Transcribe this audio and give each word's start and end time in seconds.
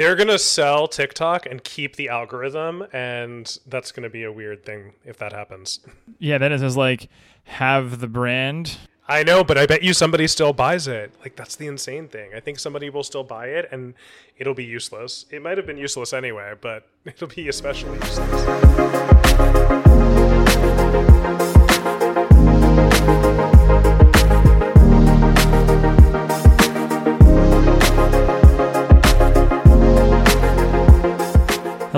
They're 0.00 0.16
gonna 0.16 0.38
sell 0.38 0.88
TikTok 0.88 1.44
and 1.44 1.62
keep 1.62 1.96
the 1.96 2.08
algorithm, 2.08 2.86
and 2.90 3.58
that's 3.66 3.92
gonna 3.92 4.08
be 4.08 4.24
a 4.24 4.32
weird 4.32 4.64
thing 4.64 4.94
if 5.04 5.18
that 5.18 5.34
happens. 5.34 5.80
Yeah, 6.18 6.38
that 6.38 6.50
is 6.52 6.74
like 6.74 7.10
have 7.44 8.00
the 8.00 8.06
brand. 8.06 8.78
I 9.06 9.24
know, 9.24 9.44
but 9.44 9.58
I 9.58 9.66
bet 9.66 9.82
you 9.82 9.92
somebody 9.92 10.26
still 10.26 10.54
buys 10.54 10.88
it. 10.88 11.12
Like 11.20 11.36
that's 11.36 11.54
the 11.54 11.66
insane 11.66 12.08
thing. 12.08 12.30
I 12.34 12.40
think 12.40 12.58
somebody 12.60 12.88
will 12.88 13.04
still 13.04 13.24
buy 13.24 13.48
it, 13.48 13.68
and 13.72 13.92
it'll 14.38 14.54
be 14.54 14.64
useless. 14.64 15.26
It 15.30 15.42
might 15.42 15.58
have 15.58 15.66
been 15.66 15.76
useless 15.76 16.14
anyway, 16.14 16.54
but 16.58 16.88
it'll 17.04 17.28
be 17.28 17.50
especially 17.50 17.98
useless. 17.98 19.19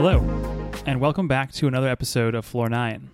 Hello, 0.05 0.19
and 0.85 1.01
welcome 1.01 1.29
back 1.29 1.53
to 1.53 1.69
another 1.69 1.87
episode 1.87 2.35
of 2.35 2.45
Floor 2.45 2.69
9. 2.69 3.09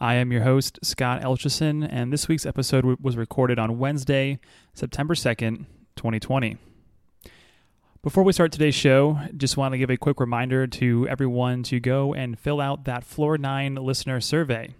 I 0.00 0.14
am 0.14 0.32
your 0.32 0.44
host, 0.44 0.78
Scott 0.82 1.20
Elchison, 1.20 1.86
and 1.86 2.10
this 2.10 2.26
week's 2.26 2.46
episode 2.46 2.80
w- 2.80 2.96
was 2.98 3.18
recorded 3.18 3.58
on 3.58 3.78
Wednesday, 3.78 4.38
September 4.72 5.14
2nd, 5.14 5.66
2020. 5.94 6.56
Before 8.02 8.24
we 8.24 8.32
start 8.32 8.50
today's 8.50 8.74
show, 8.74 9.20
just 9.36 9.58
want 9.58 9.72
to 9.74 9.78
give 9.78 9.90
a 9.90 9.98
quick 9.98 10.18
reminder 10.18 10.66
to 10.66 11.06
everyone 11.06 11.62
to 11.64 11.80
go 11.80 12.14
and 12.14 12.38
fill 12.38 12.62
out 12.62 12.84
that 12.84 13.04
Floor 13.04 13.36
9 13.36 13.74
listener 13.74 14.18
survey. 14.18 14.74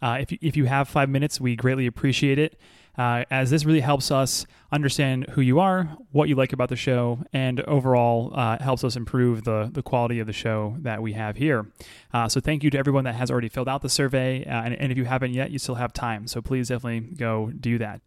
Uh, 0.00 0.18
if, 0.20 0.30
you, 0.30 0.38
if 0.40 0.56
you 0.56 0.66
have 0.66 0.88
five 0.88 1.08
minutes, 1.08 1.40
we 1.40 1.56
greatly 1.56 1.88
appreciate 1.88 2.38
it, 2.38 2.56
uh, 2.98 3.24
as 3.30 3.50
this 3.50 3.64
really 3.64 3.80
helps 3.80 4.10
us 4.10 4.46
understand 4.72 5.26
who 5.30 5.40
you 5.40 5.60
are, 5.60 5.84
what 6.10 6.28
you 6.28 6.34
like 6.34 6.52
about 6.52 6.68
the 6.68 6.76
show, 6.76 7.20
and 7.32 7.60
overall 7.62 8.32
uh, 8.34 8.58
helps 8.62 8.84
us 8.84 8.96
improve 8.96 9.44
the, 9.44 9.70
the 9.72 9.82
quality 9.82 10.18
of 10.20 10.26
the 10.26 10.32
show 10.32 10.76
that 10.80 11.00
we 11.00 11.12
have 11.12 11.36
here. 11.36 11.70
Uh, 12.12 12.28
so, 12.28 12.40
thank 12.40 12.62
you 12.62 12.70
to 12.70 12.78
everyone 12.78 13.04
that 13.04 13.14
has 13.14 13.30
already 13.30 13.48
filled 13.48 13.68
out 13.68 13.82
the 13.82 13.88
survey. 13.88 14.44
Uh, 14.44 14.62
and, 14.62 14.74
and 14.74 14.92
if 14.92 14.98
you 14.98 15.04
haven't 15.04 15.32
yet, 15.32 15.50
you 15.50 15.58
still 15.58 15.76
have 15.76 15.92
time. 15.92 16.26
So, 16.26 16.42
please 16.42 16.68
definitely 16.68 17.00
go 17.16 17.52
do 17.58 17.78
that. 17.78 18.00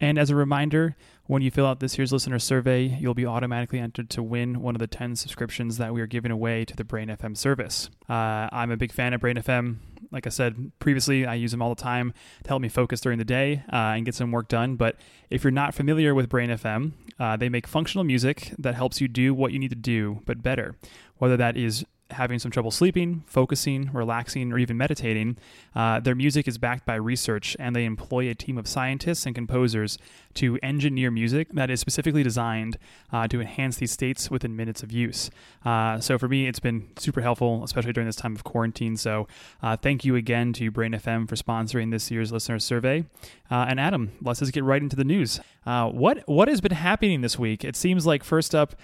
And 0.00 0.18
as 0.18 0.30
a 0.30 0.36
reminder, 0.36 0.96
when 1.26 1.42
you 1.42 1.50
fill 1.50 1.66
out 1.66 1.80
this 1.80 1.98
year's 1.98 2.12
listener 2.12 2.38
survey, 2.38 2.96
you'll 3.00 3.14
be 3.14 3.26
automatically 3.26 3.80
entered 3.80 4.08
to 4.10 4.22
win 4.22 4.60
one 4.60 4.74
of 4.74 4.78
the 4.78 4.86
10 4.86 5.16
subscriptions 5.16 5.76
that 5.78 5.92
we 5.92 6.00
are 6.00 6.06
giving 6.06 6.30
away 6.30 6.64
to 6.64 6.76
the 6.76 6.84
Brain 6.84 7.08
FM 7.08 7.36
service. 7.36 7.90
Uh, 8.08 8.48
I'm 8.52 8.70
a 8.70 8.76
big 8.76 8.92
fan 8.92 9.12
of 9.12 9.20
Brain 9.20 9.36
FM. 9.36 9.76
Like 10.10 10.26
I 10.26 10.30
said 10.30 10.72
previously, 10.78 11.26
I 11.26 11.34
use 11.34 11.50
them 11.50 11.60
all 11.60 11.74
the 11.74 11.82
time 11.82 12.14
to 12.44 12.48
help 12.48 12.62
me 12.62 12.68
focus 12.68 13.00
during 13.00 13.18
the 13.18 13.24
day 13.24 13.64
uh, 13.72 13.92
and 13.96 14.06
get 14.06 14.14
some 14.14 14.30
work 14.30 14.48
done. 14.48 14.76
But 14.76 14.96
if 15.30 15.42
you're 15.44 15.50
not 15.50 15.74
familiar 15.74 16.14
with 16.14 16.28
Brain 16.28 16.50
FM, 16.50 16.92
uh, 17.18 17.36
they 17.36 17.48
make 17.48 17.66
functional 17.66 18.04
music 18.04 18.52
that 18.58 18.74
helps 18.74 19.00
you 19.00 19.08
do 19.08 19.34
what 19.34 19.52
you 19.52 19.58
need 19.58 19.70
to 19.70 19.76
do, 19.76 20.20
but 20.24 20.42
better. 20.42 20.76
Whether 21.16 21.36
that 21.36 21.56
is 21.56 21.84
having 22.10 22.38
some 22.38 22.50
trouble 22.50 22.70
sleeping, 22.70 23.22
focusing, 23.26 23.90
relaxing, 23.92 24.52
or 24.52 24.58
even 24.58 24.76
meditating, 24.76 25.36
uh, 25.74 26.00
their 26.00 26.14
music 26.14 26.48
is 26.48 26.56
backed 26.56 26.86
by 26.86 26.94
research 26.94 27.56
and 27.58 27.76
they 27.76 27.84
employ 27.84 28.28
a 28.28 28.34
team 28.34 28.56
of 28.56 28.66
scientists 28.66 29.26
and 29.26 29.34
composers 29.34 29.98
to 30.34 30.58
engineer 30.62 31.10
music 31.10 31.48
that 31.52 31.70
is 31.70 31.80
specifically 31.80 32.22
designed 32.22 32.78
uh, 33.12 33.28
to 33.28 33.40
enhance 33.40 33.76
these 33.76 33.92
states 33.92 34.30
within 34.30 34.56
minutes 34.56 34.82
of 34.82 34.90
use. 34.90 35.30
Uh, 35.64 36.00
so 36.00 36.16
for 36.16 36.28
me, 36.28 36.46
it's 36.46 36.60
been 36.60 36.88
super 36.96 37.20
helpful, 37.20 37.62
especially 37.62 37.92
during 37.92 38.06
this 38.06 38.16
time 38.16 38.34
of 38.34 38.44
quarantine. 38.44 38.96
So 38.96 39.28
uh, 39.62 39.76
thank 39.76 40.04
you 40.04 40.16
again 40.16 40.52
to 40.54 40.70
Brain 40.70 40.92
FM 40.92 41.28
for 41.28 41.36
sponsoring 41.36 41.90
this 41.90 42.10
year's 42.10 42.32
listener 42.32 42.58
survey. 42.58 43.04
Uh, 43.50 43.66
and 43.68 43.80
Adam, 43.80 44.12
let's 44.22 44.40
just 44.40 44.52
get 44.52 44.64
right 44.64 44.80
into 44.82 44.96
the 44.96 45.04
news. 45.04 45.40
Uh, 45.66 45.88
what 45.88 46.26
what 46.26 46.48
has 46.48 46.60
been 46.60 46.72
happening 46.72 47.20
this 47.20 47.38
week? 47.38 47.64
It 47.64 47.76
seems 47.76 48.06
like 48.06 48.24
first 48.24 48.54
up, 48.54 48.74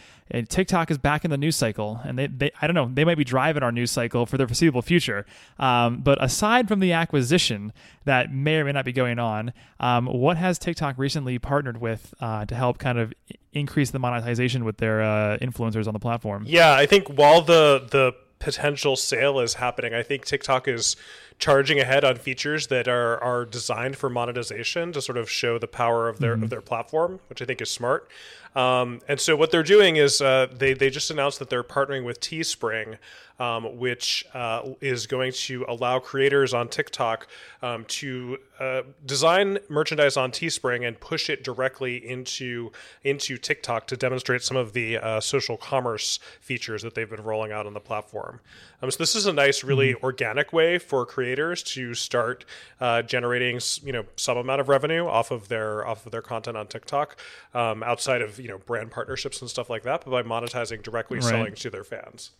TikTok 0.49 0.91
is 0.91 0.99
back 0.99 1.25
in 1.25 1.31
the 1.31 1.37
news 1.37 1.57
cycle, 1.57 2.01
and 2.05 2.19
they, 2.19 2.27
they 2.27 2.51
I 2.61 2.67
don't 2.67 2.75
know 2.75 2.91
they 2.93 3.05
might 3.05 3.14
be 3.17 3.25
driving 3.25 3.63
our 3.63 3.73
news 3.73 3.91
cycle 3.91 4.27
for 4.27 4.37
the 4.37 4.47
foreseeable 4.47 4.83
future. 4.83 5.27
Um, 5.59 6.01
but 6.01 6.23
aside 6.23 6.69
from 6.69 6.81
the 6.81 6.93
acquisition 6.93 7.73
that 8.05 8.33
may 8.33 8.57
or 8.57 8.65
may 8.65 8.73
not 8.73 8.85
be 8.85 8.93
going 8.93 9.19
on, 9.19 9.53
um, 9.81 10.07
what 10.07 10.37
has 10.37 10.59
TikTok 10.59 10.99
recently 10.99 11.39
partnered 11.39 11.81
with 11.81 12.15
uh, 12.21 12.45
to 12.47 12.55
help 12.55 12.79
kind 12.79 12.99
of 12.99 13.13
increase 13.53 13.91
the 13.91 13.99
monetization 13.99 14.65
with 14.65 14.79
their 14.79 15.03
uh, 15.03 15.39
influencers 15.39 15.87
on 15.87 15.93
the 15.93 16.01
platform? 16.01 16.45
Yeah, 16.47 16.75
I 16.75 16.87
think 16.87 17.09
while 17.09 17.41
the 17.41 17.87
the 17.91 18.15
potential 18.39 18.95
sale 18.95 19.41
is 19.41 19.55
happening, 19.55 19.95
I 19.95 20.03
think 20.03 20.27
TikTok 20.27 20.69
is 20.69 20.97
charging 21.39 21.79
ahead 21.81 22.05
on 22.05 22.17
features 22.17 22.69
that 22.69 22.89
are 22.89 23.23
are 23.23 23.45
designed 23.45 23.97
for 23.97 24.09
monetization 24.09 24.93
to 24.93 25.03
sort 25.03 25.19
of 25.19 25.31
show 25.31 25.59
the 25.59 25.69
power 25.69 26.09
of 26.09 26.19
their 26.19 26.35
mm-hmm. 26.35 26.45
of 26.45 26.51
their 26.51 26.61
platform, 26.61 27.21
which 27.29 27.43
I 27.43 27.45
think 27.45 27.61
is 27.61 27.71
smart. 27.71 28.09
Um, 28.55 29.01
and 29.09 29.19
so 29.19 29.35
what 29.35 29.51
they're 29.51 29.65
doing 29.65 29.97
is 29.97 30.21
uh, 30.21 30.47
they 30.53 30.75
they 30.75 30.91
just 30.91 31.11
announced 31.11 31.39
that 31.41 31.51
they're 31.51 31.65
partnering 31.65 32.05
with 32.05 32.21
Teespring, 32.21 32.99
um, 33.41 33.79
which 33.79 34.25
uh, 34.33 34.63
is 34.81 35.09
going 35.09 35.33
to 35.33 35.65
allow 35.69 35.99
creators 35.99 36.55
on 36.55 36.69
TikTok 36.69 37.27
um, 37.63 37.85
to 37.87 38.39
uh, 38.61 38.83
design 39.05 39.59
merchandise 39.69 40.17
on 40.17 40.31
Teespring 40.31 40.87
and 40.87 40.99
push 41.01 41.29
it 41.29 41.43
directly 41.43 41.97
into 41.97 42.71
into 43.03 43.37
TikTok 43.37 43.89
to 43.89 43.97
demonstrate 43.97 44.43
some 44.43 44.57
of 44.57 44.73
the 44.73 44.99
uh, 44.99 45.21
social 45.21 45.57
commerce 45.57 46.21
features 46.41 46.83
that 46.83 46.95
they've 46.95 47.11
been 47.11 47.25
rolling 47.25 47.51
out 47.51 47.67
on 47.67 47.75
the 47.75 47.81
platform. 47.81 48.41
Um, 48.81 48.91
so 48.91 48.99
this 48.99 49.17
is 49.17 49.27
a 49.27 49.33
nice, 49.33 49.65
really 49.65 49.95
mm-hmm. 49.95 50.05
organic 50.05 50.53
way 50.53 50.79
for 50.79 51.05
creators 51.05 51.24
to 51.25 51.95
start 51.95 52.45
uh, 52.81 53.03
generating, 53.03 53.61
you 53.83 53.93
know, 53.93 54.05
some 54.17 54.37
amount 54.37 54.61
of 54.61 54.69
revenue 54.69 55.07
off 55.07 55.31
of 55.31 55.49
their 55.49 55.87
off 55.87 56.07
of 56.07 56.13
their 56.13 56.23
content 56.23 56.57
on 56.57 56.67
TikTok, 56.67 57.19
um, 57.55 57.83
outside 57.83 58.23
of 58.23 58.39
you 58.39 58.49
know 58.49 58.59
brand 58.59 58.91
partnerships 58.91 59.41
and 59.41 59.51
stuff 59.51 59.71
like 59.71 59.83
that, 59.83 60.05
but 60.05 60.11
by 60.11 60.23
monetizing 60.23 60.83
directly 60.83 61.19
right. 61.19 61.25
selling 61.25 61.55
to 61.55 61.71
their 61.71 61.85
fans. 61.85 62.31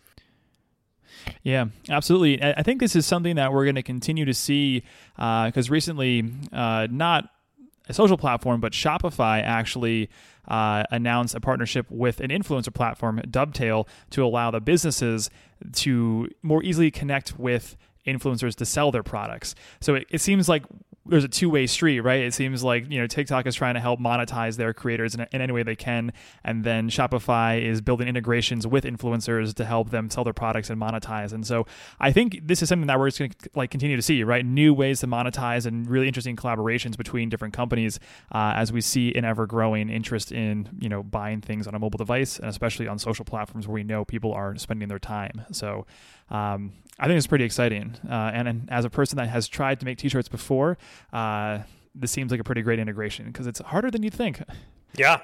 Yeah, 1.43 1.67
absolutely. 1.89 2.43
I 2.43 2.63
think 2.63 2.81
this 2.81 2.97
is 2.97 3.07
something 3.07 3.37
that 3.37 3.53
we're 3.53 3.65
going 3.65 3.77
to 3.77 3.83
continue 3.83 4.25
to 4.25 4.35
see 4.35 4.83
because 5.15 5.71
uh, 5.71 5.73
recently, 5.73 6.25
uh, 6.53 6.89
not 6.91 7.31
a 7.89 7.95
social 7.95 8.17
platform, 8.17 8.61
but 8.61 8.73
Shopify 8.73 9.43
actually 9.43 10.11
uh, 10.49 10.85
announced 10.91 11.35
a 11.35 11.41
partnership 11.41 11.87
with 11.91 12.21
an 12.21 12.31
influencer 12.31 12.73
platform, 12.73 13.21
Dovetale, 13.31 13.87
to 14.11 14.25
allow 14.25 14.51
the 14.51 14.61
businesses 14.61 15.31
to 15.73 16.29
more 16.43 16.63
easily 16.63 16.91
connect 16.91 17.39
with 17.39 17.77
influencers 18.07 18.55
to 18.57 18.65
sell 18.65 18.91
their 18.91 19.03
products. 19.03 19.55
So 19.81 19.95
it, 19.95 20.07
it 20.11 20.21
seems 20.21 20.49
like 20.49 20.65
there's 21.07 21.25
a 21.25 21.29
two 21.29 21.51
way 21.51 21.67
street, 21.67 22.01
right? 22.01 22.21
It 22.21 22.33
seems 22.33 22.65
like 22.65 22.91
you 22.91 22.99
know 22.99 23.07
TikTok 23.07 23.47
is 23.47 23.55
trying 23.55 23.75
to 23.75 23.81
help 23.81 24.01
monetize 24.01 24.57
their 24.57 24.73
creators 24.73 25.15
in, 25.15 25.27
in, 25.33 25.41
any 25.41 25.53
way 25.53 25.63
they 25.63 25.77
can, 25.77 26.13
and 26.45 26.65
then 26.65 26.89
Shopify 26.89 27.61
is 27.61 27.81
building 27.81 28.09
integrations 28.09 28.67
with 28.67 28.85
influencers 28.85 29.55
to 29.55 29.65
help 29.65 29.91
them 29.91 30.09
sell 30.09 30.25
their 30.25 30.33
products 30.33 30.71
and 30.71 30.81
monetize. 30.81 31.33
And 31.33 31.47
so 31.47 31.67
I 32.01 32.11
think 32.13 32.41
this 32.43 32.63
is 32.63 32.69
something 32.69 32.87
that 32.87 32.99
we're 32.99 33.09
just 33.09 33.19
going 33.19 33.31
to 33.31 33.51
like 33.55 33.71
continue 33.71 33.97
to 33.97 34.03
see, 34.03 34.25
right? 34.25 34.45
New 34.45 34.73
ways 34.73 35.01
to 35.01 35.07
monetize 35.07 35.67
and 35.67 35.89
really 35.89 36.09
interesting 36.09 36.37
collaborations 36.37 36.97
between 36.97 37.29
different 37.29 37.53
companies 37.53 38.01
uh, 38.33 38.55
as 38.57 38.73
we 38.73 38.81
see 38.81 39.15
an 39.15 39.25
ever 39.25 39.47
growing 39.47 39.91
interest 39.91 40.33
in 40.33 40.69
you 40.79 40.89
know 40.89 41.03
buying 41.03 41.41
things 41.41 41.67
on 41.67 41.75
a 41.75 41.79
mobile 41.79 41.99
device 41.99 42.39
and 42.39 42.49
especially 42.49 42.89
on 42.89 42.99
social 42.99 43.25
platforms 43.25 43.69
where 43.69 43.75
we 43.75 43.85
know 43.85 44.05
people 44.05 44.33
are 44.33 44.57
spending 44.57 44.89
their 44.89 44.99
time. 44.99 45.45
So 45.53 45.87
um, 46.31 46.73
I 46.99 47.07
think 47.07 47.19
it's 47.19 47.27
pretty 47.27 47.45
exciting. 47.45 47.97
Uh, 48.09 48.31
and, 48.33 48.49
and, 48.49 48.69
as 48.71 48.85
a 48.85 48.91
person 48.91 49.17
that 49.17 49.29
has 49.29 49.49
tried 49.49 49.81
to 49.81 49.87
make 49.87 49.99
t-shirts 49.99 50.29
before, 50.29 50.79
uh, 51.13 51.61
this 51.95 52.11
seems 52.11 52.31
like 52.31 52.41
a 52.41 52.45
pretty 52.45 52.63
great 52.63 52.79
integration 52.79 53.27
because 53.27 53.47
it's 53.47 53.61
harder 53.61 53.91
than 53.91 54.03
you 54.03 54.11
think. 54.11 54.43
Yeah, 54.97 55.21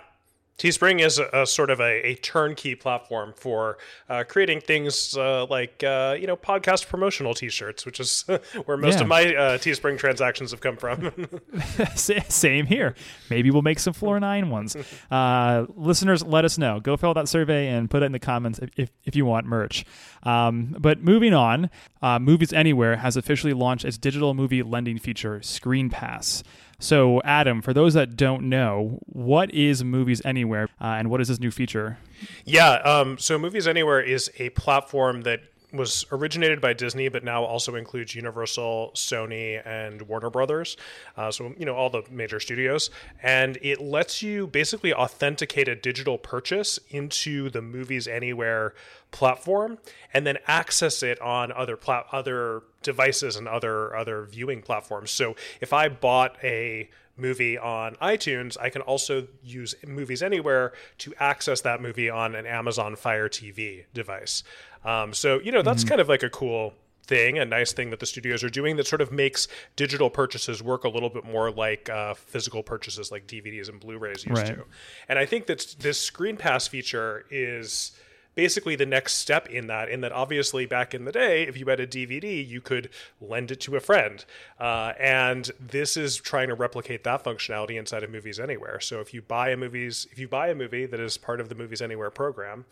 Teespring 0.59 1.01
is 1.01 1.19
a, 1.19 1.29
a 1.33 1.47
sort 1.47 1.71
of 1.71 1.81
a, 1.81 2.07
a, 2.07 2.15
turnkey 2.17 2.75
platform 2.75 3.33
for 3.35 3.79
uh, 4.11 4.25
creating 4.29 4.61
things 4.61 5.17
uh, 5.17 5.47
like 5.47 5.83
uh, 5.83 6.15
you 6.21 6.27
know 6.27 6.37
podcast 6.37 6.87
promotional 6.87 7.33
T-shirts, 7.33 7.87
which 7.87 7.99
is 7.99 8.25
where 8.67 8.77
most 8.77 8.97
yeah. 8.97 9.01
of 9.01 9.09
my 9.09 9.35
uh, 9.35 9.59
Teespring 9.59 9.99
transactions 9.99 10.51
have 10.51 10.61
come 10.61 10.77
from. 10.77 11.13
Same 11.95 12.67
here. 12.67 12.95
Maybe 13.31 13.51
we'll 13.51 13.63
make 13.63 13.79
some 13.79 13.95
Floor 13.95 14.21
Nine 14.21 14.51
ones. 14.51 14.77
Uh, 15.11 15.65
listeners, 15.75 16.23
let 16.23 16.45
us 16.45 16.59
know. 16.59 16.79
Go 16.79 16.97
fill 16.99 17.11
out 17.11 17.15
that 17.15 17.29
survey 17.29 17.69
and 17.69 17.91
put 17.91 18.03
it 18.03 18.07
in 18.07 18.13
the 18.13 18.19
comments 18.19 18.59
if, 18.59 18.71
if, 18.77 18.91
if 19.05 19.17
you 19.17 19.25
want 19.25 19.47
merch. 19.47 19.87
Um, 20.25 20.77
but 20.79 21.03
moving 21.03 21.33
on, 21.33 21.71
uh, 22.03 22.19
Movies 22.19 22.53
Anywhere 22.53 22.97
has 22.97 23.17
officially 23.17 23.55
launched 23.55 23.85
its 23.85 23.97
digital 23.97 24.35
movie 24.35 24.63
lending 24.63 24.99
feature, 24.99 25.41
Screen 25.43 25.89
Pass. 25.89 26.43
So, 26.81 27.21
Adam, 27.25 27.61
for 27.61 27.75
those 27.75 27.93
that 27.93 28.17
don't 28.17 28.49
know, 28.49 28.99
what 29.07 29.53
is 29.53 29.85
Movies 29.85 30.23
Anywhere 30.25 30.69
uh, 30.81 30.97
and 30.99 31.11
what 31.11 31.21
is 31.21 31.29
this 31.29 31.39
new 31.39 31.51
feature? 31.51 31.99
Yeah, 32.47 32.73
um, 32.77 33.19
so 33.19 33.39
Movies 33.39 33.69
Anywhere 33.69 34.01
is 34.01 34.31
a 34.39 34.49
platform 34.51 35.21
that 35.23 35.41
was 35.73 36.05
originated 36.13 36.61
by 36.61 36.73
Disney, 36.73 37.09
but 37.09 37.25
now 37.25 37.45
also 37.45 37.75
includes 37.75 38.15
Universal, 38.15 38.93
Sony, 38.95 39.61
and 39.67 40.03
Warner 40.03 40.31
Brothers. 40.31 40.77
Uh, 41.17 41.31
so, 41.31 41.55
you 41.57 41.67
know, 41.67 41.75
all 41.75 41.91
the 41.91 42.03
major 42.11 42.41
studios. 42.41 42.91
And 43.23 43.59
it 43.63 43.81
lets 43.81 44.23
you 44.23 44.47
basically 44.47 44.93
authenticate 44.93 45.69
a 45.69 45.77
digital 45.77 46.19
purchase 46.19 46.79
into 46.91 47.51
the 47.51 47.63
Movies 47.63 48.09
Anywhere 48.09 48.75
platform 49.11 49.79
and 50.15 50.27
then 50.27 50.39
access 50.47 51.03
it 51.03 51.21
on 51.21 51.53
other 51.53 51.77
plat- 51.77 52.07
other 52.13 52.63
devices 52.83 53.37
and 53.37 53.49
other 53.49 53.95
other 53.97 54.25
viewing 54.25 54.63
platforms. 54.63 55.11
So 55.11 55.35
if 55.61 55.73
I 55.73 55.89
bought 55.89 56.37
a 56.43 56.89
movie 57.21 57.59
on 57.59 57.95
iTunes, 57.97 58.57
I 58.61 58.71
can 58.71 58.83
also 58.83 59.29
use 59.43 59.75
Movies 59.87 60.23
Anywhere 60.23 60.73
to 60.99 61.15
access 61.19 61.61
that 61.63 61.81
movie 61.81 62.11
on 62.11 62.35
an 62.35 62.47
Amazon 62.47 62.97
Fire 62.97 63.29
TV 63.29 63.85
device. 63.95 64.43
Um, 64.85 65.13
so, 65.13 65.41
you 65.41 65.53
know, 65.53 65.63
that's 65.63 65.83
mm-hmm. 65.83 65.91
kind 65.91 66.01
of 66.01 66.09
like 66.09 66.23
a 66.23 66.31
cool 66.31 66.75
thing, 67.11 67.39
a 67.39 67.45
nice 67.45 67.73
thing 67.73 67.91
that 67.91 67.99
the 67.99 68.07
studios 68.07 68.45
are 68.45 68.49
doing 68.49 68.77
that 68.77 68.87
sort 68.87 69.01
of 69.01 69.11
makes 69.11 69.49
digital 69.75 70.09
purchases 70.09 70.63
work 70.63 70.85
a 70.85 70.89
little 70.89 71.11
bit 71.11 71.25
more 71.25 71.51
like 71.51 71.89
uh, 71.91 72.15
physical 72.15 72.63
purchases 72.63 73.11
like 73.11 73.27
DVDs 73.27 73.69
and 73.69 73.81
Blu-rays 73.81 74.25
used 74.25 74.43
right. 74.43 74.55
to. 74.55 74.65
And 75.09 75.19
I 75.19 75.27
think 75.27 75.47
that 75.47 75.75
this 75.81 76.01
Screen 76.01 76.37
Pass 76.37 76.69
feature 76.69 77.25
is 77.31 77.93
basically 78.35 78.77
the 78.77 78.87
next 78.87 79.15
step 79.15 79.49
in 79.49 79.67
that 79.67 79.89
in 79.89 80.01
that 80.01 80.13
obviously 80.13 80.67
back 80.67 80.95
in 80.95 81.05
the 81.05 81.13
day 81.13 81.43
if 81.43 81.59
you 81.59 81.67
had 81.67 81.81
a 81.81 81.87
dvd 81.87 82.47
you 82.47 82.61
could 82.61 82.89
lend 83.21 83.51
it 83.51 83.61
to 83.61 83.77
a 83.77 83.81
friend. 83.81 84.25
Uh, 84.59 84.93
and 84.99 85.51
this 85.61 85.97
is 85.97 86.17
trying 86.17 86.49
to 86.49 86.55
replicate 86.55 87.05
that 87.05 87.25
functionality 87.25 87.79
inside 87.79 88.03
of 88.03 88.11
movies 88.11 88.39
anywhere. 88.39 88.81
So 88.81 89.01
if 89.01 89.13
you 89.13 89.23
buy 89.23 89.51
a 89.51 89.57
movies 89.57 90.07
if 90.11 90.19
you 90.19 90.29
buy 90.29 90.49
a 90.49 90.55
movie 90.55 90.87
that 90.87 91.01
is 91.01 91.17
part 91.17 91.41
of 91.41 91.49
the 91.49 91.55
movies 91.55 91.83
anywhere 91.83 92.11
program 92.11 92.65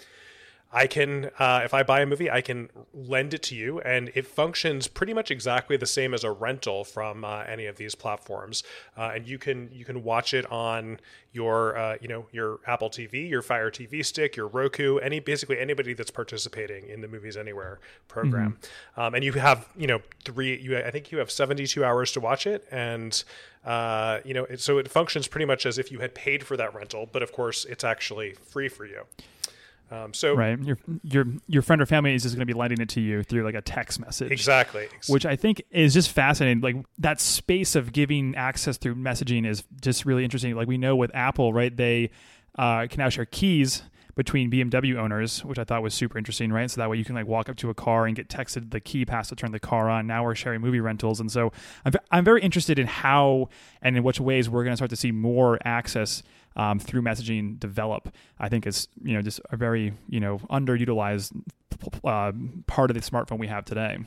I 0.70 0.86
can, 0.86 1.30
uh, 1.38 1.62
if 1.64 1.72
I 1.72 1.82
buy 1.82 2.00
a 2.00 2.06
movie, 2.06 2.30
I 2.30 2.42
can 2.42 2.68
lend 2.92 3.32
it 3.32 3.42
to 3.44 3.54
you, 3.54 3.80
and 3.80 4.10
it 4.14 4.26
functions 4.26 4.86
pretty 4.86 5.14
much 5.14 5.30
exactly 5.30 5.78
the 5.78 5.86
same 5.86 6.12
as 6.12 6.24
a 6.24 6.30
rental 6.30 6.84
from 6.84 7.24
uh, 7.24 7.44
any 7.44 7.64
of 7.64 7.76
these 7.76 7.94
platforms. 7.94 8.62
Uh, 8.96 9.12
and 9.14 9.26
you 9.26 9.38
can 9.38 9.70
you 9.72 9.86
can 9.86 10.04
watch 10.04 10.34
it 10.34 10.44
on 10.52 11.00
your 11.32 11.78
uh, 11.78 11.96
you 12.02 12.08
know 12.08 12.26
your 12.32 12.58
Apple 12.66 12.90
TV, 12.90 13.28
your 13.30 13.40
Fire 13.40 13.70
TV 13.70 14.04
stick, 14.04 14.36
your 14.36 14.46
Roku, 14.46 14.98
any 14.98 15.20
basically 15.20 15.58
anybody 15.58 15.94
that's 15.94 16.10
participating 16.10 16.86
in 16.86 17.00
the 17.00 17.08
Movies 17.08 17.38
Anywhere 17.38 17.78
program. 18.06 18.58
Mm-hmm. 18.60 19.00
Um, 19.00 19.14
and 19.14 19.24
you 19.24 19.32
have 19.32 19.66
you 19.74 19.86
know 19.86 20.00
three. 20.22 20.60
You 20.60 20.76
I 20.76 20.90
think 20.90 21.10
you 21.10 21.16
have 21.18 21.30
seventy 21.30 21.66
two 21.66 21.82
hours 21.82 22.12
to 22.12 22.20
watch 22.20 22.46
it, 22.46 22.66
and 22.70 23.24
uh, 23.64 24.18
you 24.22 24.34
know 24.34 24.44
it, 24.44 24.60
so 24.60 24.76
it 24.76 24.90
functions 24.90 25.28
pretty 25.28 25.46
much 25.46 25.64
as 25.64 25.78
if 25.78 25.90
you 25.90 26.00
had 26.00 26.14
paid 26.14 26.44
for 26.44 26.58
that 26.58 26.74
rental, 26.74 27.08
but 27.10 27.22
of 27.22 27.32
course 27.32 27.64
it's 27.64 27.84
actually 27.84 28.34
free 28.34 28.68
for 28.68 28.84
you. 28.84 29.04
Um, 29.90 30.12
so 30.12 30.34
right, 30.34 30.58
your 30.62 30.78
your 31.02 31.26
your 31.46 31.62
friend 31.62 31.80
or 31.80 31.86
family 31.86 32.14
is 32.14 32.22
just 32.22 32.34
going 32.34 32.46
to 32.46 32.52
be 32.52 32.58
lending 32.58 32.80
it 32.80 32.90
to 32.90 33.00
you 33.00 33.22
through 33.22 33.44
like 33.44 33.54
a 33.54 33.62
text 33.62 34.00
message, 34.00 34.30
exactly. 34.30 34.88
Which 35.08 35.24
I 35.24 35.34
think 35.34 35.62
is 35.70 35.94
just 35.94 36.10
fascinating. 36.10 36.60
Like 36.60 36.84
that 36.98 37.20
space 37.20 37.74
of 37.74 37.92
giving 37.92 38.34
access 38.34 38.76
through 38.76 38.96
messaging 38.96 39.46
is 39.46 39.64
just 39.80 40.04
really 40.04 40.24
interesting. 40.24 40.54
Like 40.54 40.68
we 40.68 40.76
know 40.76 40.94
with 40.94 41.10
Apple, 41.14 41.52
right? 41.52 41.74
They 41.74 42.10
uh, 42.58 42.86
can 42.88 42.98
now 42.98 43.08
share 43.08 43.24
keys 43.24 43.82
between 44.18 44.50
BMW 44.50 44.96
owners, 44.96 45.44
which 45.44 45.60
I 45.60 45.64
thought 45.64 45.80
was 45.80 45.94
super 45.94 46.18
interesting, 46.18 46.52
right? 46.52 46.68
So 46.68 46.80
that 46.80 46.90
way 46.90 46.96
you 46.96 47.04
can 47.04 47.14
like 47.14 47.28
walk 47.28 47.48
up 47.48 47.56
to 47.58 47.70
a 47.70 47.74
car 47.74 48.04
and 48.04 48.16
get 48.16 48.28
texted 48.28 48.72
the 48.72 48.80
key 48.80 49.06
pass 49.06 49.28
to 49.28 49.36
turn 49.36 49.52
the 49.52 49.60
car 49.60 49.88
on. 49.88 50.08
Now 50.08 50.24
we're 50.24 50.34
sharing 50.34 50.60
movie 50.60 50.80
rentals, 50.80 51.20
and 51.20 51.30
so 51.30 51.52
I'm 51.84 51.92
I'm 52.10 52.24
very 52.24 52.42
interested 52.42 52.78
in 52.78 52.88
how 52.88 53.48
and 53.80 53.96
in 53.96 54.02
which 54.02 54.20
ways 54.20 54.50
we're 54.50 54.64
going 54.64 54.72
to 54.72 54.76
start 54.76 54.90
to 54.90 54.96
see 54.96 55.12
more 55.12 55.58
access 55.64 56.24
um, 56.58 56.78
through 56.78 57.02
messaging 57.02 57.58
develop. 57.58 58.14
I 58.38 58.48
think 58.48 58.66
is 58.66 58.88
you 59.02 59.14
know 59.14 59.22
just 59.22 59.40
a 59.50 59.56
very 59.56 59.94
you 60.08 60.20
know 60.20 60.38
underutilized 60.50 61.32
uh, 62.04 62.32
part 62.66 62.90
of 62.90 62.94
the 62.94 63.00
smartphone 63.00 63.38
we 63.38 63.46
have 63.46 63.64
today. 63.64 63.98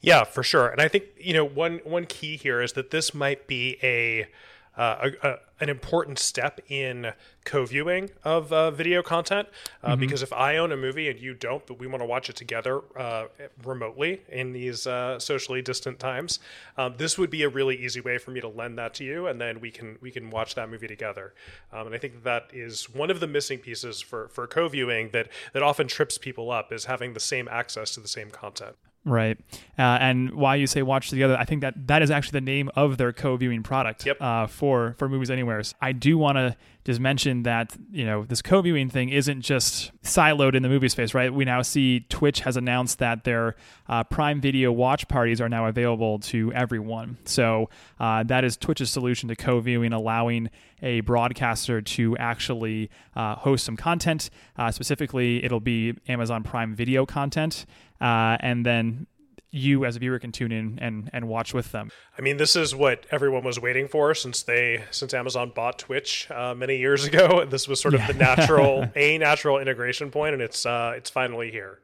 Yeah, 0.00 0.24
for 0.24 0.42
sure. 0.42 0.68
And 0.68 0.80
I 0.80 0.88
think 0.88 1.04
you 1.18 1.34
know 1.34 1.44
one 1.44 1.80
one 1.84 2.06
key 2.06 2.36
here 2.36 2.60
is 2.60 2.74
that 2.74 2.90
this 2.90 3.14
might 3.14 3.46
be 3.46 3.78
a 3.82 4.28
uh, 4.76 5.10
a, 5.22 5.28
a, 5.28 5.38
an 5.60 5.68
important 5.68 6.18
step 6.18 6.60
in 6.68 7.12
co-viewing 7.44 8.10
of 8.24 8.52
uh, 8.52 8.70
video 8.70 9.02
content 9.02 9.48
uh, 9.82 9.90
mm-hmm. 9.92 10.00
because 10.00 10.22
if 10.22 10.32
I 10.32 10.56
own 10.58 10.72
a 10.72 10.76
movie 10.76 11.08
and 11.08 11.18
you 11.18 11.32
don't, 11.32 11.66
but 11.66 11.78
we 11.78 11.86
want 11.86 12.02
to 12.02 12.06
watch 12.06 12.28
it 12.28 12.36
together 12.36 12.82
uh, 12.96 13.26
remotely 13.64 14.20
in 14.28 14.52
these 14.52 14.86
uh, 14.86 15.18
socially 15.18 15.62
distant 15.62 15.98
times, 15.98 16.40
um, 16.76 16.94
this 16.98 17.16
would 17.16 17.30
be 17.30 17.42
a 17.42 17.48
really 17.48 17.76
easy 17.76 18.00
way 18.00 18.18
for 18.18 18.32
me 18.32 18.40
to 18.40 18.48
lend 18.48 18.78
that 18.78 18.94
to 18.94 19.04
you, 19.04 19.26
and 19.28 19.40
then 19.40 19.60
we 19.60 19.70
can 19.70 19.96
we 20.00 20.10
can 20.10 20.30
watch 20.30 20.54
that 20.56 20.68
movie 20.68 20.88
together. 20.88 21.32
Um, 21.72 21.86
and 21.86 21.94
I 21.94 21.98
think 21.98 22.24
that 22.24 22.50
is 22.52 22.90
one 22.90 23.10
of 23.10 23.20
the 23.20 23.26
missing 23.26 23.58
pieces 23.58 24.00
for 24.00 24.28
for 24.28 24.46
co-viewing 24.46 25.10
that 25.10 25.28
that 25.52 25.62
often 25.62 25.86
trips 25.86 26.18
people 26.18 26.50
up 26.50 26.72
is 26.72 26.84
having 26.84 27.14
the 27.14 27.20
same 27.20 27.48
access 27.48 27.92
to 27.92 28.00
the 28.00 28.08
same 28.08 28.30
content. 28.30 28.76
Right. 29.06 29.38
Uh, 29.78 29.82
and 29.82 30.34
why 30.34 30.56
you 30.56 30.66
say 30.66 30.82
watch 30.82 31.10
together, 31.10 31.36
I 31.38 31.44
think 31.44 31.60
that 31.60 31.86
that 31.86 32.02
is 32.02 32.10
actually 32.10 32.40
the 32.40 32.44
name 32.44 32.70
of 32.74 32.98
their 32.98 33.12
co-viewing 33.12 33.62
product 33.62 34.04
yep. 34.04 34.20
uh, 34.20 34.48
for 34.48 34.96
for 34.98 35.08
Movies 35.08 35.30
Anywhere. 35.30 35.62
I 35.80 35.92
do 35.92 36.18
want 36.18 36.38
to 36.38 36.56
just 36.84 36.98
mention 36.98 37.44
that 37.44 37.76
you 37.92 38.04
know 38.04 38.24
this 38.24 38.42
co-viewing 38.42 38.90
thing 38.90 39.10
isn't 39.10 39.42
just 39.42 39.92
siloed 40.02 40.56
in 40.56 40.64
the 40.64 40.68
movie 40.68 40.88
space, 40.88 41.14
right? 41.14 41.32
We 41.32 41.44
now 41.44 41.62
see 41.62 42.00
Twitch 42.08 42.40
has 42.40 42.56
announced 42.56 42.98
that 42.98 43.22
their 43.22 43.54
uh, 43.88 44.02
Prime 44.02 44.40
Video 44.40 44.72
watch 44.72 45.06
parties 45.06 45.40
are 45.40 45.48
now 45.48 45.66
available 45.66 46.18
to 46.20 46.52
everyone. 46.52 47.18
So 47.24 47.70
uh, 48.00 48.24
that 48.24 48.42
is 48.42 48.56
Twitch's 48.56 48.90
solution 48.90 49.28
to 49.28 49.36
co-viewing, 49.36 49.92
allowing 49.92 50.50
a 50.82 51.00
broadcaster 51.02 51.80
to 51.80 52.16
actually 52.16 52.90
uh, 53.14 53.36
host 53.36 53.64
some 53.64 53.76
content. 53.76 54.30
Uh, 54.58 54.72
specifically, 54.72 55.44
it'll 55.44 55.60
be 55.60 55.94
Amazon 56.08 56.42
Prime 56.42 56.74
Video 56.74 57.06
content 57.06 57.66
uh, 58.00 58.36
and 58.40 58.64
then 58.64 59.06
you 59.50 59.84
as 59.84 59.96
a 59.96 59.98
viewer 59.98 60.18
can 60.18 60.32
tune 60.32 60.52
in 60.52 60.78
and 60.80 61.10
and 61.12 61.28
watch 61.28 61.54
with 61.54 61.72
them. 61.72 61.90
I 62.18 62.22
mean, 62.22 62.36
this 62.36 62.56
is 62.56 62.74
what 62.74 63.06
everyone 63.10 63.44
was 63.44 63.60
waiting 63.60 63.88
for 63.88 64.14
since 64.14 64.42
they 64.42 64.84
since 64.90 65.14
Amazon 65.14 65.52
bought 65.54 65.78
Twitch 65.78 66.30
uh, 66.30 66.54
many 66.54 66.76
years 66.76 67.04
ago. 67.10 67.44
This 67.44 67.66
was 67.66 67.80
sort 67.80 67.94
of 67.94 68.00
yeah. 68.00 68.12
the 68.12 68.14
natural 68.14 68.90
a 68.96 69.18
natural 69.18 69.58
integration 69.58 70.10
point, 70.10 70.34
and 70.34 70.42
it's 70.42 70.66
uh, 70.66 70.94
it's 70.96 71.10
finally 71.10 71.50
here. 71.50 71.80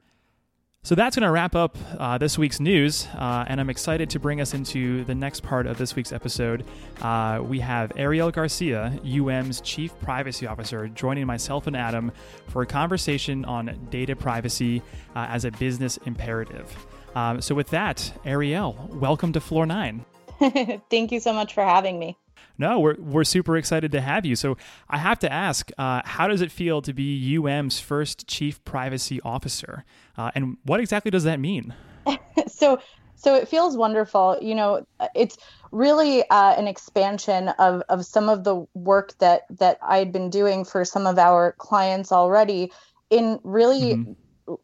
So 0.85 0.97
that's 0.97 1.15
going 1.15 1.25
to 1.25 1.31
wrap 1.31 1.55
up 1.55 1.79
uh, 1.97 2.19
this 2.19 2.37
week's 2.37 2.59
news, 2.59 3.07
uh, 3.15 3.45
and 3.47 3.61
I'm 3.61 3.71
excited 3.71 4.11
to 4.11 4.19
bring 4.19 4.41
us 4.41 4.53
into 4.53 5.05
the 5.05 5.15
next 5.15 5.45
part 5.45 5.69
of 5.69 5.79
this 5.79 5.95
week's 5.95 6.11
episode. 6.11 6.65
Uh, 7.01 7.41
we 7.41 7.61
have 7.61 7.93
Ariel 7.95 8.33
Garcia, 8.33 8.99
UM's 9.05 9.61
Chief 9.61 9.97
Privacy 10.01 10.45
Officer, 10.45 10.89
joining 10.89 11.25
myself 11.25 11.69
and 11.69 11.77
Adam 11.77 12.11
for 12.49 12.63
a 12.63 12.67
conversation 12.67 13.45
on 13.45 13.87
data 13.93 14.17
privacy 14.17 14.83
uh, 15.15 15.27
as 15.31 15.45
a 15.45 15.53
business 15.53 15.99
imperative. 15.99 16.75
Um, 17.15 17.41
so, 17.41 17.55
with 17.55 17.69
that, 17.69 18.13
Ariel, 18.25 18.89
welcome 18.91 19.33
to 19.35 19.41
Floor 19.41 19.67
9. 19.67 20.05
Thank 20.91 21.13
you 21.13 21.21
so 21.21 21.33
much 21.33 21.55
for 21.55 21.63
having 21.63 22.01
me. 22.01 22.19
No, 22.59 22.81
we're 22.81 22.97
we're 22.99 23.25
super 23.25 23.57
excited 23.57 23.93
to 23.93 24.01
have 24.01 24.27
you. 24.27 24.37
So 24.37 24.57
I 24.89 24.99
have 24.99 25.19
to 25.21 25.33
ask, 25.33 25.71
uh, 25.79 26.03
how 26.05 26.29
does 26.29 26.41
it 26.41 26.51
feel 26.51 26.83
to 26.83 26.93
be 26.93 27.37
UM's 27.37 27.81
first 27.81 28.27
chief 28.27 28.63
privacy 28.65 29.21
officer, 29.23 29.85
uh, 30.17 30.31
and 30.35 30.57
what 30.65 30.81
exactly 30.81 31.11
does 31.11 31.25
that 31.25 31.41
mean? 31.41 31.75
so, 32.47 32.79
so 33.15 33.35
it 33.35 33.49
feels 33.49 33.77
wonderful. 33.77 34.39
You 34.41 34.55
know, 34.55 34.87
it's 35.15 35.39
really 35.71 36.29
uh, 36.29 36.55
an 36.55 36.69
expansion 36.69 37.49
of 37.59 37.83
of 37.89 38.05
some 38.05 38.29
of 38.29 38.45
the 38.45 38.67
work 38.75 39.17
that 39.19 39.43
that 39.59 39.79
I'd 39.83 40.13
been 40.13 40.31
doing 40.31 40.65
for 40.65 40.85
some 40.85 41.07
of 41.07 41.19
our 41.19 41.53
clients 41.59 42.13
already 42.13 42.73
in 43.11 43.39
really. 43.43 43.95
Mm-hmm 43.95 44.13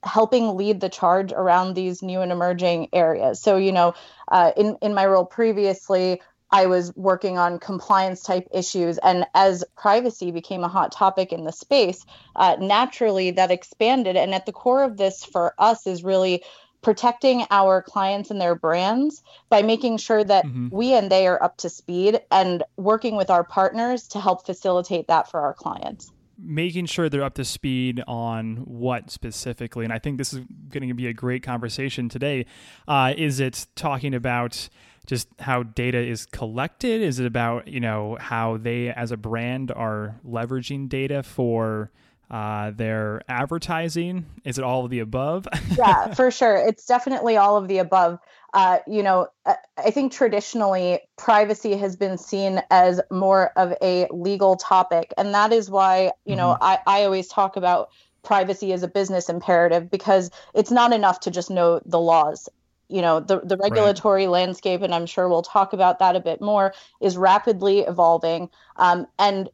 helping 0.02 0.56
lead 0.56 0.81
the 0.81 0.88
charge 0.88 1.32
around 1.32 1.74
these 1.74 2.03
new 2.03 2.20
and 2.20 2.32
emerging 2.32 2.89
areas. 2.93 3.41
So, 3.41 3.56
you 3.56 3.70
know, 3.70 3.94
uh, 4.27 4.51
in 4.56 4.77
in 4.82 4.93
my 4.93 5.06
role 5.06 5.24
previously, 5.24 6.20
I 6.50 6.67
was 6.67 6.94
working 6.96 7.38
on 7.38 7.58
compliance 7.58 8.22
type 8.22 8.48
issues. 8.52 8.98
And 8.98 9.26
as 9.34 9.64
privacy 9.76 10.31
became 10.31 10.64
a 10.64 10.69
hot 10.69 10.93
topic 10.93 11.32
in 11.32 11.44
the 11.44 11.52
space, 11.52 12.05
uh, 12.36 12.56
naturally 12.58 13.32
that 13.32 13.50
expanded. 13.50 14.17
And 14.17 14.34
at 14.34 14.46
the 14.46 14.52
core 14.52 14.82
of 14.82 14.96
this 14.96 15.24
for 15.24 15.55
us 15.58 15.86
is 15.86 16.02
really 16.02 16.43
protecting 16.81 17.44
our 17.50 17.82
clients 17.82 18.31
and 18.31 18.40
their 18.40 18.55
brands 18.55 19.22
by 19.48 19.62
making 19.62 19.98
sure 19.98 20.22
that 20.22 20.44
mm-hmm. 20.44 20.69
we 20.70 20.94
and 20.94 21.10
they 21.10 21.26
are 21.26 21.43
up 21.43 21.56
to 21.58 21.69
speed 21.69 22.20
and 22.31 22.62
working 22.76 23.17
with 23.17 23.31
our 23.31 23.44
partners 23.44 24.06
to 24.08 24.20
help 24.20 24.46
facilitate 24.46 25.08
that 25.08 25.31
for 25.31 25.40
our 25.40 25.55
clients 25.55 26.12
making 26.40 26.86
sure 26.86 27.08
they're 27.08 27.24
up 27.24 27.34
to 27.34 27.44
speed 27.44 28.00
on 28.06 28.58
what 28.58 29.10
specifically 29.10 29.82
and 29.84 29.93
i 29.93 29.98
think 29.98 30.19
this 30.19 30.32
is 30.32 30.40
going 30.69 30.86
to 30.86 30.94
be 30.94 31.08
a 31.08 31.12
great 31.12 31.43
conversation 31.43 32.08
today 32.08 32.46
uh, 32.86 33.12
is 33.17 33.40
it 33.40 33.67
talking 33.74 34.14
about 34.14 34.69
just 35.08 35.27
how 35.38 35.62
data 35.62 35.98
is 35.98 36.27
collected? 36.27 37.00
Is 37.00 37.19
it 37.19 37.27
about 37.27 37.67
you 37.67 37.81
know 37.81 38.17
how 38.20 38.58
they 38.58 38.91
as 38.91 39.10
a 39.10 39.17
brand 39.17 39.72
are 39.72 40.20
leveraging 40.24 40.88
data 40.88 41.22
for 41.22 41.91
uh, 42.31 42.72
their 42.72 43.22
advertising? 43.27 44.27
Is 44.44 44.58
it 44.58 44.65
all 44.65 44.84
of 44.84 44.91
the 44.91 45.00
above? 45.00 45.48
yeah, 45.79 46.12
for 46.15 46.31
sure. 46.31 46.56
It's 46.56 46.84
definitely 46.84 47.38
all 47.38 47.56
of 47.56 47.69
the 47.69 47.79
above. 47.79 48.19
Uh, 48.53 48.79
you 48.86 49.03
know, 49.03 49.29
I 49.46 49.91
think 49.91 50.12
traditionally 50.12 51.00
privacy 51.17 51.77
has 51.77 51.96
been 51.96 52.19
seen 52.19 52.62
as 52.70 53.00
more 53.10 53.53
of 53.56 53.74
a 53.82 54.08
legal 54.10 54.56
topic. 54.56 55.12
And 55.17 55.34
that 55.34 55.53
is 55.53 55.70
why, 55.70 56.12
you 56.24 56.32
mm-hmm. 56.32 56.36
know, 56.36 56.58
I, 56.60 56.79
I 56.86 57.05
always 57.05 57.29
talk 57.29 57.56
about 57.56 57.91
privacy 58.22 58.72
as 58.74 58.82
a 58.82 58.88
business 58.88 59.31
imperative 59.31 59.91
because 59.91 60.31
it's 60.55 60.70
not 60.70 60.93
enough 60.93 61.20
to 61.20 61.31
just 61.31 61.50
know 61.50 61.81
the 61.86 62.00
laws 62.00 62.48
you 62.88 63.02
know 63.02 63.20
the, 63.20 63.40
the 63.40 63.56
regulatory 63.56 64.24
right. 64.24 64.32
landscape 64.32 64.82
and 64.82 64.94
i'm 64.94 65.06
sure 65.06 65.28
we'll 65.28 65.42
talk 65.42 65.72
about 65.72 65.98
that 65.98 66.16
a 66.16 66.20
bit 66.20 66.40
more 66.40 66.72
is 67.00 67.16
rapidly 67.16 67.80
evolving 67.80 68.48
um, 68.76 69.06
and 69.18 69.48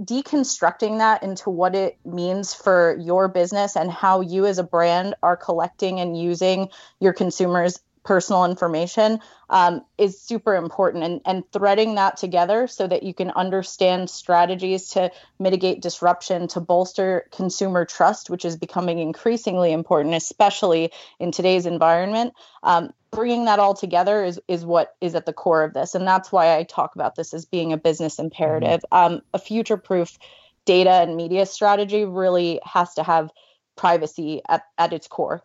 deconstructing 0.00 0.98
that 0.98 1.22
into 1.22 1.50
what 1.50 1.74
it 1.74 1.98
means 2.04 2.54
for 2.54 2.96
your 3.00 3.28
business 3.28 3.76
and 3.76 3.90
how 3.90 4.20
you 4.20 4.46
as 4.46 4.58
a 4.58 4.62
brand 4.62 5.14
are 5.22 5.36
collecting 5.36 6.00
and 6.00 6.18
using 6.18 6.68
your 7.00 7.12
consumers 7.12 7.80
personal 8.02 8.44
information 8.44 9.20
um, 9.50 9.82
is 9.98 10.20
super 10.20 10.54
important 10.54 11.04
and, 11.04 11.20
and 11.26 11.52
threading 11.52 11.96
that 11.96 12.16
together 12.16 12.66
so 12.66 12.86
that 12.86 13.02
you 13.02 13.12
can 13.12 13.30
understand 13.32 14.08
strategies 14.08 14.88
to 14.88 15.10
mitigate 15.38 15.82
disruption 15.82 16.48
to 16.48 16.60
bolster 16.60 17.26
consumer 17.30 17.84
trust 17.84 18.30
which 18.30 18.44
is 18.44 18.56
becoming 18.56 18.98
increasingly 18.98 19.72
important 19.72 20.14
especially 20.14 20.90
in 21.18 21.30
today's 21.30 21.66
environment. 21.66 22.32
Um, 22.62 22.90
bringing 23.10 23.44
that 23.46 23.58
all 23.58 23.74
together 23.74 24.24
is 24.24 24.40
is 24.48 24.64
what 24.64 24.96
is 25.00 25.14
at 25.14 25.26
the 25.26 25.32
core 25.32 25.64
of 25.64 25.74
this 25.74 25.94
and 25.94 26.06
that's 26.06 26.30
why 26.30 26.56
i 26.56 26.62
talk 26.62 26.94
about 26.94 27.16
this 27.16 27.34
as 27.34 27.44
being 27.44 27.72
a 27.72 27.76
business 27.76 28.18
imperative. 28.18 28.80
Mm-hmm. 28.92 29.14
um, 29.14 29.22
a 29.34 29.38
future 29.38 29.76
proof 29.76 30.18
data 30.64 30.90
and 30.90 31.16
media 31.16 31.44
strategy 31.44 32.04
really 32.04 32.60
has 32.64 32.94
to 32.94 33.02
have 33.02 33.30
privacy 33.76 34.42
at, 34.48 34.62
at 34.78 34.92
its 34.92 35.08
core. 35.08 35.42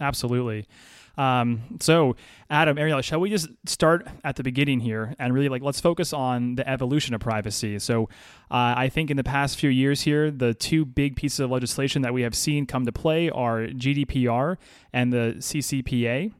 Absolutely 0.00 0.66
um, 1.16 1.78
so, 1.80 2.16
Adam, 2.50 2.78
Ariel, 2.78 3.00
shall 3.00 3.20
we 3.20 3.30
just 3.30 3.48
start 3.66 4.06
at 4.22 4.36
the 4.36 4.42
beginning 4.42 4.80
here 4.80 5.14
and 5.18 5.32
really 5.32 5.48
like 5.48 5.62
let's 5.62 5.80
focus 5.80 6.12
on 6.12 6.56
the 6.56 6.68
evolution 6.68 7.14
of 7.14 7.20
privacy? 7.20 7.78
So, 7.78 8.04
uh, 8.50 8.74
I 8.76 8.88
think 8.88 9.10
in 9.10 9.16
the 9.16 9.24
past 9.24 9.58
few 9.58 9.70
years 9.70 10.02
here, 10.02 10.30
the 10.30 10.54
two 10.54 10.84
big 10.84 11.16
pieces 11.16 11.40
of 11.40 11.50
legislation 11.50 12.02
that 12.02 12.12
we 12.12 12.22
have 12.22 12.34
seen 12.34 12.66
come 12.66 12.84
to 12.86 12.92
play 12.92 13.30
are 13.30 13.66
GDPR 13.66 14.56
and 14.92 15.12
the 15.12 15.34
CCPA. 15.38 16.32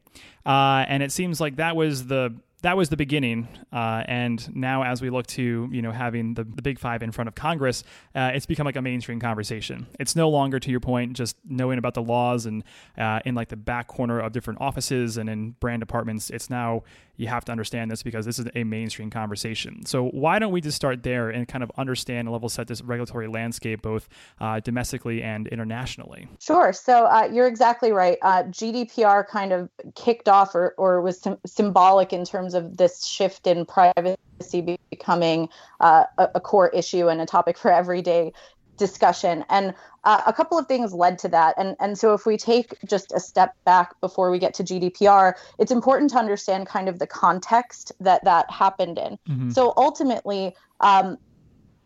Uh, 0.45 0.85
and 0.87 1.03
it 1.03 1.11
seems 1.11 1.41
like 1.41 1.57
that 1.57 1.75
was 1.75 2.07
the 2.07 2.33
that 2.61 2.75
was 2.75 2.89
the 2.89 2.97
beginning. 2.97 3.47
Uh, 3.71 4.03
and 4.07 4.55
now, 4.55 4.83
as 4.83 5.01
we 5.01 5.09
look 5.09 5.27
to 5.27 5.69
you 5.71 5.81
know 5.81 5.91
having 5.91 6.33
the, 6.33 6.43
the 6.43 6.61
big 6.61 6.79
five 6.79 7.03
in 7.03 7.11
front 7.11 7.27
of 7.27 7.35
Congress, 7.35 7.83
uh, 8.15 8.31
it's 8.33 8.45
become 8.45 8.65
like 8.65 8.75
a 8.75 8.81
mainstream 8.81 9.19
conversation. 9.19 9.87
It's 9.99 10.15
no 10.15 10.29
longer, 10.29 10.59
to 10.59 10.71
your 10.71 10.79
point, 10.79 11.13
just 11.13 11.37
knowing 11.47 11.77
about 11.77 11.93
the 11.93 12.01
laws 12.01 12.45
and 12.45 12.63
uh, 12.97 13.19
in 13.25 13.35
like 13.35 13.49
the 13.49 13.57
back 13.57 13.87
corner 13.87 14.19
of 14.19 14.31
different 14.31 14.61
offices 14.61 15.17
and 15.17 15.29
in 15.29 15.51
brand 15.59 15.81
departments. 15.81 16.29
It's 16.29 16.49
now 16.49 16.83
you 17.17 17.27
have 17.27 17.43
to 17.45 17.51
understand 17.51 17.91
this 17.91 18.03
because 18.03 18.25
this 18.25 18.39
is 18.39 18.47
a 18.55 18.63
mainstream 18.63 19.09
conversation. 19.09 19.85
So 19.85 20.05
why 20.09 20.39
don't 20.39 20.51
we 20.51 20.61
just 20.61 20.75
start 20.75 21.03
there 21.03 21.29
and 21.29 21.47
kind 21.47 21.63
of 21.63 21.71
understand 21.77 22.27
and 22.27 22.31
level 22.31 22.49
set 22.49 22.67
this 22.67 22.81
regulatory 22.81 23.27
landscape 23.27 23.81
both 23.81 24.07
uh, 24.39 24.59
domestically 24.59 25.21
and 25.21 25.47
internationally? 25.47 26.27
Sure. 26.39 26.73
So 26.73 27.05
uh, 27.05 27.29
you're 27.31 27.47
exactly 27.47 27.91
right. 27.91 28.17
Uh, 28.21 28.43
GDPR 28.43 29.27
kind 29.27 29.51
of 29.51 29.69
kicked 29.95 30.29
off 30.29 30.53
or, 30.55 30.73
or 30.77 31.01
was 31.01 31.19
sim- 31.19 31.39
symbolic 31.45 32.13
in 32.13 32.25
terms 32.25 32.53
of 32.53 32.77
this 32.77 33.05
shift 33.05 33.47
in 33.47 33.65
privacy 33.65 34.77
becoming 34.89 35.49
uh, 35.79 36.05
a, 36.17 36.29
a 36.35 36.39
core 36.39 36.69
issue 36.69 37.07
and 37.07 37.21
a 37.21 37.25
topic 37.25 37.57
for 37.57 37.71
everyday 37.71 38.31
discussion. 38.77 39.43
And 39.49 39.73
uh, 40.03 40.21
a 40.25 40.33
couple 40.33 40.57
of 40.57 40.67
things 40.67 40.93
led 40.93 41.19
to 41.19 41.27
that. 41.29 41.55
And, 41.57 41.75
and 41.79 41.97
so 41.97 42.13
if 42.13 42.25
we 42.25 42.37
take 42.37 42.73
just 42.85 43.11
a 43.11 43.19
step 43.19 43.55
back 43.65 43.99
before 43.99 44.31
we 44.31 44.39
get 44.39 44.53
to 44.55 44.63
GDPR, 44.63 45.33
it's 45.59 45.71
important 45.71 46.11
to 46.11 46.17
understand 46.17 46.67
kind 46.67 46.87
of 46.87 46.99
the 46.99 47.07
context 47.07 47.91
that 47.99 48.23
that 48.23 48.49
happened 48.49 48.97
in. 48.97 49.19
Mm-hmm. 49.29 49.49
So 49.49 49.73
ultimately, 49.75 50.55
um, 50.79 51.17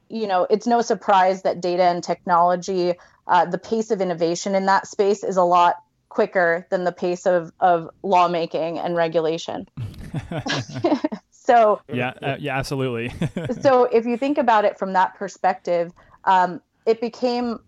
you 0.09 0.27
know, 0.27 0.45
it's 0.49 0.67
no 0.67 0.81
surprise 0.81 1.41
that 1.43 1.61
data 1.61 1.83
and 1.83 2.03
technology, 2.03 2.93
uh, 3.27 3.45
the 3.45 3.57
pace 3.57 3.91
of 3.91 4.01
innovation 4.01 4.55
in 4.55 4.65
that 4.65 4.87
space 4.87 5.23
is 5.23 5.37
a 5.37 5.43
lot 5.43 5.77
quicker 6.09 6.67
than 6.69 6.83
the 6.83 6.91
pace 6.91 7.25
of, 7.25 7.51
of 7.59 7.89
lawmaking 8.03 8.77
and 8.77 8.95
regulation. 8.95 9.67
so 11.31 11.81
yeah, 11.91 12.13
uh, 12.21 12.35
yeah, 12.39 12.57
absolutely. 12.57 13.11
so 13.61 13.85
if 13.85 14.05
you 14.05 14.17
think 14.17 14.37
about 14.37 14.65
it 14.65 14.77
from 14.77 14.93
that 14.93 15.15
perspective, 15.15 15.93
um, 16.25 16.61
it 16.85 17.01
became 17.01 17.59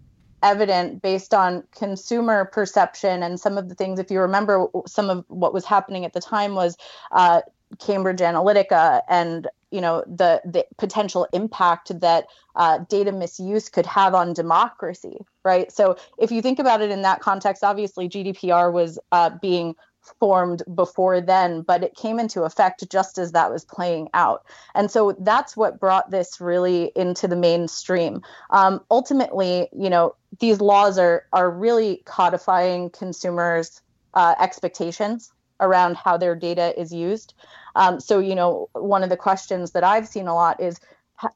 evident 0.42 1.02
based 1.02 1.34
on 1.34 1.64
consumer 1.72 2.46
perception 2.46 3.24
and 3.24 3.40
some 3.40 3.58
of 3.58 3.70
the 3.70 3.76
things 3.76 3.98
if 3.98 4.12
you 4.12 4.20
remember 4.20 4.68
some 4.86 5.10
of 5.10 5.24
what 5.30 5.54
was 5.54 5.64
happening 5.64 6.04
at 6.04 6.12
the 6.12 6.20
time 6.20 6.54
was 6.54 6.76
uh, 7.14 7.42
cambridge 7.80 8.20
analytica 8.20 9.02
and 9.08 9.48
you 9.72 9.80
know 9.80 10.04
the 10.06 10.42
the 10.44 10.66
potential 10.78 11.28
impact 11.34 11.98
that 12.02 12.26
uh, 12.56 12.80
data 12.90 13.12
misuse 13.12 13.70
could 13.70 13.86
have 13.86 14.14
on 14.14 14.34
democracy 14.34 15.18
right? 15.46 15.72
So 15.74 15.98
if 16.18 16.32
you 16.32 16.42
think 16.42 16.60
about 16.60 16.82
it 16.82 16.92
in 16.92 17.02
that 17.04 17.22
context 17.22 17.64
obviously 17.64 18.10
gdpr 18.10 18.72
was 18.72 19.00
uh, 19.14 19.32
being 19.42 19.76
formed 20.20 20.64
before 20.76 21.22
then, 21.22 21.62
but 21.62 21.84
it 21.84 21.96
came 21.96 22.20
into 22.20 22.44
effect 22.44 22.84
just 22.90 23.18
as 23.18 23.32
that 23.32 23.52
was 23.52 23.66
playing 23.66 24.10
out. 24.14 24.46
And 24.76 24.92
so 24.92 25.16
that's 25.20 25.56
what 25.56 25.80
brought 25.80 26.12
this 26.12 26.42
really 26.42 26.92
into 26.96 27.28
the 27.28 27.36
mainstream. 27.36 28.22
Um, 28.50 28.82
ultimately, 28.92 29.70
you 29.72 29.90
know, 29.90 30.16
these 30.40 30.62
laws 30.62 30.98
are 30.98 31.26
are 31.32 31.50
really 31.50 32.02
codifying 32.06 32.90
consumers' 32.90 33.82
uh, 34.14 34.36
expectations 34.40 35.32
around 35.60 35.96
how 35.96 36.18
their 36.18 36.36
data 36.36 36.80
is 36.80 36.94
used. 36.94 37.34
Um, 37.76 38.00
so, 38.00 38.20
you 38.20 38.36
know, 38.36 38.70
one 38.74 39.04
of 39.04 39.10
the 39.10 39.18
questions 39.18 39.72
that 39.72 39.84
I've 39.84 40.08
seen 40.08 40.28
a 40.28 40.36
lot 40.36 40.62
is 40.62 40.80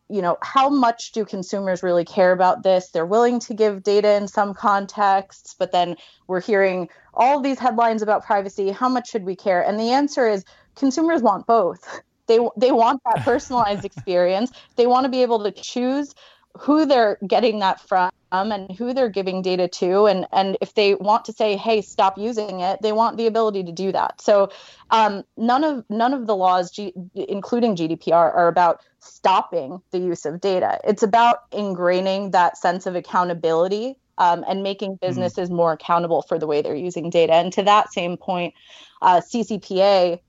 you 0.09 0.21
know 0.21 0.37
how 0.41 0.69
much 0.69 1.11
do 1.11 1.25
consumers 1.25 1.83
really 1.83 2.05
care 2.05 2.31
about 2.31 2.63
this? 2.63 2.89
They're 2.89 3.05
willing 3.05 3.39
to 3.41 3.53
give 3.53 3.83
data 3.83 4.13
in 4.13 4.27
some 4.27 4.53
contexts 4.53 5.55
but 5.57 5.71
then 5.71 5.95
we're 6.27 6.41
hearing 6.41 6.89
all 7.13 7.41
these 7.41 7.59
headlines 7.59 8.01
about 8.01 8.25
privacy. 8.25 8.71
How 8.71 8.89
much 8.89 9.09
should 9.09 9.23
we 9.23 9.35
care? 9.35 9.61
And 9.61 9.79
the 9.79 9.91
answer 9.91 10.27
is 10.27 10.45
consumers 10.75 11.21
want 11.21 11.47
both. 11.47 12.01
They 12.27 12.39
they 12.57 12.71
want 12.71 13.01
that 13.05 13.23
personalized 13.25 13.85
experience. 13.85 14.51
They 14.75 14.87
want 14.87 15.05
to 15.05 15.09
be 15.09 15.21
able 15.21 15.43
to 15.43 15.51
choose 15.51 16.13
who 16.59 16.85
they're 16.85 17.17
getting 17.27 17.59
that 17.59 17.79
from 17.79 18.11
and 18.31 18.71
who 18.77 18.93
they're 18.93 19.09
giving 19.09 19.41
data 19.41 19.67
to 19.67 20.05
and 20.05 20.25
and 20.33 20.57
if 20.59 20.73
they 20.73 20.95
want 20.95 21.25
to 21.25 21.33
say 21.33 21.55
hey 21.55 21.81
stop 21.81 22.17
using 22.17 22.59
it 22.59 22.81
they 22.81 22.91
want 22.91 23.17
the 23.17 23.27
ability 23.27 23.63
to 23.63 23.71
do 23.71 23.91
that 23.91 24.19
so 24.19 24.49
um, 24.91 25.23
none 25.37 25.63
of 25.63 25.85
none 25.89 26.13
of 26.13 26.27
the 26.27 26.35
laws 26.35 26.71
G, 26.71 26.93
including 27.15 27.75
gdpr 27.75 28.13
are 28.13 28.47
about 28.47 28.81
stopping 28.99 29.81
the 29.91 29.99
use 29.99 30.25
of 30.25 30.41
data 30.41 30.79
it's 30.83 31.03
about 31.03 31.49
ingraining 31.51 32.31
that 32.31 32.57
sense 32.57 32.85
of 32.85 32.95
accountability 32.95 33.97
um, 34.17 34.43
and 34.47 34.63
making 34.63 34.93
mm-hmm. 34.93 35.07
businesses 35.07 35.47
mm-hmm. 35.47 35.57
more 35.57 35.73
accountable 35.73 36.21
for 36.23 36.37
the 36.37 36.47
way 36.47 36.61
they're 36.61 36.75
using 36.75 37.09
data 37.09 37.33
and 37.33 37.53
to 37.53 37.63
that 37.63 37.93
same 37.93 38.17
point 38.17 38.53
uh, 39.01 39.21
ccpa 39.21 40.19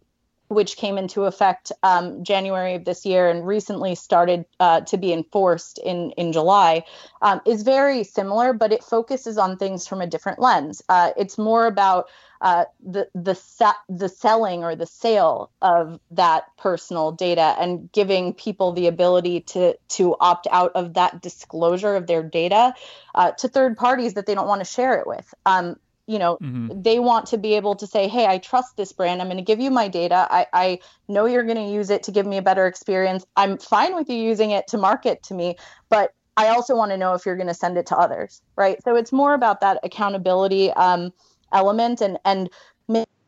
which 0.49 0.77
came 0.77 0.99
into 0.99 1.25
effect 1.25 1.71
um, 1.83 2.25
January 2.25 2.75
of 2.75 2.85
this 2.85 3.05
year 3.05 3.29
and 3.29 3.47
recently 3.47 3.95
started 3.95 4.45
uh, 4.61 4.81
to 4.83 4.97
be 4.97 5.13
enforced 5.13 5.79
in 5.79 6.11
in 6.13 6.33
July, 6.33 6.85
um, 7.23 7.41
is 7.47 7.63
very 7.63 8.05
similar, 8.05 8.53
but 8.53 8.73
it 8.73 8.83
focuses 8.83 9.39
on 9.39 9.57
things 9.57 9.87
from 9.87 10.01
a 10.01 10.07
different 10.07 10.39
lens. 10.39 10.83
Uh, 10.89 11.11
it's 11.17 11.39
more 11.39 11.67
about 11.67 12.09
uh, 12.41 12.65
the 12.85 13.09
the 13.15 13.39
the 13.89 14.09
selling 14.09 14.63
or 14.63 14.77
the 14.77 14.87
sale 14.87 15.51
of 15.61 15.99
that 16.11 16.45
personal 16.57 17.13
data 17.13 17.57
and 17.59 17.91
giving 17.93 18.33
people 18.33 18.73
the 18.73 18.87
ability 18.87 19.41
to 19.41 19.77
to 19.89 20.17
opt 20.21 20.47
out 20.51 20.73
of 20.75 20.95
that 20.95 21.21
disclosure 21.21 21.97
of 21.97 22.07
their 22.07 22.23
data 22.23 22.73
uh, 23.15 23.33
to 23.33 23.49
third 23.49 23.77
parties 23.77 24.15
that 24.15 24.27
they 24.27 24.35
don't 24.35 24.49
want 24.49 24.61
to 24.61 24.65
share 24.65 24.99
it 24.99 25.07
with. 25.07 25.35
Um, 25.47 25.77
you 26.09 26.19
know 26.19 26.39
mm-hmm. 26.43 26.83
they 26.83 26.99
want 26.99 27.27
to 27.27 27.39
be 27.39 27.55
able 27.55 27.77
to 27.77 27.87
say 27.87 28.09
hey 28.09 28.27
i 28.27 28.39
trust 28.39 28.77
this 28.77 28.93
brand. 28.93 29.21
I'm 29.21 29.29
going 29.29 29.37
to 29.37 29.43
give 29.43 29.61
you 29.61 29.71
my 29.71 29.89
data. 29.89 30.27
I, 30.31 30.47
I 30.53 30.79
know 31.07 31.27
you're 31.27 31.45
going 31.45 31.57
to 31.57 31.73
use 31.73 31.91
it 31.91 32.03
to 32.05 32.11
give 32.11 32.27
me 32.27 32.39
a 32.39 32.43
better 32.43 32.67
experience. 32.67 33.25
I'm 33.37 33.59
fine 33.59 33.95
with 33.95 34.09
you 34.09 34.17
using 34.17 34.51
it 34.51 34.67
to 34.69 34.79
market 34.79 35.23
to 35.25 35.35
me 35.35 35.57
but 35.91 36.13
i 36.37 36.49
also 36.49 36.77
want 36.77 36.91
to 36.91 36.97
know 36.97 37.15
if 37.15 37.27
you're 37.27 37.37
going 37.37 37.49
to 37.49 37.55
send 37.55 37.77
it 37.79 37.87
to 37.87 37.97
others 37.97 38.43
right? 38.57 38.83
So 38.83 38.97
it's 38.97 39.13
more 39.13 39.35
about 39.35 39.61
that 39.61 39.79
accountability 39.85 40.73
um, 40.73 41.13
element 41.53 42.01
and 42.01 42.19
and 42.25 42.51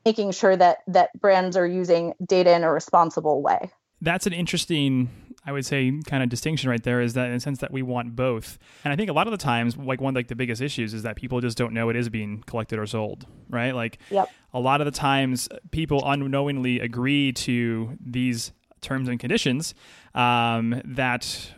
making 0.04 0.32
sure 0.32 0.56
that 0.56 0.78
that 0.88 1.10
brands 1.20 1.56
are 1.56 1.66
using 1.66 2.14
data 2.24 2.54
in 2.54 2.64
a 2.64 2.72
responsible 2.72 3.42
way. 3.42 3.70
That's 4.00 4.26
an 4.26 4.32
interesting 4.32 5.10
I 5.44 5.52
would 5.52 5.64
say 5.64 5.92
kind 6.06 6.22
of 6.22 6.28
distinction 6.28 6.68
right 6.68 6.82
there 6.82 7.00
is 7.00 7.14
that 7.14 7.26
in 7.26 7.34
the 7.34 7.40
sense 7.40 7.58
that 7.60 7.72
we 7.72 7.82
want 7.82 8.14
both. 8.14 8.58
And 8.84 8.92
I 8.92 8.96
think 8.96 9.08
a 9.08 9.12
lot 9.12 9.26
of 9.26 9.30
the 9.30 9.38
times, 9.38 9.76
like 9.76 10.00
one 10.00 10.12
of 10.12 10.16
like 10.16 10.28
the 10.28 10.36
biggest 10.36 10.60
issues 10.60 10.92
is 10.92 11.02
that 11.04 11.16
people 11.16 11.40
just 11.40 11.56
don't 11.56 11.72
know 11.72 11.88
it 11.88 11.96
is 11.96 12.08
being 12.08 12.42
collected 12.46 12.78
or 12.78 12.86
sold, 12.86 13.26
right? 13.48 13.74
Like 13.74 13.98
yep. 14.10 14.28
a 14.52 14.60
lot 14.60 14.80
of 14.80 14.84
the 14.84 14.90
times 14.90 15.48
people 15.70 16.02
unknowingly 16.04 16.80
agree 16.80 17.32
to 17.32 17.96
these 18.04 18.52
terms 18.80 19.08
and 19.08 19.18
conditions 19.18 19.74
um, 20.14 20.80
that 20.84 21.52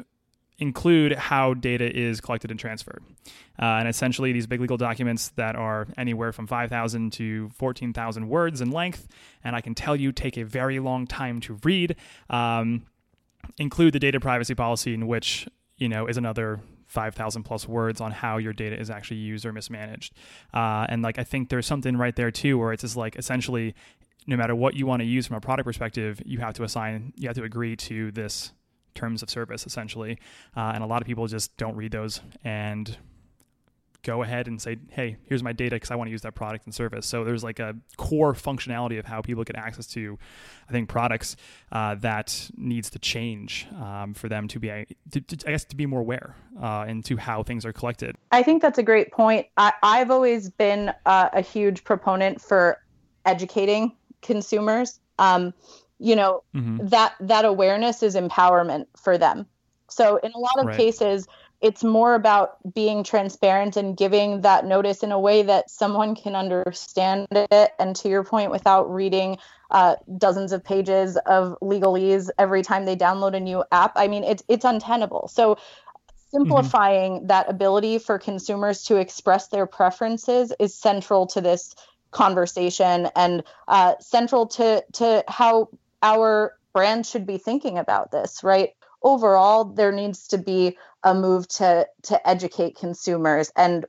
include 0.58 1.12
how 1.12 1.54
data 1.54 1.94
is 1.94 2.20
collected 2.20 2.50
and 2.50 2.60
transferred. 2.60 3.02
Uh, 3.58 3.64
and 3.64 3.88
essentially, 3.88 4.32
these 4.32 4.46
big 4.46 4.60
legal 4.60 4.76
documents 4.76 5.30
that 5.30 5.56
are 5.56 5.86
anywhere 5.98 6.32
from 6.32 6.46
5,000 6.46 7.12
to 7.12 7.50
14,000 7.50 8.28
words 8.28 8.60
in 8.60 8.70
length, 8.70 9.08
and 9.44 9.54
I 9.54 9.60
can 9.60 9.74
tell 9.74 9.94
you 9.96 10.12
take 10.12 10.36
a 10.36 10.44
very 10.44 10.78
long 10.78 11.06
time 11.06 11.40
to 11.42 11.58
read. 11.62 11.96
Um, 12.30 12.86
include 13.58 13.92
the 13.92 13.98
data 13.98 14.20
privacy 14.20 14.54
policy 14.54 14.94
in 14.94 15.06
which 15.06 15.48
you 15.76 15.88
know 15.88 16.06
is 16.06 16.16
another 16.16 16.60
5000 16.86 17.42
plus 17.42 17.66
words 17.66 18.00
on 18.00 18.12
how 18.12 18.36
your 18.36 18.52
data 18.52 18.78
is 18.78 18.90
actually 18.90 19.16
used 19.16 19.46
or 19.46 19.52
mismanaged. 19.52 20.14
Uh, 20.52 20.86
and 20.88 21.02
like 21.02 21.18
i 21.18 21.24
think 21.24 21.48
there's 21.48 21.66
something 21.66 21.96
right 21.96 22.16
there 22.16 22.30
too 22.30 22.58
where 22.58 22.72
it's 22.72 22.82
just 22.82 22.96
like 22.96 23.16
essentially 23.16 23.74
no 24.26 24.36
matter 24.36 24.54
what 24.54 24.74
you 24.74 24.86
want 24.86 25.00
to 25.00 25.06
use 25.06 25.26
from 25.26 25.36
a 25.36 25.40
product 25.40 25.66
perspective 25.66 26.20
you 26.24 26.38
have 26.38 26.54
to 26.54 26.62
assign 26.62 27.12
you 27.16 27.28
have 27.28 27.36
to 27.36 27.42
agree 27.42 27.74
to 27.74 28.12
this 28.12 28.52
terms 28.94 29.22
of 29.22 29.30
service 29.30 29.66
essentially. 29.66 30.18
Uh, 30.56 30.72
and 30.74 30.82
a 30.82 30.86
lot 30.86 31.02
of 31.02 31.06
people 31.06 31.26
just 31.26 31.56
don't 31.56 31.76
read 31.76 31.92
those 31.92 32.20
and 32.44 32.96
go 34.02 34.22
ahead 34.22 34.48
and 34.48 34.60
say, 34.60 34.78
hey, 34.90 35.16
here's 35.24 35.42
my 35.42 35.52
data 35.52 35.76
because 35.76 35.90
I 35.90 35.94
want 35.94 36.08
to 36.08 36.12
use 36.12 36.22
that 36.22 36.34
product 36.34 36.64
and 36.64 36.74
service. 36.74 37.06
So 37.06 37.24
there's 37.24 37.44
like 37.44 37.58
a 37.58 37.76
core 37.96 38.32
functionality 38.32 38.98
of 38.98 39.04
how 39.04 39.22
people 39.22 39.44
get 39.44 39.56
access 39.56 39.86
to, 39.88 40.18
I 40.68 40.72
think, 40.72 40.88
products 40.88 41.36
uh, 41.70 41.94
that 41.96 42.50
needs 42.56 42.90
to 42.90 42.98
change 42.98 43.66
um, 43.80 44.14
for 44.14 44.28
them 44.28 44.48
to 44.48 44.58
be, 44.58 44.86
to, 45.10 45.20
to, 45.20 45.48
I 45.48 45.52
guess, 45.52 45.64
to 45.66 45.76
be 45.76 45.86
more 45.86 46.00
aware 46.00 46.36
uh, 46.60 46.84
into 46.88 47.16
how 47.16 47.42
things 47.42 47.64
are 47.64 47.72
collected. 47.72 48.16
I 48.30 48.42
think 48.42 48.62
that's 48.62 48.78
a 48.78 48.82
great 48.82 49.12
point. 49.12 49.46
I, 49.56 49.72
have 49.82 50.10
always 50.10 50.50
been 50.50 50.92
uh, 51.06 51.28
a 51.32 51.40
huge 51.40 51.84
proponent 51.84 52.40
for 52.40 52.82
educating 53.24 53.96
consumers. 54.20 55.00
Um, 55.18 55.54
you 56.02 56.16
know 56.16 56.42
mm-hmm. 56.54 56.84
that 56.88 57.14
that 57.20 57.44
awareness 57.44 58.02
is 58.02 58.16
empowerment 58.16 58.86
for 58.96 59.16
them. 59.16 59.46
So 59.88 60.16
in 60.16 60.32
a 60.34 60.38
lot 60.38 60.58
of 60.58 60.66
right. 60.66 60.76
cases, 60.76 61.28
it's 61.62 61.84
more 61.84 62.14
about 62.14 62.56
being 62.74 63.04
transparent 63.04 63.76
and 63.76 63.96
giving 63.96 64.40
that 64.40 64.66
notice 64.66 65.04
in 65.04 65.12
a 65.12 65.18
way 65.18 65.44
that 65.44 65.70
someone 65.70 66.16
can 66.16 66.34
understand 66.34 67.28
it. 67.30 67.72
And 67.78 67.94
to 67.96 68.08
your 68.08 68.24
point, 68.24 68.50
without 68.50 68.92
reading 68.92 69.38
uh, 69.70 69.94
dozens 70.18 70.52
of 70.52 70.64
pages 70.64 71.16
of 71.18 71.56
legalese 71.62 72.28
every 72.38 72.62
time 72.62 72.84
they 72.84 72.96
download 72.96 73.36
a 73.36 73.40
new 73.40 73.62
app, 73.70 73.92
I 73.94 74.08
mean, 74.08 74.24
it's 74.24 74.42
it's 74.48 74.64
untenable. 74.64 75.28
So 75.28 75.56
simplifying 76.32 77.18
mm-hmm. 77.18 77.26
that 77.28 77.48
ability 77.48 77.98
for 77.98 78.18
consumers 78.18 78.82
to 78.84 78.96
express 78.96 79.48
their 79.48 79.66
preferences 79.66 80.52
is 80.58 80.74
central 80.74 81.26
to 81.28 81.40
this 81.40 81.76
conversation 82.10 83.08
and 83.14 83.44
uh, 83.68 83.94
central 84.00 84.46
to 84.46 84.84
to 84.94 85.24
how 85.28 85.68
our 86.02 86.54
brand 86.72 87.06
should 87.06 87.26
be 87.26 87.38
thinking 87.38 87.78
about 87.78 88.10
this, 88.10 88.42
right? 88.42 88.70
Overall, 89.02 89.64
there 89.64 89.92
needs 89.92 90.28
to 90.28 90.38
be 90.38 90.76
a 91.04 91.14
move 91.14 91.48
to 91.48 91.86
to 92.04 92.28
educate 92.28 92.76
consumers. 92.76 93.50
And 93.56 93.86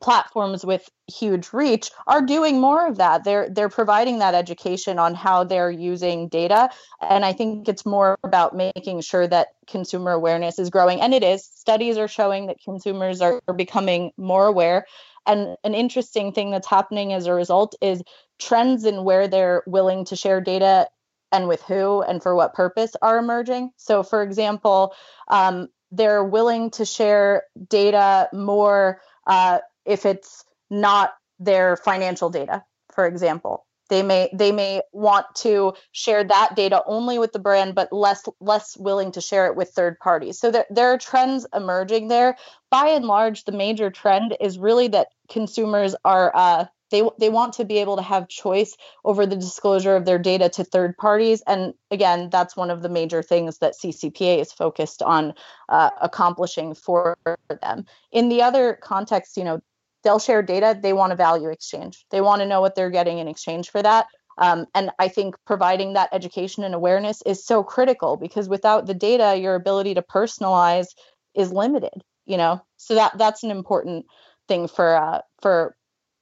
platforms 0.00 0.64
with 0.64 0.88
huge 1.06 1.52
reach 1.52 1.90
are 2.06 2.20
doing 2.20 2.60
more 2.60 2.86
of 2.86 2.96
that. 2.96 3.24
They're 3.24 3.48
they're 3.48 3.68
providing 3.68 4.18
that 4.18 4.34
education 4.34 4.98
on 4.98 5.14
how 5.14 5.44
they're 5.44 5.70
using 5.70 6.28
data. 6.28 6.68
And 7.00 7.24
i 7.24 7.32
think 7.32 7.68
it's 7.68 7.86
more 7.86 8.18
about 8.22 8.54
making 8.54 9.00
sure 9.00 9.26
that 9.26 9.48
consumer 9.66 10.12
awareness 10.12 10.58
is 10.58 10.70
growing. 10.70 11.00
And 11.00 11.14
it 11.14 11.22
is. 11.22 11.44
Studies 11.44 11.96
are 11.96 12.08
showing 12.08 12.46
that 12.46 12.58
consumers 12.62 13.20
are, 13.20 13.40
are 13.48 13.54
becoming 13.54 14.12
more 14.16 14.46
aware. 14.46 14.86
And 15.26 15.56
an 15.64 15.74
interesting 15.74 16.32
thing 16.32 16.50
that's 16.50 16.68
happening 16.68 17.12
as 17.12 17.26
a 17.26 17.34
result 17.34 17.74
is 17.80 18.02
trends 18.38 18.84
in 18.84 19.02
where 19.02 19.26
they're 19.26 19.62
willing 19.66 20.04
to 20.06 20.16
share 20.16 20.40
data 20.40 20.88
and 21.32 21.48
with 21.48 21.62
who 21.62 22.02
and 22.02 22.22
for 22.22 22.36
what 22.36 22.54
purpose 22.54 22.92
are 23.02 23.18
emerging. 23.18 23.70
So, 23.76 24.02
for 24.02 24.22
example, 24.22 24.94
um, 25.28 25.68
they're 25.96 26.24
willing 26.24 26.70
to 26.72 26.84
share 26.84 27.44
data 27.68 28.28
more 28.32 29.00
uh, 29.26 29.58
if 29.84 30.06
it's 30.06 30.44
not 30.70 31.14
their 31.38 31.76
financial 31.76 32.30
data, 32.30 32.64
for 32.92 33.06
example. 33.06 33.64
They 33.88 34.02
may 34.02 34.28
they 34.32 34.50
may 34.50 34.82
want 34.92 35.26
to 35.36 35.74
share 35.92 36.24
that 36.24 36.56
data 36.56 36.82
only 36.86 37.20
with 37.20 37.32
the 37.32 37.38
brand, 37.38 37.76
but 37.76 37.92
less 37.92 38.24
less 38.40 38.76
willing 38.76 39.12
to 39.12 39.20
share 39.20 39.46
it 39.46 39.54
with 39.54 39.70
third 39.70 40.00
parties. 40.00 40.40
So 40.40 40.50
there, 40.50 40.66
there 40.70 40.92
are 40.92 40.98
trends 40.98 41.46
emerging 41.54 42.08
there. 42.08 42.36
By 42.68 42.88
and 42.88 43.04
large, 43.04 43.44
the 43.44 43.52
major 43.52 43.90
trend 43.90 44.36
is 44.40 44.58
really 44.58 44.88
that 44.88 45.08
consumers 45.28 45.94
are 46.04 46.32
uh, 46.34 46.64
they 46.90 47.02
they 47.18 47.28
want 47.28 47.54
to 47.54 47.64
be 47.64 47.78
able 47.78 47.96
to 47.96 48.02
have 48.02 48.28
choice 48.28 48.76
over 49.04 49.26
the 49.26 49.36
disclosure 49.36 49.96
of 49.96 50.04
their 50.04 50.18
data 50.18 50.48
to 50.48 50.64
third 50.64 50.96
parties 50.96 51.42
and 51.46 51.74
again 51.90 52.28
that's 52.30 52.56
one 52.56 52.70
of 52.70 52.82
the 52.82 52.88
major 52.88 53.22
things 53.22 53.58
that 53.58 53.74
ccpa 53.82 54.40
is 54.40 54.52
focused 54.52 55.02
on 55.02 55.34
uh, 55.68 55.90
accomplishing 56.00 56.74
for 56.74 57.16
them. 57.62 57.84
In 58.12 58.28
the 58.28 58.42
other 58.42 58.78
context 58.82 59.36
you 59.36 59.44
know 59.44 59.60
they'll 60.04 60.18
share 60.18 60.42
data 60.42 60.78
they 60.80 60.92
want 60.92 61.12
a 61.12 61.16
value 61.16 61.48
exchange. 61.48 62.04
They 62.10 62.20
want 62.20 62.40
to 62.40 62.46
know 62.46 62.60
what 62.60 62.74
they're 62.74 62.90
getting 62.90 63.18
in 63.18 63.28
exchange 63.28 63.70
for 63.70 63.82
that. 63.82 64.06
Um, 64.38 64.66
and 64.74 64.90
i 64.98 65.08
think 65.08 65.34
providing 65.46 65.94
that 65.94 66.10
education 66.12 66.62
and 66.62 66.74
awareness 66.74 67.22
is 67.22 67.42
so 67.44 67.62
critical 67.62 68.18
because 68.18 68.50
without 68.50 68.86
the 68.86 68.92
data 68.92 69.34
your 69.38 69.54
ability 69.54 69.94
to 69.94 70.02
personalize 70.02 70.88
is 71.34 71.50
limited 71.52 72.02
you 72.26 72.36
know? 72.36 72.60
So 72.76 72.96
that 72.96 73.16
that's 73.16 73.42
an 73.44 73.50
important 73.50 74.06
thing 74.48 74.68
for 74.68 74.96
uh, 74.96 75.20
for 75.40 75.74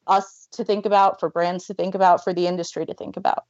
us 0.07 0.49
to 0.53 0.65
think 0.65 0.87
about, 0.87 1.21
for 1.21 1.29
brands 1.29 1.67
to 1.67 1.75
think 1.75 1.95
about, 1.95 2.23
for 2.23 2.33
the 2.33 2.47
industry 2.47 2.87
to 2.87 2.95
think 2.95 3.17
about. 3.17 3.45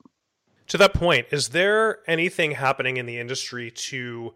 To 0.68 0.78
that 0.78 0.94
point, 0.94 1.26
is 1.30 1.48
there 1.48 1.98
anything 2.08 2.52
happening 2.52 2.96
in 2.96 3.06
the 3.06 3.18
industry 3.18 3.70
to 3.70 4.34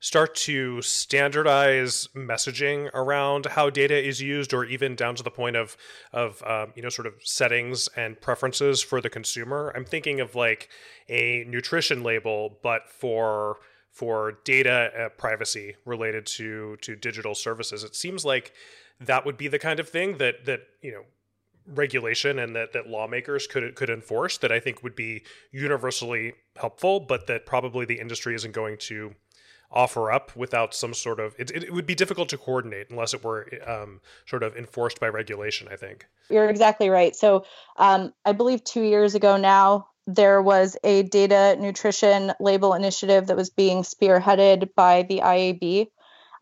start 0.00 0.34
to 0.34 0.80
standardize 0.80 2.08
messaging 2.14 2.88
around 2.94 3.46
how 3.46 3.68
data 3.70 4.02
is 4.02 4.20
used, 4.20 4.52
or 4.52 4.64
even 4.64 4.96
down 4.96 5.14
to 5.14 5.22
the 5.22 5.30
point 5.30 5.56
of 5.56 5.76
of 6.12 6.42
um, 6.46 6.72
you 6.74 6.82
know 6.82 6.88
sort 6.88 7.06
of 7.06 7.14
settings 7.22 7.88
and 7.96 8.20
preferences 8.20 8.82
for 8.82 9.00
the 9.00 9.10
consumer? 9.10 9.72
I'm 9.76 9.84
thinking 9.84 10.20
of 10.20 10.34
like 10.34 10.68
a 11.08 11.44
nutrition 11.46 12.02
label, 12.02 12.58
but 12.62 12.88
for 12.88 13.58
for 13.90 14.38
data 14.44 14.90
uh, 14.98 15.08
privacy 15.10 15.76
related 15.84 16.26
to 16.26 16.76
to 16.82 16.96
digital 16.96 17.34
services. 17.34 17.84
It 17.84 17.94
seems 17.94 18.24
like 18.24 18.52
that 19.00 19.24
would 19.24 19.36
be 19.36 19.48
the 19.48 19.58
kind 19.58 19.80
of 19.80 19.88
thing 19.88 20.18
that 20.18 20.44
that 20.46 20.60
you 20.82 20.92
know 20.92 21.02
regulation 21.66 22.38
and 22.38 22.54
that, 22.56 22.72
that 22.72 22.88
lawmakers 22.88 23.46
could 23.46 23.74
could 23.74 23.90
enforce 23.90 24.38
that 24.38 24.52
I 24.52 24.60
think 24.60 24.82
would 24.82 24.96
be 24.96 25.22
universally 25.52 26.34
helpful, 26.56 27.00
but 27.00 27.26
that 27.26 27.46
probably 27.46 27.84
the 27.84 28.00
industry 28.00 28.34
isn't 28.34 28.52
going 28.52 28.78
to 28.78 29.14
offer 29.72 30.10
up 30.10 30.34
without 30.34 30.74
some 30.74 30.92
sort 30.92 31.20
of 31.20 31.34
it, 31.38 31.50
it 31.50 31.72
would 31.72 31.86
be 31.86 31.94
difficult 31.94 32.28
to 32.28 32.36
coordinate 32.36 32.90
unless 32.90 33.14
it 33.14 33.22
were 33.22 33.48
um, 33.66 34.00
sort 34.26 34.42
of 34.42 34.56
enforced 34.56 34.98
by 34.98 35.08
regulation 35.08 35.68
i 35.70 35.76
think. 35.76 36.06
You're 36.28 36.48
exactly 36.48 36.88
right. 36.88 37.14
So 37.14 37.44
um, 37.76 38.12
i 38.24 38.32
believe 38.32 38.64
two 38.64 38.82
years 38.82 39.14
ago 39.14 39.36
now 39.36 39.86
there 40.06 40.42
was 40.42 40.76
a 40.82 41.04
data 41.04 41.56
nutrition 41.60 42.32
label 42.40 42.74
initiative 42.74 43.28
that 43.28 43.36
was 43.36 43.50
being 43.50 43.82
spearheaded 43.82 44.74
by 44.74 45.04
the 45.04 45.20
iab 45.20 45.88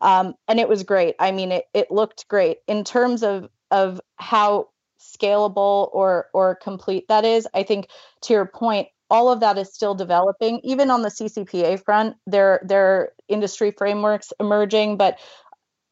um, 0.01 0.33
and 0.47 0.59
it 0.59 0.69
was 0.69 0.83
great. 0.83 1.15
I 1.19 1.31
mean 1.31 1.51
it, 1.51 1.65
it 1.73 1.91
looked 1.91 2.27
great. 2.27 2.59
In 2.67 2.83
terms 2.83 3.23
of 3.23 3.49
of 3.71 4.01
how 4.15 4.69
scalable 4.99 5.89
or 5.93 6.27
or 6.33 6.55
complete 6.55 7.07
that 7.07 7.25
is 7.25 7.47
i 7.53 7.63
think 7.63 7.87
to 8.21 8.33
your 8.33 8.45
point 8.45 8.87
all 9.11 9.31
of 9.31 9.39
that 9.39 9.57
is 9.57 9.73
still 9.73 9.95
developing. 9.95 10.59
Even 10.63 10.91
on 10.91 11.01
the 11.01 11.09
ccpa 11.09 11.83
front 11.83 12.15
there 12.27 12.61
there 12.63 12.85
are 12.85 13.13
industry 13.27 13.71
frameworks 13.71 14.31
emerging 14.39 14.97
but 14.97 15.19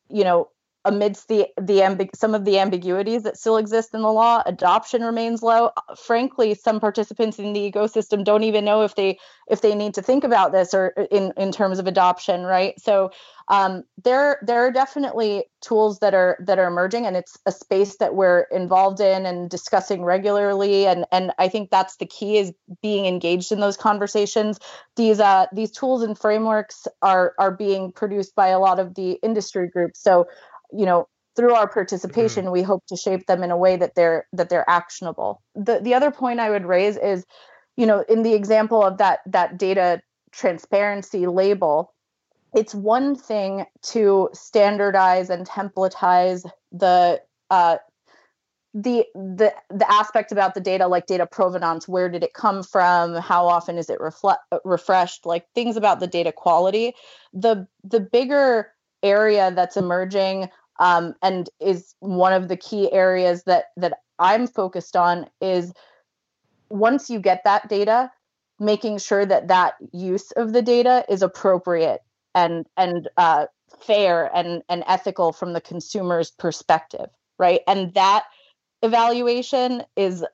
you 0.09 0.23
know 0.23 0.49
amidst 0.87 1.27
the 1.27 1.47
the 1.59 2.09
some 2.15 2.33
of 2.33 2.45
the 2.45 2.57
ambiguities 2.57 3.23
that 3.23 3.37
still 3.37 3.57
exist 3.57 3.93
in 3.93 4.01
the 4.01 4.11
law 4.11 4.41
adoption 4.45 5.03
remains 5.03 5.43
low. 5.43 5.71
Frankly 5.97 6.53
some 6.53 6.79
participants 6.79 7.37
in 7.37 7.51
the 7.51 7.71
ecosystem 7.71 8.23
don't 8.23 8.43
even 8.43 8.63
know 8.63 8.83
if 8.83 8.95
they 8.95 9.19
if 9.49 9.61
they 9.61 9.75
need 9.75 9.93
to 9.93 10.01
think 10.01 10.23
about 10.23 10.53
this 10.53 10.73
or 10.73 10.87
in 11.11 11.33
in 11.35 11.51
terms 11.51 11.77
of 11.77 11.87
adoption 11.87 12.43
right? 12.43 12.79
So 12.79 13.11
um, 13.49 13.83
there 14.03 14.39
there 14.41 14.65
are 14.65 14.71
definitely 14.71 15.45
tools 15.61 15.99
that 15.99 16.13
are 16.13 16.37
that 16.39 16.57
are 16.59 16.67
emerging 16.67 17.05
and 17.05 17.15
it's 17.15 17.37
a 17.45 17.51
space 17.51 17.97
that 17.97 18.15
we're 18.15 18.41
involved 18.51 18.99
in 18.99 19.25
and 19.25 19.49
discussing 19.49 20.03
regularly 20.03 20.87
and 20.87 21.05
and 21.11 21.31
I 21.37 21.49
think 21.49 21.69
that's 21.69 21.97
the 21.97 22.05
key 22.05 22.37
is 22.37 22.53
being 22.81 23.05
engaged 23.05 23.51
in 23.51 23.59
those 23.59 23.77
conversations. 23.77 24.59
These 24.95 25.19
uh 25.19 25.47
these 25.51 25.71
tools 25.71 26.01
and 26.01 26.17
frameworks 26.17 26.87
are 27.01 27.33
are 27.37 27.51
being 27.51 27.91
produced 27.91 28.35
by 28.35 28.47
a 28.49 28.59
lot 28.59 28.79
of 28.79 28.95
the 28.95 29.11
industry 29.23 29.67
groups. 29.67 29.99
So 30.01 30.27
you 30.71 30.85
know 30.85 31.07
through 31.35 31.53
our 31.53 31.69
participation 31.69 32.45
mm-hmm. 32.45 32.53
we 32.53 32.63
hope 32.63 32.83
to 32.87 32.95
shape 32.95 33.25
them 33.27 33.43
in 33.43 33.51
a 33.51 33.57
way 33.57 33.75
that 33.77 33.95
they're 33.95 34.27
that 34.33 34.49
they're 34.49 34.69
actionable 34.69 35.41
the 35.55 35.79
the 35.79 35.93
other 35.93 36.11
point 36.11 36.39
i 36.39 36.49
would 36.49 36.65
raise 36.65 36.97
is 36.97 37.25
you 37.75 37.85
know 37.85 38.03
in 38.09 38.23
the 38.23 38.33
example 38.33 38.83
of 38.83 38.97
that 38.97 39.19
that 39.25 39.57
data 39.57 40.01
transparency 40.31 41.27
label 41.27 41.93
it's 42.53 42.73
one 42.73 43.15
thing 43.15 43.65
to 43.83 44.29
standardize 44.33 45.29
and 45.29 45.47
templatize 45.47 46.49
the 46.71 47.21
uh, 47.49 47.77
the 48.73 49.05
the 49.15 49.53
the 49.69 49.91
aspect 49.91 50.31
about 50.31 50.53
the 50.53 50.59
data 50.59 50.87
like 50.87 51.07
data 51.07 51.25
provenance 51.25 51.87
where 51.87 52.09
did 52.09 52.23
it 52.23 52.33
come 52.33 52.61
from 52.61 53.15
how 53.15 53.47
often 53.47 53.77
is 53.77 53.89
it 53.89 53.99
refle- 53.99 54.37
refreshed 54.63 55.25
like 55.25 55.45
things 55.55 55.77
about 55.77 55.99
the 55.99 56.07
data 56.07 56.31
quality 56.31 56.93
the 57.33 57.67
the 57.83 57.99
bigger 57.99 58.71
area 59.07 59.51
that's 59.51 59.77
emerging 59.77 60.49
um, 60.79 61.15
and 61.21 61.49
is 61.59 61.95
one 61.99 62.33
of 62.33 62.47
the 62.47 62.57
key 62.57 62.91
areas 62.91 63.43
that 63.43 63.65
that 63.77 63.99
i'm 64.19 64.47
focused 64.47 64.95
on 64.95 65.27
is 65.41 65.73
once 66.69 67.09
you 67.09 67.19
get 67.19 67.43
that 67.43 67.67
data 67.69 68.11
making 68.59 68.97
sure 68.97 69.25
that 69.25 69.47
that 69.47 69.75
use 69.91 70.31
of 70.31 70.53
the 70.53 70.61
data 70.61 71.05
is 71.09 71.21
appropriate 71.21 72.01
and 72.33 72.65
and 72.75 73.09
uh, 73.17 73.45
fair 73.81 74.29
and 74.35 74.63
and 74.69 74.83
ethical 74.87 75.31
from 75.31 75.53
the 75.53 75.61
consumer's 75.61 76.31
perspective, 76.31 77.09
right? 77.37 77.61
And 77.67 77.93
that 77.93 78.25
evaluation 78.81 79.83
is 79.95 80.25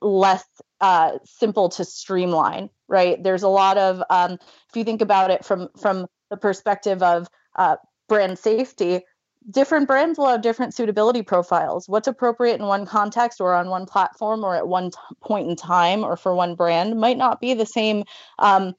less 0.00 0.44
uh, 0.80 1.18
simple 1.24 1.68
to 1.70 1.84
streamline, 1.84 2.70
right? 2.88 3.22
There's 3.22 3.42
a 3.42 3.48
lot 3.48 3.78
of 3.78 4.02
um, 4.10 4.32
if 4.32 4.76
you 4.76 4.84
think 4.84 5.00
about 5.00 5.30
it 5.30 5.44
from 5.44 5.68
from 5.80 6.06
the 6.30 6.36
perspective 6.36 7.02
of 7.02 7.28
uh, 7.56 7.76
brand 8.08 8.38
safety, 8.38 9.02
different 9.50 9.86
brands 9.86 10.18
will 10.18 10.28
have 10.28 10.42
different 10.42 10.74
suitability 10.74 11.22
profiles. 11.22 11.88
What's 11.88 12.08
appropriate 12.08 12.60
in 12.60 12.66
one 12.66 12.86
context 12.86 13.40
or 13.40 13.54
on 13.54 13.68
one 13.68 13.86
platform 13.86 14.44
or 14.44 14.56
at 14.56 14.66
one 14.66 14.90
t- 14.90 14.98
point 15.20 15.48
in 15.48 15.56
time 15.56 16.04
or 16.04 16.16
for 16.16 16.34
one 16.34 16.54
brand 16.54 16.98
might 16.98 17.16
not 17.16 17.40
be 17.40 17.54
the 17.54 17.66
same 17.66 18.04
um, 18.38 18.74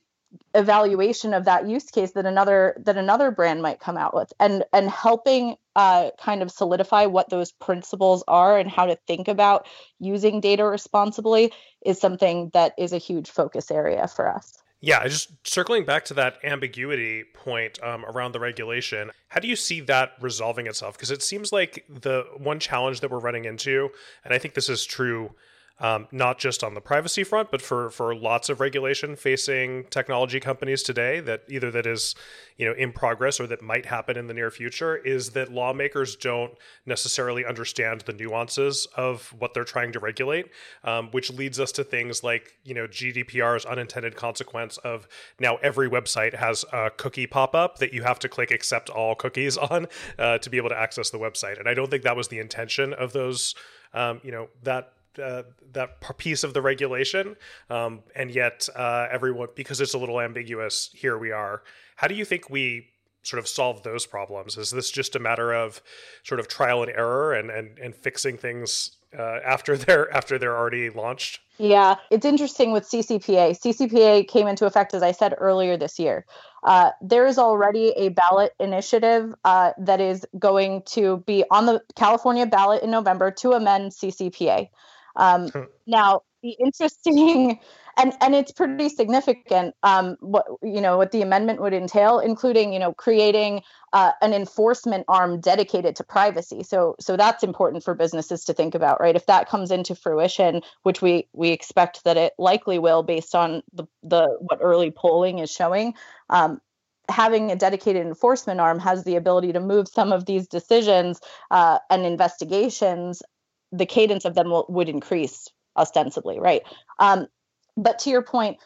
evaluation 0.54 1.34
of 1.34 1.46
that 1.46 1.70
use 1.70 1.86
case 1.86 2.12
that 2.12 2.26
another 2.26 2.76
that 2.84 2.98
another 2.98 3.32
brand 3.32 3.62
might 3.62 3.80
come 3.80 3.98
out 3.98 4.14
with. 4.14 4.34
And 4.40 4.66
and 4.74 4.90
helping 4.90 5.56
uh, 5.76 6.12
kind 6.20 6.42
of 6.42 6.52
solidify 6.52 7.06
what 7.06 7.30
those 7.30 7.52
principles 7.54 8.24
are 8.28 8.58
and 8.58 8.70
how 8.70 8.88
to 8.88 8.98
think 9.08 9.30
about 9.30 9.68
using 10.00 10.42
data 10.42 10.66
responsibly 10.66 11.54
is 11.86 12.00
something 12.00 12.50
that 12.54 12.74
is 12.78 12.92
a 12.92 12.98
huge 12.98 13.30
focus 13.30 13.72
area 13.72 14.08
for 14.08 14.28
us 14.28 14.58
yeah, 14.80 15.08
just 15.08 15.32
circling 15.48 15.86
back 15.86 16.06
to 16.06 16.14
that 16.16 16.38
ambiguity 16.44 17.24
point 17.34 17.82
um, 17.84 18.06
around 18.06 18.34
the 18.34 18.40
regulation, 18.40 19.12
how 19.30 19.40
do 19.40 19.48
you 19.48 19.56
see 19.56 19.82
that 19.82 20.12
resolving 20.22 20.68
itself? 20.68 20.96
Because 20.96 21.10
it 21.10 21.24
seems 21.24 21.52
like 21.52 21.84
the 21.90 22.26
one 22.38 22.60
challenge 22.60 23.00
that 23.00 23.10
we're 23.10 23.20
running 23.20 23.46
into, 23.46 23.90
and 24.24 24.34
I 24.34 24.38
think 24.38 24.54
this 24.54 24.70
is 24.70 24.86
true 24.86 25.32
um, 25.80 26.08
not 26.12 26.40
just 26.40 26.64
on 26.64 26.74
the 26.74 26.82
privacy 26.82 27.24
front, 27.24 27.52
but 27.52 27.62
for 27.62 27.90
for 27.92 28.16
lots 28.16 28.50
of 28.50 28.60
regulation 28.60 29.16
facing 29.16 29.84
technology 29.86 30.40
companies 30.40 30.82
today 30.82 31.20
that 31.20 31.44
either 31.48 31.70
that 31.72 31.86
is 31.86 32.16
you 32.58 32.66
know 32.66 32.74
in 32.74 32.92
progress 32.92 33.40
or 33.40 33.46
that 33.48 33.62
might 33.62 33.86
happen 33.86 34.18
in 34.18 34.28
the 34.28 34.34
near 34.34 34.50
future 34.50 34.98
is 34.98 35.32
that 35.32 35.52
lawmakers 35.52 36.16
don't 36.16 36.54
necessarily 36.86 37.46
understand 37.46 38.02
the 38.02 38.14
nuances 38.14 38.88
of 38.96 39.34
what 39.38 39.54
they're 39.54 39.64
trying 39.64 39.92
to 39.92 40.00
regulate, 40.00 40.48
um, 40.84 41.10
which 41.12 41.32
leads 41.32 41.60
us 41.60 41.72
to 41.72 41.84
things 41.84 42.24
like 42.24 42.54
you 42.64 42.74
know 42.74 42.88
GDPR's 42.88 43.66
unintended 43.66 44.16
consequence 44.16 44.78
of 44.78 45.08
now 45.40 45.58
every 45.58 45.90
website 45.90 46.34
has 46.34 46.66
a 46.74 46.90
cookie 46.90 47.28
pop 47.28 47.54
up 47.54 47.78
that 47.78 47.94
you 47.94 48.02
have 48.02 48.18
to 48.20 48.30
click 48.30 48.50
accept 48.50 48.90
all 48.90 49.14
cookies 49.14 49.58
on 49.58 49.88
uh, 50.18 50.40
to 50.40 50.50
be 50.50 50.58
able 50.58 50.70
to 50.70 50.78
access 50.78 51.12
the 51.12 51.20
website, 51.20 51.60
and 51.60 51.70
I 51.70 51.76
don't 51.76 51.92
think 51.92 52.02
that 52.04 52.16
was 52.16 52.30
the 52.30 52.40
intention 52.40 52.94
of 52.94 53.14
those. 53.14 53.54
Um, 53.94 54.20
you 54.22 54.32
know 54.32 54.50
that 54.64 54.92
uh, 55.20 55.44
that 55.74 56.18
piece 56.18 56.44
of 56.44 56.54
the 56.54 56.62
regulation, 56.62 57.36
um, 57.70 58.02
and 58.16 58.32
yet 58.32 58.68
uh, 58.76 59.08
everyone 59.12 59.50
because 59.56 59.82
it's 59.82 59.94
a 59.94 59.98
little 59.98 60.20
ambiguous. 60.20 60.90
Here 60.94 61.18
we 61.18 61.32
are. 61.32 61.64
How 61.96 62.08
do 62.08 62.16
you 62.16 62.26
think 62.26 62.50
we 62.50 62.90
sort 63.24 63.40
of 63.40 63.48
solve 63.48 63.84
those 63.84 64.06
problems? 64.06 64.58
Is 64.58 64.72
this 64.72 64.90
just 64.90 65.16
a 65.16 65.20
matter 65.20 65.54
of 65.54 65.82
sort 66.24 66.40
of 66.40 66.48
trial 66.48 66.84
and 66.84 66.92
error 66.92 67.34
and 67.34 67.50
and, 67.50 67.78
and 67.80 67.96
fixing 67.96 68.38
things 68.38 68.98
uh, 69.18 69.40
after 69.46 69.78
they're 69.78 70.14
after 70.14 70.38
they're 70.38 70.58
already 70.58 70.90
launched? 70.90 71.42
Yeah, 71.60 71.96
it's 72.12 72.26
interesting 72.26 72.72
with 72.72 72.84
CCPA. 72.84 73.60
CCPA 73.60 74.28
came 74.28 74.48
into 74.48 74.66
effect, 74.66 74.94
as 74.94 75.02
I 75.02 75.12
said 75.12 75.34
earlier 75.38 75.76
this 75.76 75.98
year. 75.98 76.26
Uh, 76.64 76.92
there 77.02 77.26
is 77.26 77.40
already 77.40 77.90
a 77.96 78.10
ballot 78.10 78.54
initiative 78.60 79.34
uh, 79.44 79.72
that 79.80 80.00
is 80.00 80.26
going 80.38 80.84
to 80.84 81.18
be 81.26 81.44
on 81.50 81.66
the 81.66 81.82
California 81.96 82.46
ballot 82.46 82.84
in 82.84 82.92
November 82.92 83.32
to 83.32 83.54
amend 83.54 83.92
CCPA. 83.92 84.70
Um, 85.18 85.52
now, 85.88 86.22
the 86.44 86.56
interesting 86.60 87.60
and 87.98 88.14
and 88.22 88.36
it's 88.36 88.52
pretty 88.52 88.90
significant 88.90 89.76
um, 89.84 90.18
what 90.20 90.46
you 90.62 90.80
know 90.80 90.98
what 90.98 91.12
the 91.12 91.22
amendment 91.22 91.62
would 91.62 91.74
entail, 91.74 92.20
including 92.20 92.72
you 92.72 92.80
know 92.80 92.94
creating 92.94 93.62
uh, 93.94 94.12
an 94.22 94.34
enforcement 94.34 95.06
arm 95.08 95.40
dedicated 95.40 95.96
to 95.98 96.04
privacy. 96.04 96.64
So 96.64 96.96
so 97.00 97.18
that's 97.18 97.44
important 97.44 97.84
for 97.84 97.96
businesses 97.96 98.46
to 98.46 98.54
think 98.54 98.76
about, 98.76 99.02
right? 99.02 99.16
If 99.16 99.26
that 99.26 99.50
comes 99.50 99.72
into 99.72 99.96
fruition, 99.96 100.62
which 100.84 101.02
we 101.02 101.28
we 101.34 101.50
expect 101.50 102.04
that 102.04 102.18
it 102.18 102.34
likely 102.38 102.80
will, 102.80 103.04
based 103.04 103.36
on 103.36 103.64
the 103.74 103.86
the 104.04 104.38
what 104.40 104.60
early 104.62 104.92
polling 104.92 105.40
is 105.40 105.52
showing. 105.52 105.94
Um, 106.30 106.62
having 107.10 107.52
a 107.52 107.56
dedicated 107.56 108.06
enforcement 108.06 108.60
arm 108.60 108.80
has 108.80 109.06
the 109.06 109.16
ability 109.16 109.54
to 109.54 109.62
move 109.62 109.88
some 109.88 110.12
of 110.12 110.26
these 110.26 110.46
decisions 110.46 111.22
uh, 111.52 111.80
and 111.90 112.06
investigations 112.06 113.24
the 113.72 113.86
cadence 113.86 114.26
of 114.26 114.36
them 114.36 114.50
will, 114.50 114.66
would 114.70 114.90
increase 114.90 115.48
ostensibly, 115.76 116.40
right? 116.40 116.64
Um, 117.00 117.28
but 117.76 118.00
to 118.00 118.10
your 118.10 118.24
point, 118.24 118.58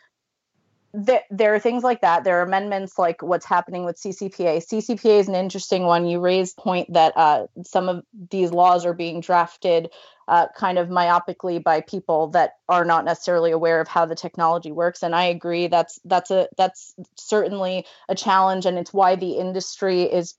th- 1.06 1.24
there 1.30 1.54
are 1.54 1.60
things 1.60 1.84
like 1.84 2.02
that. 2.02 2.24
There 2.24 2.40
are 2.40 2.44
amendments 2.44 2.98
like 2.98 3.22
what's 3.22 3.46
happening 3.46 3.86
with 3.86 4.02
CCPA. 4.02 4.66
CCPA 4.66 5.20
is 5.20 5.28
an 5.28 5.36
interesting 5.36 5.84
one. 5.84 6.06
You 6.06 6.20
raised 6.20 6.58
point 6.58 6.92
that 6.94 7.14
uh, 7.16 7.48
some 7.64 7.90
of 7.90 8.04
these 8.30 8.52
laws 8.52 8.86
are 8.86 8.94
being 8.94 9.22
drafted 9.22 9.90
uh, 10.28 10.48
kind 10.56 10.78
of 10.78 10.88
myopically 10.88 11.62
by 11.62 11.82
people 11.82 12.28
that 12.28 12.54
are 12.70 12.86
not 12.86 13.04
necessarily 13.04 13.52
aware 13.52 13.82
of 13.82 13.88
how 13.88 14.06
the 14.06 14.16
technology 14.16 14.72
works. 14.72 15.04
And 15.04 15.14
I 15.14 15.26
agree 15.26 15.68
that's 15.68 16.00
that's 16.06 16.32
a 16.32 16.48
that's 16.58 16.94
certainly 17.18 17.86
a 18.08 18.16
challenge, 18.16 18.66
and 18.66 18.78
it's 18.78 18.94
why 18.94 19.16
the 19.16 19.34
industry 19.34 20.04
is 20.04 20.36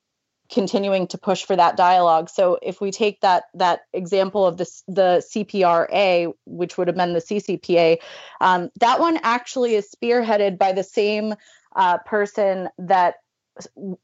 continuing 0.53 1.07
to 1.09 1.19
push 1.19 1.45
for 1.45 1.57
that 1.57 1.77
dialogue. 1.77 2.29
So 2.29 2.59
if 2.63 2.81
we 2.81 2.91
take 2.91 3.21
that 3.23 3.45
that 3.55 3.81
example 3.93 4.47
of 4.47 4.59
this 4.59 4.85
the 4.87 5.25
CPRA, 5.35 6.33
which 6.45 6.77
would 6.77 6.89
amend 6.89 7.17
the 7.17 7.21
CCPA, 7.21 7.99
um, 8.41 8.71
that 8.79 9.01
one 9.01 9.19
actually 9.23 9.75
is 9.75 9.91
spearheaded 9.91 10.59
by 10.59 10.73
the 10.73 10.85
same 10.85 11.35
uh, 11.75 11.99
person 11.99 12.69
that 12.79 13.17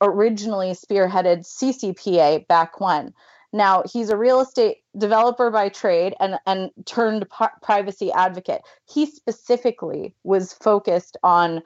originally 0.01 0.71
spearheaded 0.71 1.47
CCPA 1.47 2.47
back 2.49 2.81
when. 2.81 3.13
Now 3.53 3.83
he's 3.91 4.11
a 4.11 4.17
real 4.17 4.41
estate 4.41 4.79
developer 4.97 5.51
by 5.51 5.69
trade 5.69 6.15
and 6.19 6.39
and 6.47 6.71
turned 6.87 7.27
privacy 7.63 8.11
advocate. 8.13 8.63
He 8.87 9.07
specifically 9.07 10.15
was 10.25 10.55
focused 10.55 11.19
on 11.23 11.63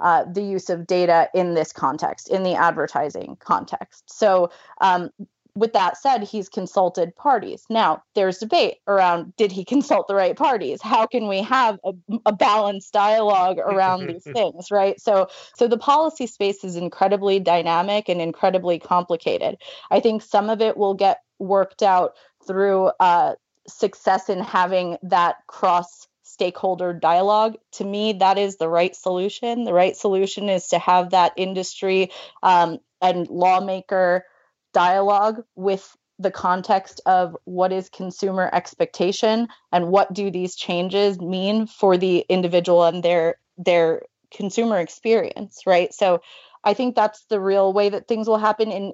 uh, 0.00 0.24
the 0.24 0.42
use 0.42 0.70
of 0.70 0.86
data 0.86 1.28
in 1.34 1.54
this 1.54 1.72
context, 1.72 2.28
in 2.28 2.42
the 2.42 2.54
advertising 2.54 3.36
context. 3.40 4.04
So, 4.06 4.50
um, 4.80 5.10
with 5.54 5.72
that 5.72 5.96
said, 5.96 6.22
he's 6.22 6.50
consulted 6.50 7.16
parties. 7.16 7.64
Now, 7.70 8.02
there's 8.14 8.38
debate 8.38 8.76
around 8.86 9.34
did 9.36 9.50
he 9.50 9.64
consult 9.74 10.06
the 10.06 10.14
right 10.14 10.36
parties? 10.36 10.82
How 10.82 11.06
can 11.06 11.26
we 11.28 11.42
have 11.42 11.78
a, 11.84 11.92
a 12.26 12.32
balanced 12.32 12.92
dialogue 12.92 13.58
around 13.58 14.06
these 14.06 14.24
things, 14.24 14.70
right? 14.70 15.00
So, 15.00 15.28
so 15.56 15.66
the 15.66 15.78
policy 15.78 16.26
space 16.26 16.62
is 16.62 16.76
incredibly 16.76 17.40
dynamic 17.40 18.08
and 18.08 18.20
incredibly 18.20 18.78
complicated. 18.78 19.56
I 19.90 20.00
think 20.00 20.22
some 20.22 20.50
of 20.50 20.60
it 20.60 20.76
will 20.76 20.94
get 20.94 21.22
worked 21.38 21.82
out 21.82 22.14
through 22.46 22.90
uh, 23.00 23.34
success 23.66 24.28
in 24.28 24.40
having 24.40 24.98
that 25.02 25.36
cross 25.46 26.06
stakeholder 26.36 26.92
dialogue. 26.92 27.56
To 27.72 27.84
me, 27.84 28.12
that 28.14 28.36
is 28.36 28.58
the 28.58 28.68
right 28.68 28.94
solution. 28.94 29.64
The 29.64 29.72
right 29.72 29.96
solution 29.96 30.50
is 30.50 30.68
to 30.68 30.78
have 30.78 31.10
that 31.10 31.32
industry 31.36 32.10
um, 32.42 32.78
and 33.00 33.26
lawmaker 33.30 34.26
dialogue 34.74 35.44
with 35.54 35.96
the 36.18 36.30
context 36.30 37.00
of 37.06 37.34
what 37.44 37.72
is 37.72 37.88
consumer 37.88 38.50
expectation 38.52 39.48
and 39.72 39.88
what 39.88 40.12
do 40.12 40.30
these 40.30 40.56
changes 40.56 41.18
mean 41.18 41.66
for 41.66 41.96
the 41.96 42.26
individual 42.28 42.84
and 42.84 43.02
their 43.02 43.36
their 43.56 44.02
consumer 44.30 44.78
experience 44.78 45.62
right 45.66 45.92
so 45.94 46.20
i 46.64 46.74
think 46.74 46.94
that's 46.94 47.24
the 47.26 47.40
real 47.40 47.72
way 47.72 47.88
that 47.90 48.08
things 48.08 48.26
will 48.28 48.38
happen 48.38 48.70
in 48.70 48.92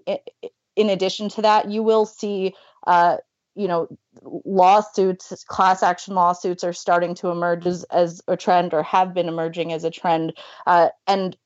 in 0.77 0.91
addition 0.91 1.29
to 1.29 1.43
that 1.43 1.71
you 1.71 1.83
will 1.83 2.07
see 2.07 2.55
uh, 2.87 3.17
you 3.55 3.69
know 3.69 3.89
lawsuits 4.23 5.45
class 5.45 5.83
action 5.83 6.15
lawsuits 6.15 6.65
are 6.65 6.73
starting 6.73 7.15
to 7.15 7.29
emerge 7.29 7.67
as, 7.67 7.85
as 7.85 8.23
a 8.29 8.37
trend 8.37 8.73
or 8.73 8.83
have 8.83 9.15
been 9.15 9.29
emerging 9.29 9.73
as 9.73 9.85
a 9.85 9.91
trend 9.91 10.33
uh, 10.67 10.89
and 11.07 11.37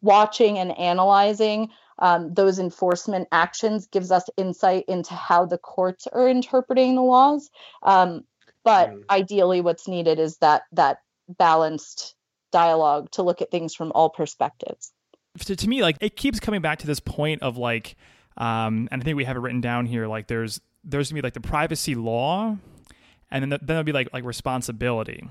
watching 0.00 0.58
and 0.58 0.76
analyzing 0.78 1.68
um, 1.98 2.32
those 2.34 2.58
enforcement 2.58 3.28
actions 3.30 3.86
gives 3.86 4.10
us 4.10 4.24
insight 4.36 4.84
into 4.88 5.14
how 5.14 5.44
the 5.44 5.58
courts 5.58 6.06
are 6.08 6.28
interpreting 6.28 6.94
the 6.94 7.02
laws 7.02 7.50
um, 7.82 8.24
but 8.64 8.90
mm. 8.90 9.02
ideally 9.10 9.60
what's 9.60 9.86
needed 9.86 10.18
is 10.18 10.38
that 10.38 10.62
that 10.72 10.98
balanced 11.28 12.14
dialogue 12.50 13.10
to 13.12 13.22
look 13.22 13.40
at 13.40 13.50
things 13.50 13.74
from 13.74 13.92
all 13.94 14.10
perspectives 14.10 14.92
to, 15.38 15.54
to 15.54 15.68
me 15.68 15.82
like 15.82 15.96
it 16.00 16.16
keeps 16.16 16.40
coming 16.40 16.60
back 16.60 16.78
to 16.80 16.86
this 16.86 17.00
point 17.00 17.42
of 17.42 17.56
like 17.56 17.96
um, 18.36 18.88
and 18.90 19.02
i 19.02 19.04
think 19.04 19.16
we 19.16 19.24
have 19.24 19.36
it 19.36 19.40
written 19.40 19.60
down 19.60 19.86
here 19.86 20.06
like 20.06 20.26
there's 20.26 20.60
there's 20.84 21.10
gonna 21.10 21.20
be 21.20 21.26
like 21.26 21.34
the 21.34 21.40
privacy 21.40 21.94
law, 21.94 22.56
and 23.30 23.42
then 23.42 23.48
the, 23.50 23.58
then 23.58 23.66
there'll 23.66 23.84
be 23.84 23.92
like 23.92 24.12
like 24.12 24.24
responsibility. 24.24 25.28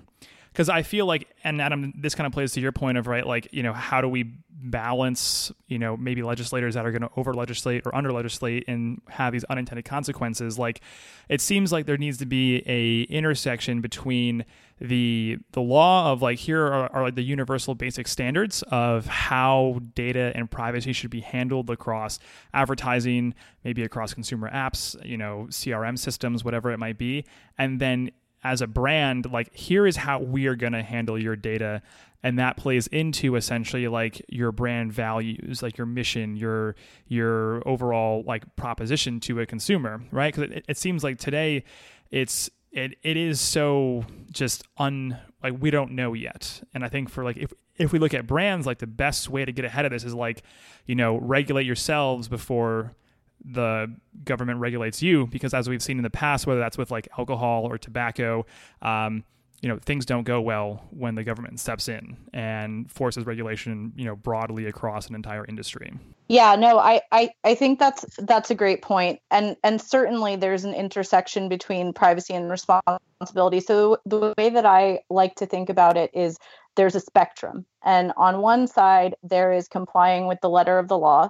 Because 0.51 0.67
I 0.67 0.83
feel 0.83 1.05
like, 1.05 1.27
and 1.43 1.61
Adam, 1.61 1.93
this 1.97 2.13
kind 2.13 2.27
of 2.27 2.33
plays 2.33 2.51
to 2.53 2.61
your 2.61 2.71
point 2.71 2.97
of 2.97 3.07
right, 3.07 3.25
like 3.25 3.47
you 3.51 3.63
know, 3.63 3.73
how 3.73 4.01
do 4.01 4.09
we 4.09 4.33
balance, 4.63 5.51
you 5.67 5.79
know, 5.79 5.97
maybe 5.97 6.21
legislators 6.21 6.75
that 6.75 6.85
are 6.85 6.91
going 6.91 7.01
to 7.01 7.09
over 7.17 7.33
legislate 7.33 7.83
or 7.85 7.95
under 7.95 8.11
legislate 8.11 8.63
and 8.67 9.01
have 9.09 9.33
these 9.33 9.43
unintended 9.45 9.85
consequences. 9.85 10.59
Like, 10.59 10.81
it 11.29 11.41
seems 11.41 11.71
like 11.71 11.85
there 11.85 11.97
needs 11.97 12.17
to 12.19 12.25
be 12.25 12.63
a 12.67 13.03
intersection 13.03 13.81
between 13.81 14.45
the 14.79 15.37
the 15.51 15.61
law 15.61 16.11
of 16.11 16.23
like 16.23 16.39
here 16.39 16.65
are, 16.65 16.91
are 16.91 17.03
like 17.03 17.15
the 17.15 17.21
universal 17.21 17.75
basic 17.75 18.07
standards 18.07 18.63
of 18.63 19.05
how 19.05 19.79
data 19.93 20.31
and 20.33 20.49
privacy 20.49 20.91
should 20.91 21.11
be 21.11 21.21
handled 21.21 21.69
across 21.69 22.17
advertising, 22.53 23.35
maybe 23.63 23.83
across 23.83 24.13
consumer 24.13 24.49
apps, 24.49 24.95
you 25.05 25.17
know, 25.17 25.45
CRM 25.49 25.97
systems, 25.99 26.43
whatever 26.43 26.71
it 26.71 26.77
might 26.77 26.97
be, 26.97 27.25
and 27.59 27.79
then 27.79 28.11
as 28.43 28.61
a 28.61 28.67
brand, 28.67 29.31
like 29.31 29.53
here 29.55 29.85
is 29.85 29.97
how 29.97 30.19
we 30.19 30.47
are 30.47 30.55
going 30.55 30.73
to 30.73 30.83
handle 30.83 31.21
your 31.21 31.35
data 31.35 31.81
and 32.23 32.37
that 32.39 32.57
plays 32.57 32.87
into 32.87 33.35
essentially 33.35 33.87
like 33.87 34.23
your 34.29 34.51
brand 34.51 34.93
values 34.93 35.63
like 35.63 35.77
your 35.77 35.87
mission 35.87 36.35
your 36.35 36.75
your 37.07 37.67
overall 37.67 38.23
like 38.25 38.55
proposition 38.55 39.19
to 39.19 39.39
a 39.39 39.45
consumer 39.45 40.01
right? 40.11 40.33
Because 40.33 40.51
it, 40.51 40.65
it 40.67 40.77
seems 40.77 41.03
like 41.03 41.17
today 41.17 41.63
it's 42.09 42.49
it, 42.71 42.95
it 43.03 43.17
is 43.17 43.41
so 43.41 44.05
just 44.31 44.63
un 44.77 45.17
like 45.43 45.55
we 45.59 45.71
don't 45.71 45.91
know 45.91 46.13
yet. 46.13 46.61
And 46.73 46.83
i 46.85 46.89
think 46.89 47.09
for 47.09 47.23
like 47.23 47.37
if 47.37 47.51
if 47.77 47.91
we 47.91 47.99
look 47.99 48.13
at 48.13 48.27
brands 48.27 48.65
like 48.67 48.79
the 48.79 48.87
best 48.87 49.29
way 49.29 49.45
to 49.45 49.51
get 49.51 49.65
ahead 49.65 49.85
of 49.85 49.91
this 49.91 50.03
is 50.03 50.13
like 50.13 50.43
you 50.85 50.95
know 50.95 51.17
regulate 51.17 51.65
yourselves 51.65 52.27
before 52.27 52.95
the 53.43 53.93
government 54.23 54.59
regulates 54.59 55.01
you 55.01 55.27
because 55.27 55.53
as 55.53 55.67
we've 55.67 55.81
seen 55.81 55.97
in 55.97 56.03
the 56.03 56.09
past 56.09 56.45
whether 56.45 56.59
that's 56.59 56.77
with 56.77 56.91
like 56.91 57.07
alcohol 57.17 57.65
or 57.65 57.77
tobacco 57.77 58.45
um, 58.81 59.23
you 59.61 59.69
know 59.69 59.77
things 59.77 60.05
don't 60.05 60.23
go 60.23 60.41
well 60.41 60.83
when 60.89 61.15
the 61.15 61.23
government 61.23 61.59
steps 61.59 61.87
in 61.87 62.17
and 62.33 62.91
forces 62.91 63.25
regulation 63.25 63.93
you 63.95 64.05
know 64.05 64.15
broadly 64.15 64.65
across 64.65 65.07
an 65.07 65.15
entire 65.15 65.45
industry. 65.45 65.93
Yeah 66.27 66.55
no 66.55 66.79
i 66.79 67.01
i, 67.11 67.29
I 67.43 67.55
think 67.55 67.79
that's 67.79 68.05
that's 68.17 68.49
a 68.49 68.55
great 68.55 68.81
point. 68.81 69.19
And 69.29 69.55
and 69.63 69.79
certainly 69.79 70.35
there's 70.35 70.65
an 70.65 70.73
intersection 70.73 71.47
between 71.47 71.93
privacy 71.93 72.33
and 72.33 72.49
responsibility. 72.49 73.59
So 73.59 73.97
the 74.05 74.33
way 74.37 74.49
that 74.49 74.65
i 74.65 75.01
like 75.09 75.35
to 75.35 75.45
think 75.45 75.69
about 75.69 75.95
it 75.95 76.09
is 76.13 76.37
there's 76.75 76.95
a 76.95 76.99
spectrum. 76.99 77.65
And 77.83 78.13
on 78.17 78.41
one 78.41 78.67
side 78.67 79.15
there 79.23 79.53
is 79.53 79.67
complying 79.67 80.27
with 80.27 80.41
the 80.41 80.49
letter 80.49 80.79
of 80.79 80.87
the 80.87 80.97
law. 80.97 81.29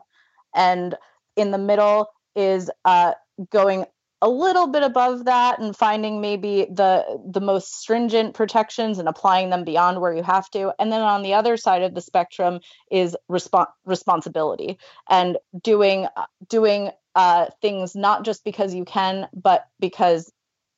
And 0.56 0.96
in 1.36 1.52
the 1.52 1.58
middle 1.58 2.08
is 2.36 2.70
uh, 2.86 3.14
going 3.50 3.86
a 4.22 4.30
little 4.30 4.68
bit 4.68 4.84
above 4.84 5.26
that 5.26 5.60
and 5.60 5.76
finding 5.76 6.22
maybe 6.22 6.68
the 6.70 7.20
the 7.26 7.42
most 7.42 7.74
stringent 7.82 8.36
protections 8.36 9.00
and 9.00 9.10
applying 9.10 9.50
them 9.50 9.64
beyond 9.64 10.00
where 10.00 10.14
you 10.14 10.22
have 10.22 10.50
to. 10.52 10.72
And 10.78 10.92
then 10.92 11.02
on 11.02 11.24
the 11.24 11.34
other 11.34 11.58
side 11.58 11.82
of 11.82 11.96
the 11.96 12.02
spectrum 12.02 12.60
is 12.92 13.18
respons- 13.30 13.72
responsibility 13.84 14.78
and 15.10 15.38
doing 15.64 16.08
doing 16.48 16.92
uh, 17.16 17.48
things 17.62 17.96
not 17.96 18.24
just 18.24 18.44
because 18.44 18.74
you 18.74 18.86
can 18.86 19.28
but 19.34 19.68
because 19.80 20.32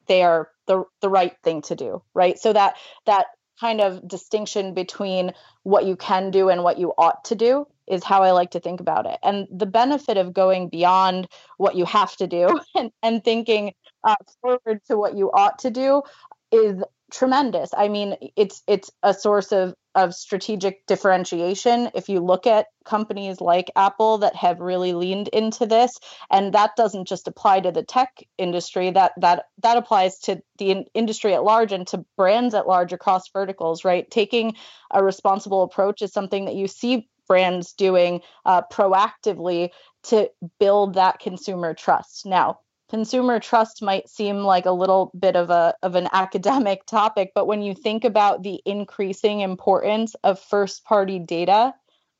they 0.07 0.23
are 0.23 0.49
the 0.67 0.85
the 1.01 1.09
right 1.09 1.35
thing 1.43 1.61
to 1.63 1.75
do 1.75 2.01
right? 2.13 2.39
So 2.39 2.53
that 2.53 2.75
that 3.05 3.25
kind 3.59 3.81
of 3.81 4.07
distinction 4.07 4.73
between 4.73 5.33
what 5.63 5.85
you 5.85 5.95
can 5.95 6.31
do 6.31 6.49
and 6.49 6.63
what 6.63 6.79
you 6.79 6.93
ought 6.97 7.25
to 7.25 7.35
do 7.35 7.67
is 7.87 8.03
how 8.03 8.23
I 8.23 8.31
like 8.31 8.51
to 8.51 8.59
think 8.59 8.79
about 8.79 9.05
it. 9.05 9.19
And 9.23 9.47
the 9.51 9.65
benefit 9.65 10.17
of 10.17 10.33
going 10.33 10.69
beyond 10.69 11.27
what 11.57 11.75
you 11.75 11.85
have 11.85 12.15
to 12.17 12.27
do 12.27 12.59
and, 12.75 12.91
and 13.01 13.23
thinking 13.23 13.73
uh, 14.03 14.15
forward 14.41 14.81
to 14.87 14.97
what 14.97 15.15
you 15.15 15.31
ought 15.31 15.59
to 15.59 15.71
do 15.71 16.03
is 16.51 16.83
tremendous. 17.11 17.69
I 17.77 17.89
mean, 17.89 18.15
it's 18.35 18.63
it's 18.67 18.91
a 19.03 19.13
source 19.13 19.51
of 19.51 19.75
of 19.95 20.15
strategic 20.15 20.85
differentiation. 20.87 21.91
If 21.93 22.09
you 22.09 22.19
look 22.19 22.47
at 22.47 22.67
companies 22.85 23.39
like 23.39 23.71
Apple 23.75 24.17
that 24.19 24.35
have 24.35 24.59
really 24.59 24.93
leaned 24.93 25.27
into 25.27 25.67
this, 25.67 25.99
and 26.31 26.53
that 26.53 26.75
doesn't 26.75 27.07
just 27.07 27.27
apply 27.27 27.59
to 27.61 27.71
the 27.71 27.83
tech 27.83 28.23
industry, 28.37 28.89
that 28.91 29.13
that 29.17 29.45
that 29.61 29.77
applies 29.77 30.19
to 30.21 30.41
the 30.57 30.71
in- 30.71 30.85
industry 30.93 31.35
at 31.35 31.43
large 31.43 31.71
and 31.71 31.85
to 31.87 32.03
brands 32.17 32.55
at 32.55 32.67
large 32.67 32.93
across 32.93 33.29
verticals, 33.29 33.85
right? 33.85 34.09
Taking 34.09 34.55
a 34.91 35.03
responsible 35.03 35.61
approach 35.63 36.01
is 36.01 36.11
something 36.11 36.45
that 36.45 36.55
you 36.55 36.67
see 36.67 37.07
brands 37.27 37.73
doing 37.73 38.21
uh, 38.45 38.61
proactively 38.71 39.69
to 40.03 40.29
build 40.59 40.95
that 40.95 41.19
consumer 41.19 41.73
trust. 41.73 42.25
Now, 42.25 42.59
consumer 42.89 43.39
trust 43.39 43.81
might 43.81 44.09
seem 44.09 44.43
like 44.43 44.65
a 44.65 44.71
little 44.71 45.11
bit 45.17 45.35
of 45.35 45.49
a 45.49 45.75
of 45.81 45.95
an 45.95 46.09
academic 46.13 46.85
topic, 46.85 47.31
but 47.33 47.47
when 47.47 47.61
you 47.61 47.73
think 47.73 48.03
about 48.03 48.43
the 48.43 48.61
increasing 48.65 49.39
importance 49.39 50.15
of 50.23 50.39
first 50.39 50.83
party 50.85 51.19
data, 51.19 51.73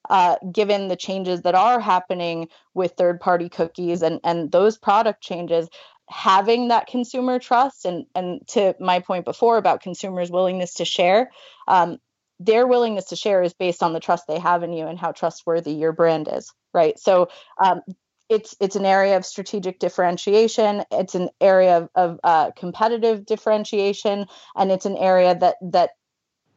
uh, 0.10 0.36
given 0.52 0.88
the 0.88 0.96
changes 0.96 1.42
that 1.44 1.56
are 1.56 1.80
happening 1.80 2.48
with 2.74 2.94
third 2.94 3.20
party 3.20 3.50
cookies 3.50 4.02
and 4.02 4.20
and 4.24 4.52
those 4.52 4.78
product 4.78 5.22
changes, 5.22 5.70
having 6.10 6.70
that 6.70 6.88
consumer 6.88 7.40
trust 7.40 7.86
and 7.86 8.06
and 8.16 8.46
to 8.48 8.76
my 8.80 9.00
point 9.00 9.26
before 9.26 9.58
about 9.58 9.82
consumers' 9.82 10.32
willingness 10.32 10.76
to 10.76 10.86
share, 10.86 11.32
um, 11.68 12.00
their 12.40 12.68
willingness 12.68 13.06
to 13.06 13.16
share 13.16 13.42
is 13.44 13.54
based 13.54 13.84
on 13.84 13.94
the 13.94 14.00
trust 14.00 14.26
they 14.28 14.40
have 14.40 14.64
in 14.64 14.74
you 14.74 14.88
and 14.88 15.00
how 15.00 15.12
trustworthy 15.12 15.74
your 15.74 15.92
brand 15.92 16.28
is 16.32 16.52
right? 16.74 17.00
So 17.00 17.30
um, 17.64 17.82
it's 18.30 18.56
it's 18.60 18.76
an 18.76 18.86
area 18.86 19.18
of 19.18 19.26
strategic 19.26 19.80
differentiation 19.80 20.84
it's 20.92 21.14
an 21.14 21.30
area 21.42 21.78
of, 21.78 21.90
of 21.96 22.20
uh, 22.24 22.52
competitive 22.52 23.26
differentiation 23.26 24.26
and 24.56 24.72
it's 24.72 24.86
an 24.86 24.98
area 24.98 25.36
that 25.36 25.58
that 25.62 25.92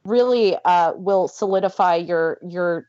really 0.04 0.56
uh, 0.64 0.92
will 0.94 1.28
solidify 1.28 1.96
your 1.96 2.38
your 2.42 2.88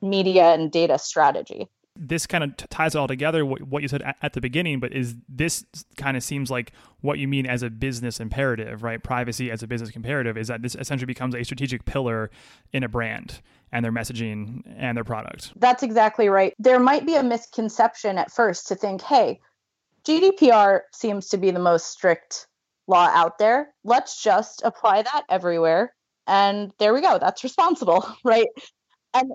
media 0.00 0.54
and 0.54 0.70
data 0.70 0.98
strategy 0.98 1.68
this 1.94 2.26
kind 2.26 2.42
of 2.42 2.56
t- 2.56 2.66
ties 2.70 2.94
it 2.94 2.98
all 2.98 3.06
together 3.06 3.44
what, 3.44 3.62
what 3.62 3.82
you 3.82 3.88
said 3.88 4.02
at, 4.02 4.16
at, 4.22 4.32
the 4.32 4.40
beginning 4.40 4.80
but 4.80 4.92
is 4.92 5.14
this 5.28 5.64
kind 5.96 6.16
of 6.16 6.22
seems 6.22 6.50
like 6.50 6.72
what 7.00 7.18
you 7.18 7.28
mean 7.28 7.46
as 7.46 7.62
a 7.62 7.70
business 7.70 8.20
imperative 8.20 8.82
right? 8.82 9.02
Privacy 9.02 9.50
as 9.50 9.62
a 9.62 9.66
business 9.66 9.90
imperative 9.90 10.38
is 10.38 10.48
that 10.48 10.62
this 10.62 10.74
essentially 10.74 11.06
becomes 11.06 11.34
a 11.34 11.42
strategic 11.44 11.84
pillar 11.84 12.30
in 12.72 12.82
a 12.82 12.88
brand 12.88 13.40
and 13.72 13.84
their 13.84 13.92
messaging 13.92 14.62
and 14.76 14.96
their 14.96 15.04
product. 15.04 15.52
That's 15.56 15.82
exactly 15.82 16.28
right. 16.28 16.54
There 16.58 16.80
might 16.80 17.06
be 17.06 17.16
a 17.16 17.22
misconception 17.22 18.18
at 18.18 18.32
first 18.32 18.68
to 18.68 18.74
think 18.74 19.02
hey 19.02 19.40
gdpr 20.04 20.80
seems 20.92 21.28
to 21.28 21.36
be 21.36 21.50
the 21.50 21.60
most 21.60 21.88
strict 21.88 22.46
law 22.86 23.08
out 23.12 23.38
there. 23.38 23.74
Let's 23.84 24.22
just 24.22 24.62
apply 24.64 25.02
that 25.02 25.24
everywhere. 25.28 25.94
And 26.26 26.72
there 26.78 26.94
we 26.94 27.00
go. 27.00 27.18
That's 27.18 27.44
responsible 27.44 28.06
right? 28.24 28.48
And 29.14 29.30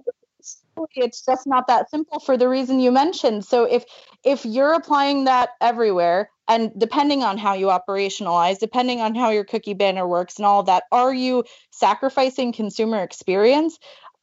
it's 0.96 1.26
just 1.26 1.48
not 1.48 1.68
that 1.68 1.90
simple 1.90 2.20
for 2.20 2.38
the 2.38 2.50
reason 2.50 2.80
you 2.80 2.92
mentioned. 2.92 3.46
So 3.46 3.66
if 3.66 3.86
if 4.24 4.46
you're 4.46 4.74
applying 4.74 5.26
that 5.26 5.50
everywhere 5.62 6.30
and 6.48 6.72
depending 6.78 7.24
on 7.24 7.38
how 7.38 7.54
you 7.54 7.68
operationalize 7.68 8.60
depending 8.60 9.02
on 9.02 9.16
how 9.16 9.30
your 9.30 9.44
cookie 9.44 9.74
banner 9.74 10.08
works 10.08 10.38
and 10.38 10.46
all 10.46 10.64
that 10.64 10.84
are 10.92 11.14
you 11.14 11.44
sacrificing 11.72 12.52
consumer 12.52 13.02
experience 13.04 13.78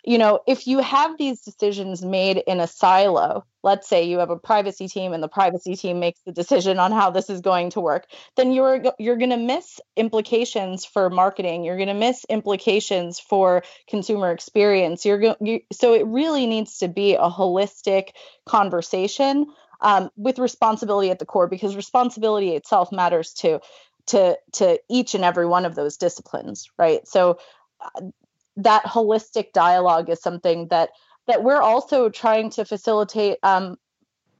you 0.06 0.18
know, 0.18 0.40
if 0.46 0.66
you 0.66 0.78
have 0.80 1.16
these 1.16 1.40
decisions 1.40 2.04
made 2.04 2.36
in 2.36 2.60
a 2.60 2.66
silo, 2.66 3.44
let's 3.62 3.88
say 3.88 4.04
you 4.04 4.18
have 4.18 4.30
a 4.30 4.36
privacy 4.36 4.86
team 4.86 5.12
and 5.12 5.22
the 5.22 5.28
privacy 5.28 5.76
team 5.76 5.98
makes 5.98 6.20
the 6.26 6.32
decision 6.32 6.78
on 6.78 6.92
how 6.92 7.10
this 7.10 7.30
is 7.30 7.40
going 7.40 7.70
to 7.70 7.80
work, 7.80 8.06
then 8.36 8.52
you're 8.52 8.82
you're 8.98 9.16
going 9.16 9.30
to 9.30 9.36
miss 9.38 9.80
implications 9.96 10.84
for 10.84 11.08
marketing. 11.08 11.64
You're 11.64 11.76
going 11.76 11.88
to 11.88 11.94
miss 11.94 12.24
implications 12.28 13.18
for 13.18 13.62
consumer 13.88 14.30
experience. 14.30 15.06
You're 15.06 15.18
going 15.18 15.36
you, 15.40 15.60
so 15.72 15.94
it 15.94 16.06
really 16.06 16.46
needs 16.46 16.78
to 16.78 16.88
be 16.88 17.14
a 17.14 17.30
holistic 17.30 18.10
conversation 18.44 19.46
um, 19.80 20.10
with 20.16 20.38
responsibility 20.38 21.10
at 21.10 21.18
the 21.18 21.26
core 21.26 21.48
because 21.48 21.76
responsibility 21.76 22.54
itself 22.54 22.92
matters 22.92 23.32
to 23.34 23.60
to 24.06 24.36
to 24.52 24.78
each 24.90 25.14
and 25.14 25.24
every 25.24 25.46
one 25.46 25.64
of 25.64 25.74
those 25.74 25.96
disciplines, 25.96 26.68
right? 26.78 27.08
So 27.08 27.38
uh, 27.80 28.10
that 28.56 28.84
holistic 28.84 29.52
dialogue 29.52 30.08
is 30.08 30.20
something 30.20 30.68
that 30.68 30.90
that 31.26 31.42
we're 31.42 31.62
also 31.62 32.08
trying 32.08 32.50
to 32.50 32.64
facilitate 32.64 33.38
um, 33.42 33.76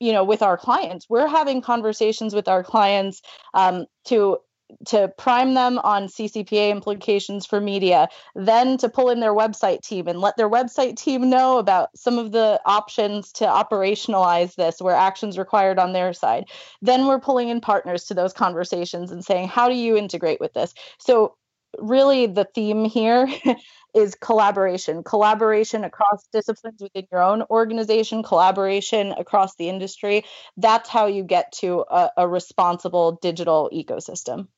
you 0.00 0.12
know 0.12 0.24
with 0.24 0.42
our 0.42 0.57
clients 0.57 1.09
we're 1.09 1.29
having 1.29 1.61
conversations 1.61 2.35
with 2.35 2.48
our 2.48 2.62
clients 2.62 3.22
um, 3.55 3.87
to 4.05 4.38
to 4.87 5.09
prime 5.18 5.55
them 5.55 5.79
on 5.79 6.07
CCPA 6.07 6.70
implications 6.70 7.46
for 7.46 7.61
media, 7.61 8.09
then 8.35 8.77
to 8.79 8.88
pull 8.88 9.11
in 9.11 9.20
their 9.20 9.35
website 9.35 9.83
team 9.83 10.09
and 10.09 10.20
let 10.20 10.37
their 10.37 10.48
website 10.48 10.96
team 10.96 11.29
know 11.29 11.59
about 11.59 11.90
some 11.96 12.18
of 12.18 12.33
the 12.33 12.61
options 12.64 13.33
to 13.33 13.44
operationalize 13.44 14.55
this 14.57 14.81
where 14.81 14.94
actions 14.94 15.38
required 15.38 15.79
on 15.79 15.92
their 15.92 16.12
side. 16.12 16.46
Then 16.83 17.07
we're 17.07 17.20
pulling 17.20 17.48
in 17.48 17.61
partners 17.61 18.05
to 18.05 18.14
those 18.14 18.33
conversations 18.33 19.11
and 19.11 19.24
saying, 19.24 19.48
how 19.48 19.68
do 19.68 19.74
you 19.74 19.96
integrate 19.96 20.40
with 20.40 20.53
this? 20.55 20.74
So 20.98 21.37
really 21.79 22.27
the 22.27 22.45
theme 22.55 22.85
here 22.85 23.29
is 23.95 24.15
collaboration. 24.15 25.03
Collaboration 25.05 25.85
across 25.85 26.27
disciplines 26.33 26.83
within 26.83 27.07
your 27.13 27.23
own 27.23 27.43
organization 27.51 28.23
collaboration 28.23 29.13
across 29.13 29.55
the 29.57 29.69
industry. 29.69 30.25
That's 30.57 30.89
how 30.89 31.07
you 31.07 31.23
get 31.23 31.53
to 31.61 31.85
a, 31.91 32.11
a, 32.19 32.29
responsible 32.29 33.19
digital 33.23 33.71
ecosystem. 33.73 34.49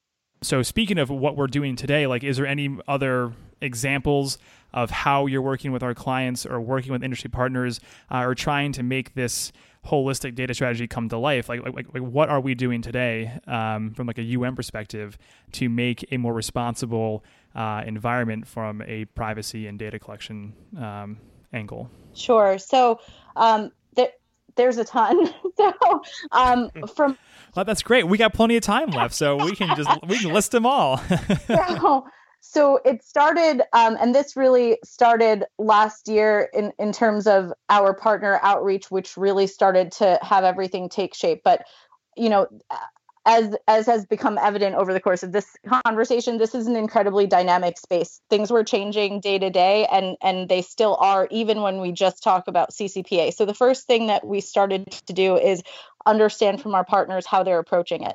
So 0.43 0.63
speaking 0.63 0.99
of 0.99 1.11
what 1.11 1.37
we're 1.37 1.47
doing 1.47 1.77
today 1.77 2.07
like 2.07 2.23
is 2.25 2.37
there 2.37 2.47
any 2.47 2.79
other 2.87 3.33
examples 3.61 4.39
of 4.73 4.91
how 4.91 5.27
you're 5.27 5.43
working 5.43 5.73
with 5.73 5.83
our 5.83 5.95
clients 5.95 6.45
or 6.45 6.61
working 6.61 6.93
with 6.93 7.03
industry 7.03 7.31
partners 7.31 7.81
uh, 8.11 8.21
or 8.21 8.35
trying 8.35 8.73
to 8.73 8.83
make 8.83 9.15
this 9.15 9.53
holistic 9.87 10.35
data 10.35 10.53
strategy 10.53 10.87
come 10.87 11.09
to 11.09 11.19
life 11.19 11.49
like 11.49 11.63
like, 11.63 11.87
like 11.93 12.03
what 12.03 12.29
are 12.29 12.41
we 12.41 12.55
doing 12.55 12.83
today 12.83 13.39
um, 13.47 13.93
from 13.93 14.07
like 14.07 14.19
a 14.19 14.23
um 14.23 14.57
perspective 14.57 15.17
to 15.53 15.69
make 15.69 16.05
a 16.13 16.17
more 16.17 16.35
responsible 16.35 17.25
uh, 17.55 17.83
environment 17.87 18.47
from 18.47 18.83
a 18.83 19.05
privacy 19.07 19.67
and 19.67 19.79
data 19.79 19.99
collection 19.99 20.53
um, 20.79 21.19
angle 21.53 21.91
sure 22.15 22.59
so 22.59 23.01
um, 23.37 23.71
there, 23.95 24.11
there's 24.57 24.79
a 24.79 24.85
ton 24.85 25.33
so 25.57 26.03
um, 26.33 26.71
from 26.95 27.17
well, 27.55 27.65
that's 27.65 27.83
great. 27.83 28.07
We 28.07 28.19
got 28.19 28.35
plenty 28.35 28.57
of 28.57 28.63
time 28.63 28.91
left, 28.91 29.15
so 29.15 29.43
we 29.43 29.57
can 29.57 29.75
just 29.75 29.89
we 30.07 30.19
can 30.19 30.35
list 30.35 30.53
them 30.53 30.67
all. 30.67 30.99
so, 31.47 32.07
so 32.49 32.81
it 32.85 33.03
started, 33.03 33.63
um, 33.73 33.97
and 34.01 34.15
this 34.15 34.37
really 34.37 34.79
started 34.85 35.45
last 35.59 36.07
year 36.07 36.49
in 36.55 36.73
in 36.79 36.93
terms 36.93 37.27
of 37.27 37.53
our 37.69 37.93
partner 37.93 38.39
outreach, 38.43 38.91
which 38.91 39.17
really 39.17 39.49
started 39.49 39.91
to 39.93 40.19
have 40.23 40.45
everything 40.45 40.89
take 40.89 41.15
shape. 41.15 41.43
But 41.45 41.67
you 42.17 42.29
know, 42.29 42.47
as 43.27 43.57
as 43.67 43.87
has 43.87 44.07
become 44.07 44.39
evident 44.39 44.77
over 44.77 44.93
the 44.93 45.01
course 45.01 45.25
of 45.25 45.33
this 45.33 45.57
conversation 45.85 46.39
this 46.39 46.55
is 46.55 46.69
an 46.69 46.77
incredibly 46.77 47.27
dynamic 47.27 47.79
space. 47.79 48.21
Things 48.31 48.53
were 48.53 48.63
changing 48.63 49.21
day 49.21 49.39
to 49.39 49.51
day 49.51 49.87
and 49.91 50.17
and 50.23 50.49
they 50.49 50.63
still 50.63 50.97
are 51.01 51.27
even 51.33 51.61
when 51.63 51.81
we 51.81 51.91
just 51.91 52.23
talk 52.23 52.47
about 52.47 52.71
ccpa 52.71 53.35
so 53.35 53.45
the 53.45 53.55
first 53.55 53.89
thing 53.89 54.07
that 54.07 54.25
we 54.25 54.41
started 54.41 54.89
to 55.07 55.13
do 55.13 55.37
is 55.37 55.63
understand 56.07 56.63
from 56.63 56.77
our 56.77 56.85
partners 56.85 57.27
how 57.27 57.43
they're 57.43 57.59
approaching 57.59 58.05
it. 58.05 58.15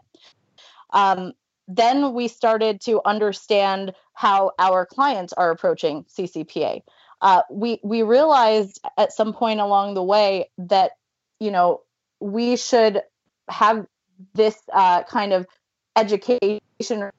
Um, 0.93 1.33
then 1.75 2.13
we 2.13 2.27
started 2.27 2.81
to 2.81 3.01
understand 3.05 3.93
how 4.13 4.51
our 4.59 4.85
clients 4.85 5.33
are 5.33 5.51
approaching 5.51 6.05
ccpa 6.05 6.81
uh, 7.21 7.43
we 7.51 7.79
we 7.83 8.01
realized 8.01 8.79
at 8.97 9.13
some 9.13 9.33
point 9.33 9.59
along 9.59 9.93
the 9.93 10.03
way 10.03 10.49
that 10.57 10.91
you 11.39 11.51
know 11.51 11.81
we 12.19 12.55
should 12.57 13.01
have 13.47 13.85
this 14.33 14.55
uh, 14.73 15.03
kind 15.03 15.33
of 15.33 15.45
education 15.95 16.59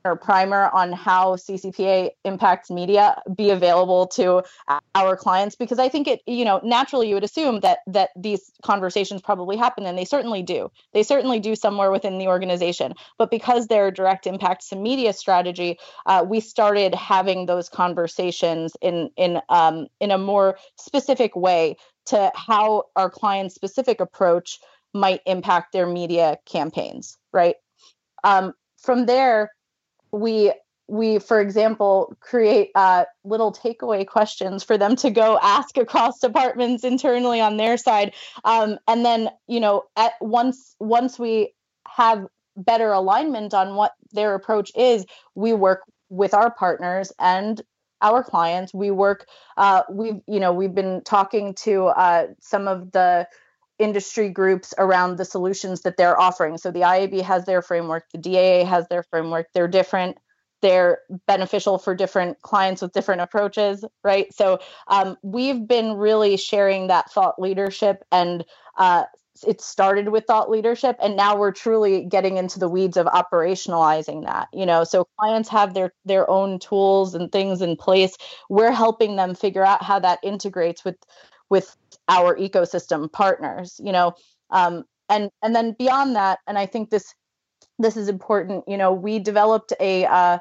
or 0.05 0.17
primer 0.17 0.71
on 0.73 0.93
how 0.93 1.37
CCPA 1.37 2.11
impacts 2.25 2.71
media 2.71 3.21
be 3.35 3.51
available 3.51 4.07
to 4.09 4.43
our 4.95 5.17
clients? 5.17 5.55
Because 5.55 5.79
I 5.79 5.89
think 5.89 6.09
it 6.09 6.23
you 6.27 6.45
know 6.45 6.61
naturally 6.65 7.09
you 7.09 7.15
would 7.15 7.25
assume 7.25 7.61
that 7.61 7.81
that 7.87 8.11
these 8.17 8.51
conversations 8.63 9.23
probably 9.23 9.57
happen 9.57 9.87
and 9.87 9.97
they 9.97 10.05
certainly 10.05 10.43
do. 10.43 10.71
They 10.93 11.03
certainly 11.03 11.39
do 11.39 11.55
somewhere 11.55 11.91
within 11.91 12.19
the 12.19 12.29
organization. 12.29 12.95
But 13.19 13.31
because 13.31 13.67
they're 13.67 13.91
direct 13.91 14.27
impacts 14.27 14.71
to 14.71 14.77
media 14.77 15.13
strategy 15.13 15.79
uh, 16.07 16.25
we 16.27 16.41
started 16.41 16.95
having 16.95 17.47
those 17.47 17.69
conversations 17.69 18.73
in 18.81 19.11
in 19.17 19.41
um, 19.49 19.87
in 20.01 20.11
a 20.11 20.19
more 20.19 20.59
specific 20.77 21.35
way 21.37 21.77
to 22.07 22.33
how 22.35 22.85
our 22.97 23.11
client 23.11 23.53
specific 23.53 24.01
approach 24.01 24.59
might 24.95 25.21
impact 25.27 25.73
their 25.73 25.87
media 25.87 26.39
campaigns, 26.47 27.17
right? 27.33 27.57
Um, 28.25 28.53
from 28.83 29.07
there, 29.07 29.51
we 30.13 30.53
we, 30.89 31.19
for 31.19 31.41
example, 31.41 32.15
create 32.21 32.71
uh, 32.75 33.05
little 33.25 33.53
takeaway 33.53 34.07
questions 34.07 34.63
for 34.63 34.77
them 34.77 34.95
to 34.97 35.11
go 35.11 35.39
ask 35.41 35.79
across 35.79 36.19
departments 36.19 36.85
internally 36.85 37.41
on 37.41 37.57
their 37.57 37.77
side, 37.77 38.15
um, 38.45 38.79
and 38.87 39.05
then 39.05 39.31
you 39.47 39.61
know, 39.61 39.85
at 39.97 40.13
once 40.21 40.75
once 40.79 41.19
we 41.19 41.55
have 41.87 42.27
better 42.57 42.93
alignment 42.93 43.55
on 43.55 43.75
what 43.75 43.93
their 44.13 44.35
approach 44.35 44.71
is, 44.77 45.07
we 45.35 45.53
work 45.53 45.83
with 46.11 46.35
our 46.35 46.51
partners 46.51 47.13
and 47.19 47.63
our 48.03 48.23
clients. 48.23 48.75
We 48.75 48.91
work. 48.91 49.27
Uh, 49.57 49.83
we've 49.91 50.21
you 50.27 50.41
know 50.41 50.53
we've 50.53 50.75
been 50.75 51.03
talking 51.05 51.55
to 51.63 51.87
uh, 51.87 52.27
some 52.41 52.69
of 52.69 52.93
the 52.93 53.27
industry 53.79 54.29
groups 54.29 54.75
around 54.79 55.17
the 55.17 55.25
solutions 55.25 55.83
that 55.83 55.97
they're 55.97 56.19
offering. 56.19 56.59
So 56.59 56.71
the 56.71 56.81
IAB 56.81 57.23
has 57.23 57.45
their 57.45 57.63
framework, 57.63 58.05
the 58.13 58.19
DAA 58.19 58.65
has 58.69 58.87
their 58.89 59.03
framework. 59.03 59.49
They're 59.55 59.69
different. 59.69 60.19
They're 60.61 61.01
beneficial 61.27 61.77
for 61.79 61.95
different 61.95 62.41
clients 62.43 62.83
with 62.83 62.93
different 62.93 63.21
approaches, 63.21 63.85
right? 64.05 64.33
So 64.33 64.61
um, 64.87 65.17
we've 65.23 65.67
been 65.67 65.95
really 65.95 66.37
sharing 66.37 66.87
that 66.87 67.11
thought 67.11 67.41
leadership, 67.41 68.05
and 68.13 68.45
uh, 68.79 69.05
it 69.45 69.61
started 69.61 70.11
with 70.11 70.27
thought 70.27 70.51
leadership, 70.51 70.97
and 71.03 71.17
now 71.17 71.37
we're 71.37 71.51
truly 71.51 72.05
getting 72.05 72.37
into 72.37 72.61
the 72.61 72.69
weeds 72.69 72.97
of 72.97 73.07
operationalizing 73.07 74.25
that. 74.25 74.49
You 74.53 74.65
know, 74.65 74.85
so 74.85 75.05
clients 75.19 75.49
have 75.49 75.75
their 75.75 75.93
their 76.05 76.31
own 76.31 76.61
tools 76.61 77.17
and 77.17 77.33
things 77.33 77.61
in 77.61 77.77
place. 77.77 78.17
We're 78.49 78.71
helping 78.71 79.17
them 79.17 79.35
figure 79.35 79.65
out 79.65 79.83
how 79.83 79.99
that 79.99 80.21
integrates 80.23 80.85
with 80.85 80.97
with 81.53 81.77
our 82.09 82.35
ecosystem 82.37 83.13
partners 83.13 83.79
you 83.85 83.93
know 83.93 84.15
um, 84.51 84.85
and 85.11 85.31
and 85.43 85.55
then 85.55 85.77
beyond 85.79 86.17
that 86.17 86.39
and 86.47 86.59
i 86.59 86.65
think 86.65 86.89
this 86.89 87.15
this 87.79 87.95
is 87.97 88.09
important 88.09 88.65
you 88.67 88.79
know 88.79 88.91
we 88.91 89.19
developed 89.19 89.75
a 89.79 90.07
uh, 90.07 90.39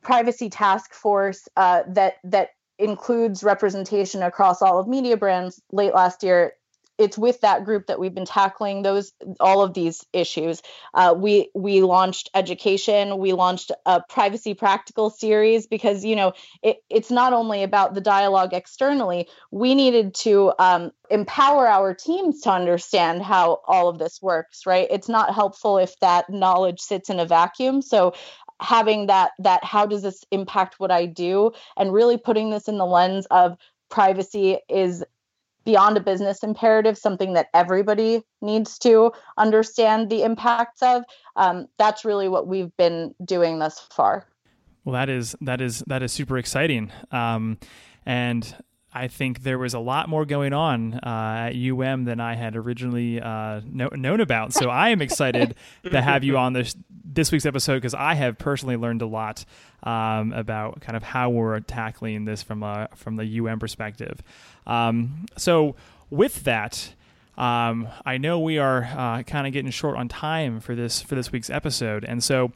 privacy 0.00 0.48
task 0.48 0.94
force 0.94 1.48
uh, 1.56 1.82
that 1.88 2.14
that 2.22 2.50
includes 2.78 3.42
representation 3.42 4.22
across 4.22 4.62
all 4.62 4.78
of 4.78 4.86
media 4.86 5.16
brands 5.16 5.60
late 5.72 5.92
last 5.92 6.22
year 6.22 6.52
it's 6.98 7.16
with 7.16 7.40
that 7.42 7.64
group 7.64 7.86
that 7.86 8.00
we've 8.00 8.14
been 8.14 8.24
tackling 8.24 8.82
those 8.82 9.12
all 9.38 9.62
of 9.62 9.72
these 9.72 10.04
issues. 10.12 10.62
Uh, 10.92 11.14
we 11.16 11.50
we 11.54 11.80
launched 11.82 12.28
education. 12.34 13.18
We 13.18 13.32
launched 13.32 13.70
a 13.86 14.02
privacy 14.08 14.54
practical 14.54 15.08
series 15.10 15.66
because 15.66 16.04
you 16.04 16.16
know 16.16 16.32
it, 16.62 16.78
it's 16.90 17.10
not 17.10 17.32
only 17.32 17.62
about 17.62 17.94
the 17.94 18.00
dialogue 18.00 18.52
externally. 18.52 19.28
We 19.50 19.74
needed 19.74 20.14
to 20.16 20.52
um, 20.58 20.90
empower 21.10 21.68
our 21.68 21.94
teams 21.94 22.40
to 22.42 22.50
understand 22.50 23.22
how 23.22 23.60
all 23.66 23.88
of 23.88 23.98
this 23.98 24.20
works. 24.20 24.66
Right? 24.66 24.88
It's 24.90 25.08
not 25.08 25.34
helpful 25.34 25.78
if 25.78 25.98
that 26.00 26.28
knowledge 26.28 26.80
sits 26.80 27.10
in 27.10 27.20
a 27.20 27.26
vacuum. 27.26 27.80
So 27.80 28.14
having 28.60 29.06
that 29.06 29.30
that 29.38 29.62
how 29.62 29.86
does 29.86 30.02
this 30.02 30.24
impact 30.32 30.80
what 30.80 30.90
I 30.90 31.06
do 31.06 31.52
and 31.76 31.92
really 31.92 32.16
putting 32.16 32.50
this 32.50 32.66
in 32.66 32.76
the 32.76 32.86
lens 32.86 33.26
of 33.30 33.56
privacy 33.88 34.58
is 34.68 35.04
beyond 35.68 35.98
a 35.98 36.00
business 36.00 36.42
imperative, 36.42 36.96
something 36.96 37.34
that 37.34 37.48
everybody 37.52 38.22
needs 38.40 38.78
to 38.78 39.12
understand 39.36 40.08
the 40.08 40.22
impacts 40.22 40.82
of. 40.82 41.02
Um, 41.36 41.66
that's 41.76 42.06
really 42.06 42.26
what 42.26 42.46
we've 42.46 42.74
been 42.78 43.14
doing 43.22 43.58
thus 43.58 43.78
far. 43.78 44.26
Well, 44.86 44.94
that 44.94 45.10
is 45.10 45.36
that 45.42 45.60
is 45.60 45.84
that 45.86 46.02
is 46.02 46.10
super 46.10 46.38
exciting, 46.38 46.90
um, 47.10 47.58
and 48.06 48.56
I 48.92 49.08
think 49.08 49.42
there 49.42 49.58
was 49.58 49.74
a 49.74 49.78
lot 49.78 50.08
more 50.08 50.24
going 50.24 50.52
on 50.52 50.94
uh, 50.94 51.50
at 51.50 51.56
UM 51.56 52.04
than 52.04 52.20
I 52.20 52.34
had 52.34 52.56
originally 52.56 53.20
uh, 53.20 53.60
know, 53.70 53.88
known 53.92 54.20
about. 54.20 54.54
So 54.54 54.70
I 54.70 54.88
am 54.90 55.02
excited 55.02 55.54
to 55.90 56.00
have 56.00 56.24
you 56.24 56.38
on 56.38 56.54
this 56.54 56.74
this 57.04 57.30
week's 57.30 57.46
episode 57.46 57.76
because 57.76 57.94
I 57.94 58.14
have 58.14 58.38
personally 58.38 58.76
learned 58.76 59.02
a 59.02 59.06
lot 59.06 59.44
um, 59.82 60.32
about 60.32 60.80
kind 60.80 60.96
of 60.96 61.02
how 61.02 61.30
we're 61.30 61.60
tackling 61.60 62.24
this 62.24 62.42
from 62.42 62.62
a 62.62 62.88
from 62.94 63.16
the 63.16 63.40
UM 63.40 63.58
perspective. 63.58 64.22
Um, 64.66 65.26
so 65.36 65.76
with 66.10 66.44
that. 66.44 66.94
Um, 67.36 67.86
I 68.04 68.18
know 68.18 68.40
we 68.40 68.58
are 68.58 68.82
uh, 68.82 69.22
kind 69.22 69.46
of 69.46 69.52
getting 69.52 69.70
short 69.70 69.96
on 69.96 70.08
time 70.08 70.58
for 70.58 70.74
this 70.74 71.00
for 71.00 71.14
this 71.14 71.30
week's 71.30 71.50
episode, 71.50 72.04
and 72.04 72.24
so 72.24 72.50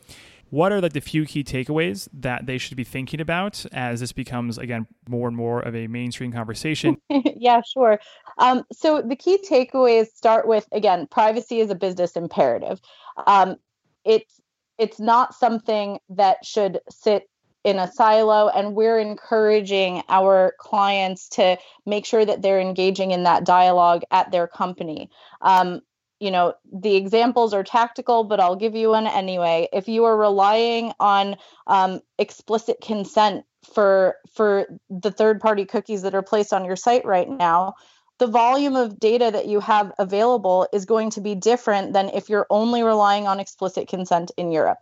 what 0.52 0.70
are 0.70 0.82
like 0.82 0.92
the 0.92 1.00
few 1.00 1.24
key 1.24 1.42
takeaways 1.42 2.08
that 2.12 2.44
they 2.44 2.58
should 2.58 2.76
be 2.76 2.84
thinking 2.84 3.22
about 3.22 3.64
as 3.72 4.00
this 4.00 4.12
becomes 4.12 4.58
again 4.58 4.86
more 5.08 5.26
and 5.26 5.34
more 5.34 5.60
of 5.60 5.74
a 5.74 5.86
mainstream 5.86 6.30
conversation? 6.30 6.98
Yeah 7.34 7.62
sure. 7.62 7.98
Um, 8.38 8.62
so 8.70 9.00
the 9.02 9.16
key 9.16 9.38
takeaways 9.38 10.08
start 10.08 10.46
with 10.46 10.68
again 10.70 11.06
privacy 11.06 11.60
is 11.60 11.70
a 11.70 11.74
business 11.74 12.16
imperative. 12.16 12.80
Um, 13.26 13.56
it's 14.04 14.40
it's 14.76 15.00
not 15.00 15.34
something 15.34 15.98
that 16.10 16.44
should 16.44 16.80
sit 16.90 17.30
in 17.64 17.78
a 17.78 17.90
silo 17.90 18.48
and 18.48 18.74
we're 18.74 18.98
encouraging 18.98 20.02
our 20.10 20.54
clients 20.58 21.30
to 21.30 21.56
make 21.86 22.04
sure 22.04 22.26
that 22.26 22.42
they're 22.42 22.60
engaging 22.60 23.12
in 23.12 23.22
that 23.22 23.44
dialogue 23.44 24.02
at 24.10 24.30
their 24.30 24.46
company. 24.46 25.08
Um, 25.40 25.80
you 26.22 26.30
know 26.30 26.54
the 26.72 26.94
examples 26.94 27.52
are 27.52 27.64
tactical 27.64 28.22
but 28.22 28.38
i'll 28.38 28.56
give 28.56 28.76
you 28.76 28.90
one 28.90 29.06
anyway. 29.06 29.68
If 29.72 29.88
you 29.88 30.04
are 30.04 30.16
relying 30.16 30.92
on 31.00 31.36
um, 31.66 32.00
explicit 32.18 32.78
consent 32.80 33.44
for 33.74 34.16
for 34.34 34.66
the 34.88 35.10
third 35.10 35.40
party 35.40 35.64
cookies 35.64 36.02
that 36.02 36.14
are 36.14 36.22
placed 36.22 36.52
on 36.52 36.64
your 36.64 36.76
site 36.76 37.04
right 37.04 37.28
now 37.28 37.74
the 38.18 38.26
volume 38.28 38.76
of 38.76 39.00
data 39.00 39.30
that 39.32 39.48
you 39.48 39.58
have 39.58 39.92
available 39.98 40.68
is 40.72 40.84
going 40.84 41.10
to 41.10 41.20
be 41.20 41.34
different 41.34 41.92
than 41.92 42.08
if 42.10 42.28
you're 42.28 42.46
only 42.50 42.84
relying 42.84 43.26
on 43.26 43.40
explicit 43.40 43.88
consent 43.88 44.30
in 44.36 44.52
europe. 44.52 44.78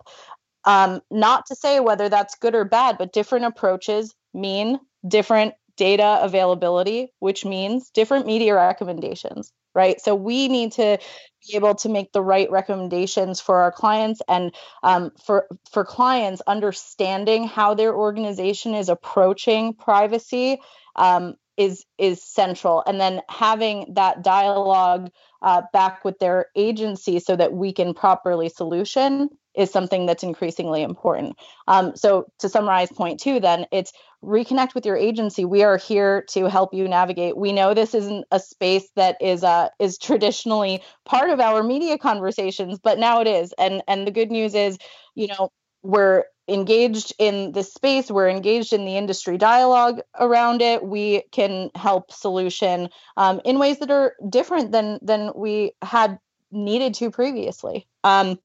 Um, 0.64 1.00
not 1.10 1.46
to 1.46 1.54
say 1.54 1.80
whether 1.80 2.10
that's 2.10 2.34
good 2.34 2.54
or 2.54 2.64
bad 2.64 2.98
but 2.98 3.14
different 3.14 3.46
approaches 3.46 4.14
mean 4.34 4.78
different 5.08 5.54
data 5.86 6.18
availability 6.22 7.00
which 7.18 7.44
means 7.44 7.90
different 7.90 8.26
media 8.26 8.54
recommendations 8.54 9.52
right? 9.74 10.00
So 10.00 10.14
we 10.14 10.48
need 10.48 10.72
to 10.72 10.98
be 11.46 11.56
able 11.56 11.74
to 11.76 11.88
make 11.88 12.12
the 12.12 12.22
right 12.22 12.50
recommendations 12.50 13.40
for 13.40 13.62
our 13.62 13.72
clients 13.72 14.20
and 14.28 14.54
um, 14.82 15.12
for 15.24 15.46
for 15.72 15.84
clients 15.84 16.42
understanding 16.46 17.46
how 17.46 17.74
their 17.74 17.94
organization 17.94 18.74
is 18.74 18.88
approaching 18.88 19.74
privacy 19.74 20.58
um, 20.96 21.34
is 21.56 21.84
is 21.98 22.22
central. 22.22 22.82
And 22.86 23.00
then 23.00 23.22
having 23.28 23.94
that 23.94 24.22
dialogue 24.22 25.10
uh, 25.42 25.62
back 25.72 26.04
with 26.04 26.18
their 26.18 26.46
agency 26.56 27.20
so 27.20 27.36
that 27.36 27.52
we 27.52 27.72
can 27.72 27.94
properly 27.94 28.48
solution 28.48 29.30
is 29.54 29.70
something 29.70 30.06
that's 30.06 30.22
increasingly 30.22 30.82
important. 30.82 31.36
Um, 31.66 31.96
so 31.96 32.26
to 32.38 32.48
summarize 32.48 32.90
point 32.90 33.20
two, 33.20 33.40
then 33.40 33.66
it's 33.72 33.92
reconnect 34.22 34.74
with 34.74 34.84
your 34.86 34.96
agency. 34.96 35.44
We 35.44 35.62
are 35.62 35.76
here 35.76 36.22
to 36.30 36.48
help 36.48 36.74
you 36.74 36.86
navigate. 36.86 37.36
We 37.36 37.52
know 37.52 37.74
this 37.74 37.94
isn't 37.94 38.26
a 38.30 38.38
space 38.38 38.88
that 38.96 39.16
is 39.20 39.42
uh, 39.42 39.68
is 39.78 39.98
traditionally 39.98 40.82
part 41.04 41.30
of 41.30 41.40
our 41.40 41.62
media 41.62 41.98
conversations, 41.98 42.78
but 42.78 42.98
now 42.98 43.20
it 43.20 43.26
is. 43.26 43.52
And 43.58 43.82
and 43.88 44.06
the 44.06 44.12
good 44.12 44.30
news 44.30 44.54
is, 44.54 44.78
you 45.14 45.28
know, 45.28 45.50
we're 45.82 46.24
engaged 46.48 47.14
in 47.18 47.52
this 47.52 47.72
space 47.72 48.10
we're 48.10 48.28
engaged 48.28 48.72
in 48.72 48.84
the 48.84 48.96
industry 48.96 49.38
dialogue 49.38 50.00
around 50.18 50.60
it 50.60 50.84
we 50.84 51.22
can 51.30 51.70
help 51.76 52.10
solution 52.10 52.88
um, 53.16 53.40
in 53.44 53.60
ways 53.60 53.78
that 53.78 53.90
are 53.90 54.16
different 54.28 54.72
than 54.72 54.98
than 55.00 55.30
we 55.36 55.70
had 55.80 56.18
needed 56.50 56.92
to 56.92 57.08
previously 57.10 57.86
um, 58.02 58.36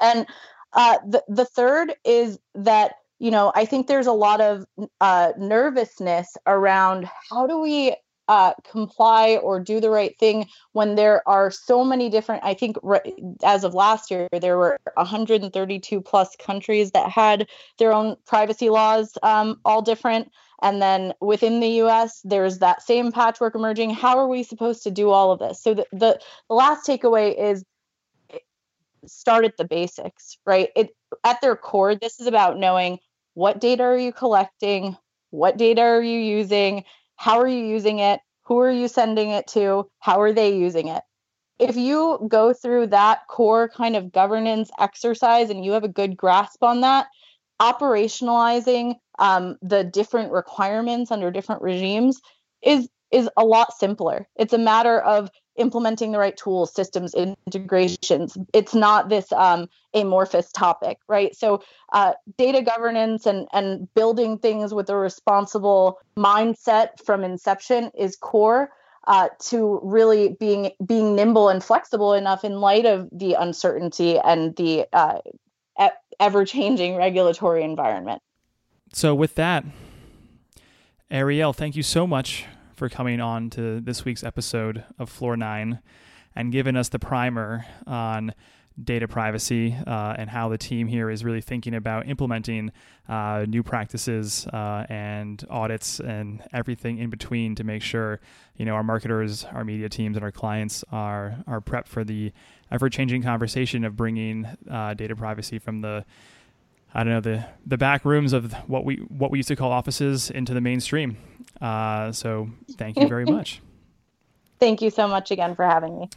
and 0.00 0.26
uh, 0.72 0.98
the 1.06 1.24
the 1.28 1.44
third 1.44 1.94
is 2.04 2.38
that 2.54 2.94
you 3.18 3.30
know 3.30 3.52
I 3.54 3.64
think 3.64 3.86
there's 3.86 4.06
a 4.06 4.12
lot 4.12 4.40
of 4.40 4.64
uh, 5.00 5.32
nervousness 5.38 6.36
around 6.46 7.08
how 7.30 7.46
do 7.46 7.58
we 7.60 7.96
uh, 8.28 8.52
comply 8.70 9.36
or 9.42 9.58
do 9.58 9.80
the 9.80 9.90
right 9.90 10.18
thing 10.18 10.46
when 10.72 10.96
there 10.96 11.26
are 11.26 11.50
so 11.50 11.82
many 11.82 12.10
different 12.10 12.44
i 12.44 12.52
think 12.52 12.76
as 13.42 13.64
of 13.64 13.72
last 13.72 14.10
year 14.10 14.28
there 14.38 14.58
were 14.58 14.78
132 14.96 16.00
plus 16.02 16.36
countries 16.36 16.90
that 16.90 17.10
had 17.10 17.48
their 17.78 17.92
own 17.92 18.16
privacy 18.26 18.68
laws 18.68 19.16
um, 19.22 19.60
all 19.64 19.82
different. 19.82 20.30
And 20.60 20.82
then 20.82 21.14
within 21.20 21.60
the 21.60 21.68
us 21.68 22.20
there's 22.24 22.58
that 22.58 22.82
same 22.82 23.12
patchwork 23.12 23.54
emerging. 23.54 23.90
How 23.90 24.18
are 24.18 24.28
we 24.28 24.42
supposed 24.42 24.82
to 24.82 24.90
do 24.90 25.10
all 25.10 25.32
of 25.32 25.38
this? 25.38 25.62
So 25.62 25.74
the, 25.74 25.86
the, 25.92 26.20
the 26.48 26.54
last 26.54 26.86
takeaway 26.86 27.38
is 27.38 27.64
start 29.08 29.44
at 29.44 29.56
the 29.56 29.64
basics, 29.64 30.38
right? 30.46 30.70
It 30.76 30.90
at 31.24 31.40
their 31.40 31.56
core, 31.56 31.94
this 31.94 32.20
is 32.20 32.26
about 32.26 32.58
knowing 32.58 32.98
what 33.34 33.60
data 33.60 33.82
are 33.82 33.98
you 33.98 34.12
collecting, 34.12 34.96
what 35.30 35.56
data 35.56 35.82
are 35.82 36.02
you 36.02 36.18
using, 36.18 36.84
how 37.16 37.38
are 37.38 37.48
you 37.48 37.64
using 37.64 37.98
it, 37.98 38.20
who 38.44 38.58
are 38.58 38.70
you 38.70 38.88
sending 38.88 39.30
it 39.30 39.46
to, 39.48 39.88
how 40.00 40.20
are 40.20 40.32
they 40.32 40.56
using 40.56 40.88
it. 40.88 41.02
If 41.58 41.76
you 41.76 42.26
go 42.28 42.52
through 42.52 42.88
that 42.88 43.26
core 43.28 43.68
kind 43.68 43.96
of 43.96 44.12
governance 44.12 44.70
exercise 44.78 45.50
and 45.50 45.64
you 45.64 45.72
have 45.72 45.84
a 45.84 45.88
good 45.88 46.16
grasp 46.16 46.62
on 46.62 46.80
that, 46.82 47.08
operationalizing 47.60 48.94
um, 49.18 49.56
the 49.60 49.84
different 49.84 50.32
requirements 50.32 51.10
under 51.10 51.30
different 51.30 51.62
regimes 51.62 52.20
is 52.62 52.88
is 53.10 53.28
a 53.36 53.44
lot 53.44 53.72
simpler. 53.72 54.28
It's 54.36 54.52
a 54.52 54.58
matter 54.58 55.00
of 55.00 55.30
implementing 55.58 56.12
the 56.12 56.18
right 56.18 56.36
tools, 56.36 56.74
systems, 56.74 57.14
integrations. 57.14 58.36
It's 58.52 58.74
not 58.74 59.08
this 59.08 59.32
um, 59.32 59.68
amorphous 59.94 60.50
topic, 60.52 60.98
right? 61.08 61.34
So, 61.36 61.62
uh, 61.92 62.14
data 62.36 62.62
governance 62.62 63.26
and 63.26 63.46
and 63.52 63.92
building 63.94 64.38
things 64.38 64.72
with 64.72 64.88
a 64.90 64.96
responsible 64.96 65.98
mindset 66.16 67.04
from 67.04 67.24
inception 67.24 67.90
is 67.96 68.16
core. 68.16 68.70
Uh, 69.06 69.28
to 69.38 69.80
really 69.82 70.36
being 70.38 70.70
being 70.84 71.16
nimble 71.16 71.48
and 71.48 71.64
flexible 71.64 72.12
enough 72.12 72.44
in 72.44 72.60
light 72.60 72.84
of 72.84 73.08
the 73.10 73.32
uncertainty 73.32 74.18
and 74.18 74.54
the 74.56 74.86
uh, 74.92 75.18
ever 76.20 76.44
changing 76.44 76.96
regulatory 76.96 77.62
environment. 77.62 78.22
So, 78.92 79.14
with 79.14 79.34
that, 79.36 79.64
Ariel, 81.10 81.52
thank 81.52 81.76
you 81.76 81.82
so 81.82 82.06
much 82.06 82.46
for 82.78 82.88
coming 82.88 83.20
on 83.20 83.50
to 83.50 83.80
this 83.80 84.04
week's 84.04 84.22
episode 84.22 84.84
of 85.00 85.10
Floor 85.10 85.36
9 85.36 85.80
and 86.36 86.52
giving 86.52 86.76
us 86.76 86.88
the 86.88 86.98
primer 87.00 87.66
on 87.88 88.32
data 88.84 89.08
privacy 89.08 89.76
uh, 89.88 90.14
and 90.16 90.30
how 90.30 90.48
the 90.48 90.56
team 90.56 90.86
here 90.86 91.10
is 91.10 91.24
really 91.24 91.40
thinking 91.40 91.74
about 91.74 92.08
implementing 92.08 92.70
uh, 93.08 93.44
new 93.48 93.64
practices 93.64 94.46
uh, 94.52 94.86
and 94.88 95.44
audits 95.50 95.98
and 95.98 96.40
everything 96.52 96.98
in 96.98 97.10
between 97.10 97.56
to 97.56 97.64
make 97.64 97.82
sure 97.82 98.20
you 98.56 98.64
know 98.64 98.74
our 98.74 98.84
marketers, 98.84 99.44
our 99.46 99.64
media 99.64 99.88
teams, 99.88 100.16
and 100.16 100.22
our 100.22 100.30
clients 100.30 100.84
are 100.92 101.36
are 101.48 101.60
prepped 101.60 101.88
for 101.88 102.04
the 102.04 102.32
ever 102.70 102.88
changing 102.88 103.22
conversation 103.24 103.84
of 103.84 103.96
bringing 103.96 104.46
uh, 104.70 104.94
data 104.94 105.16
privacy 105.16 105.58
from 105.58 105.80
the 105.80 106.04
I 106.94 107.04
don't 107.04 107.12
know 107.12 107.20
the 107.20 107.46
the 107.66 107.78
back 107.78 108.04
rooms 108.04 108.32
of 108.32 108.52
what 108.68 108.84
we 108.84 108.96
what 108.96 109.30
we 109.30 109.38
used 109.38 109.48
to 109.48 109.56
call 109.56 109.70
offices 109.72 110.30
into 110.30 110.54
the 110.54 110.60
mainstream. 110.60 111.16
Uh, 111.60 112.12
so 112.12 112.48
thank 112.72 112.98
you 112.98 113.08
very 113.08 113.24
much. 113.36 113.60
thank 114.58 114.80
you 114.82 114.90
so 114.90 115.06
much 115.06 115.30
again 115.30 115.54
for 115.54 115.64
having 115.64 115.98
me. 115.98 116.08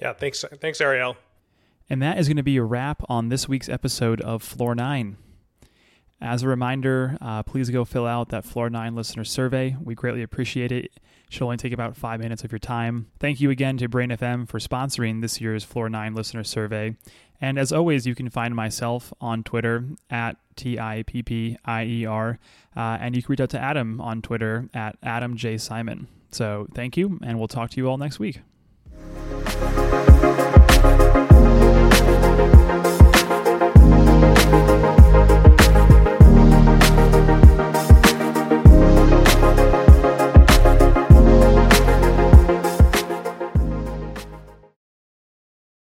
Yeah, 0.00 0.12
thanks 0.12 0.44
thanks 0.60 0.80
Ariel. 0.80 1.16
And 1.90 2.02
that 2.02 2.18
is 2.18 2.28
going 2.28 2.36
to 2.36 2.42
be 2.42 2.58
a 2.58 2.62
wrap 2.62 3.02
on 3.08 3.30
this 3.30 3.48
week's 3.48 3.68
episode 3.68 4.20
of 4.20 4.42
Floor 4.42 4.74
Nine. 4.74 5.16
As 6.20 6.42
a 6.42 6.48
reminder, 6.48 7.16
uh, 7.20 7.42
please 7.44 7.70
go 7.70 7.84
fill 7.84 8.06
out 8.06 8.28
that 8.30 8.44
Floor 8.44 8.68
9 8.68 8.94
listener 8.96 9.24
survey. 9.24 9.76
We 9.80 9.94
greatly 9.94 10.22
appreciate 10.22 10.72
it. 10.72 10.86
It 10.86 10.92
should 11.30 11.44
only 11.44 11.56
take 11.58 11.72
about 11.72 11.96
five 11.96 12.18
minutes 12.18 12.42
of 12.42 12.50
your 12.50 12.58
time. 12.58 13.06
Thank 13.20 13.40
you 13.40 13.50
again 13.50 13.76
to 13.78 13.88
Brain 13.88 14.10
FM 14.10 14.48
for 14.48 14.58
sponsoring 14.58 15.20
this 15.22 15.40
year's 15.40 15.62
Floor 15.62 15.88
9 15.88 16.14
listener 16.14 16.42
survey. 16.42 16.96
And 17.40 17.58
as 17.58 17.72
always, 17.72 18.06
you 18.06 18.14
can 18.14 18.30
find 18.30 18.54
myself 18.54 19.12
on 19.20 19.42
Twitter 19.44 19.84
at 20.10 20.36
T 20.56 20.78
I 20.78 21.04
P 21.06 21.22
P 21.22 21.58
I 21.64 21.84
E 21.84 22.06
R. 22.06 22.38
Uh, 22.76 22.98
and 23.00 23.14
you 23.14 23.22
can 23.22 23.32
reach 23.32 23.40
out 23.40 23.50
to 23.50 23.60
Adam 23.60 24.00
on 24.00 24.22
Twitter 24.22 24.68
at 24.74 24.96
Adam 25.02 25.36
J. 25.36 25.56
Simon. 25.58 26.08
So 26.30 26.66
thank 26.74 26.96
you, 26.96 27.18
and 27.22 27.38
we'll 27.38 27.48
talk 27.48 27.70
to 27.70 27.76
you 27.76 27.88
all 27.88 27.96
next 27.96 28.18
week. 28.18 28.40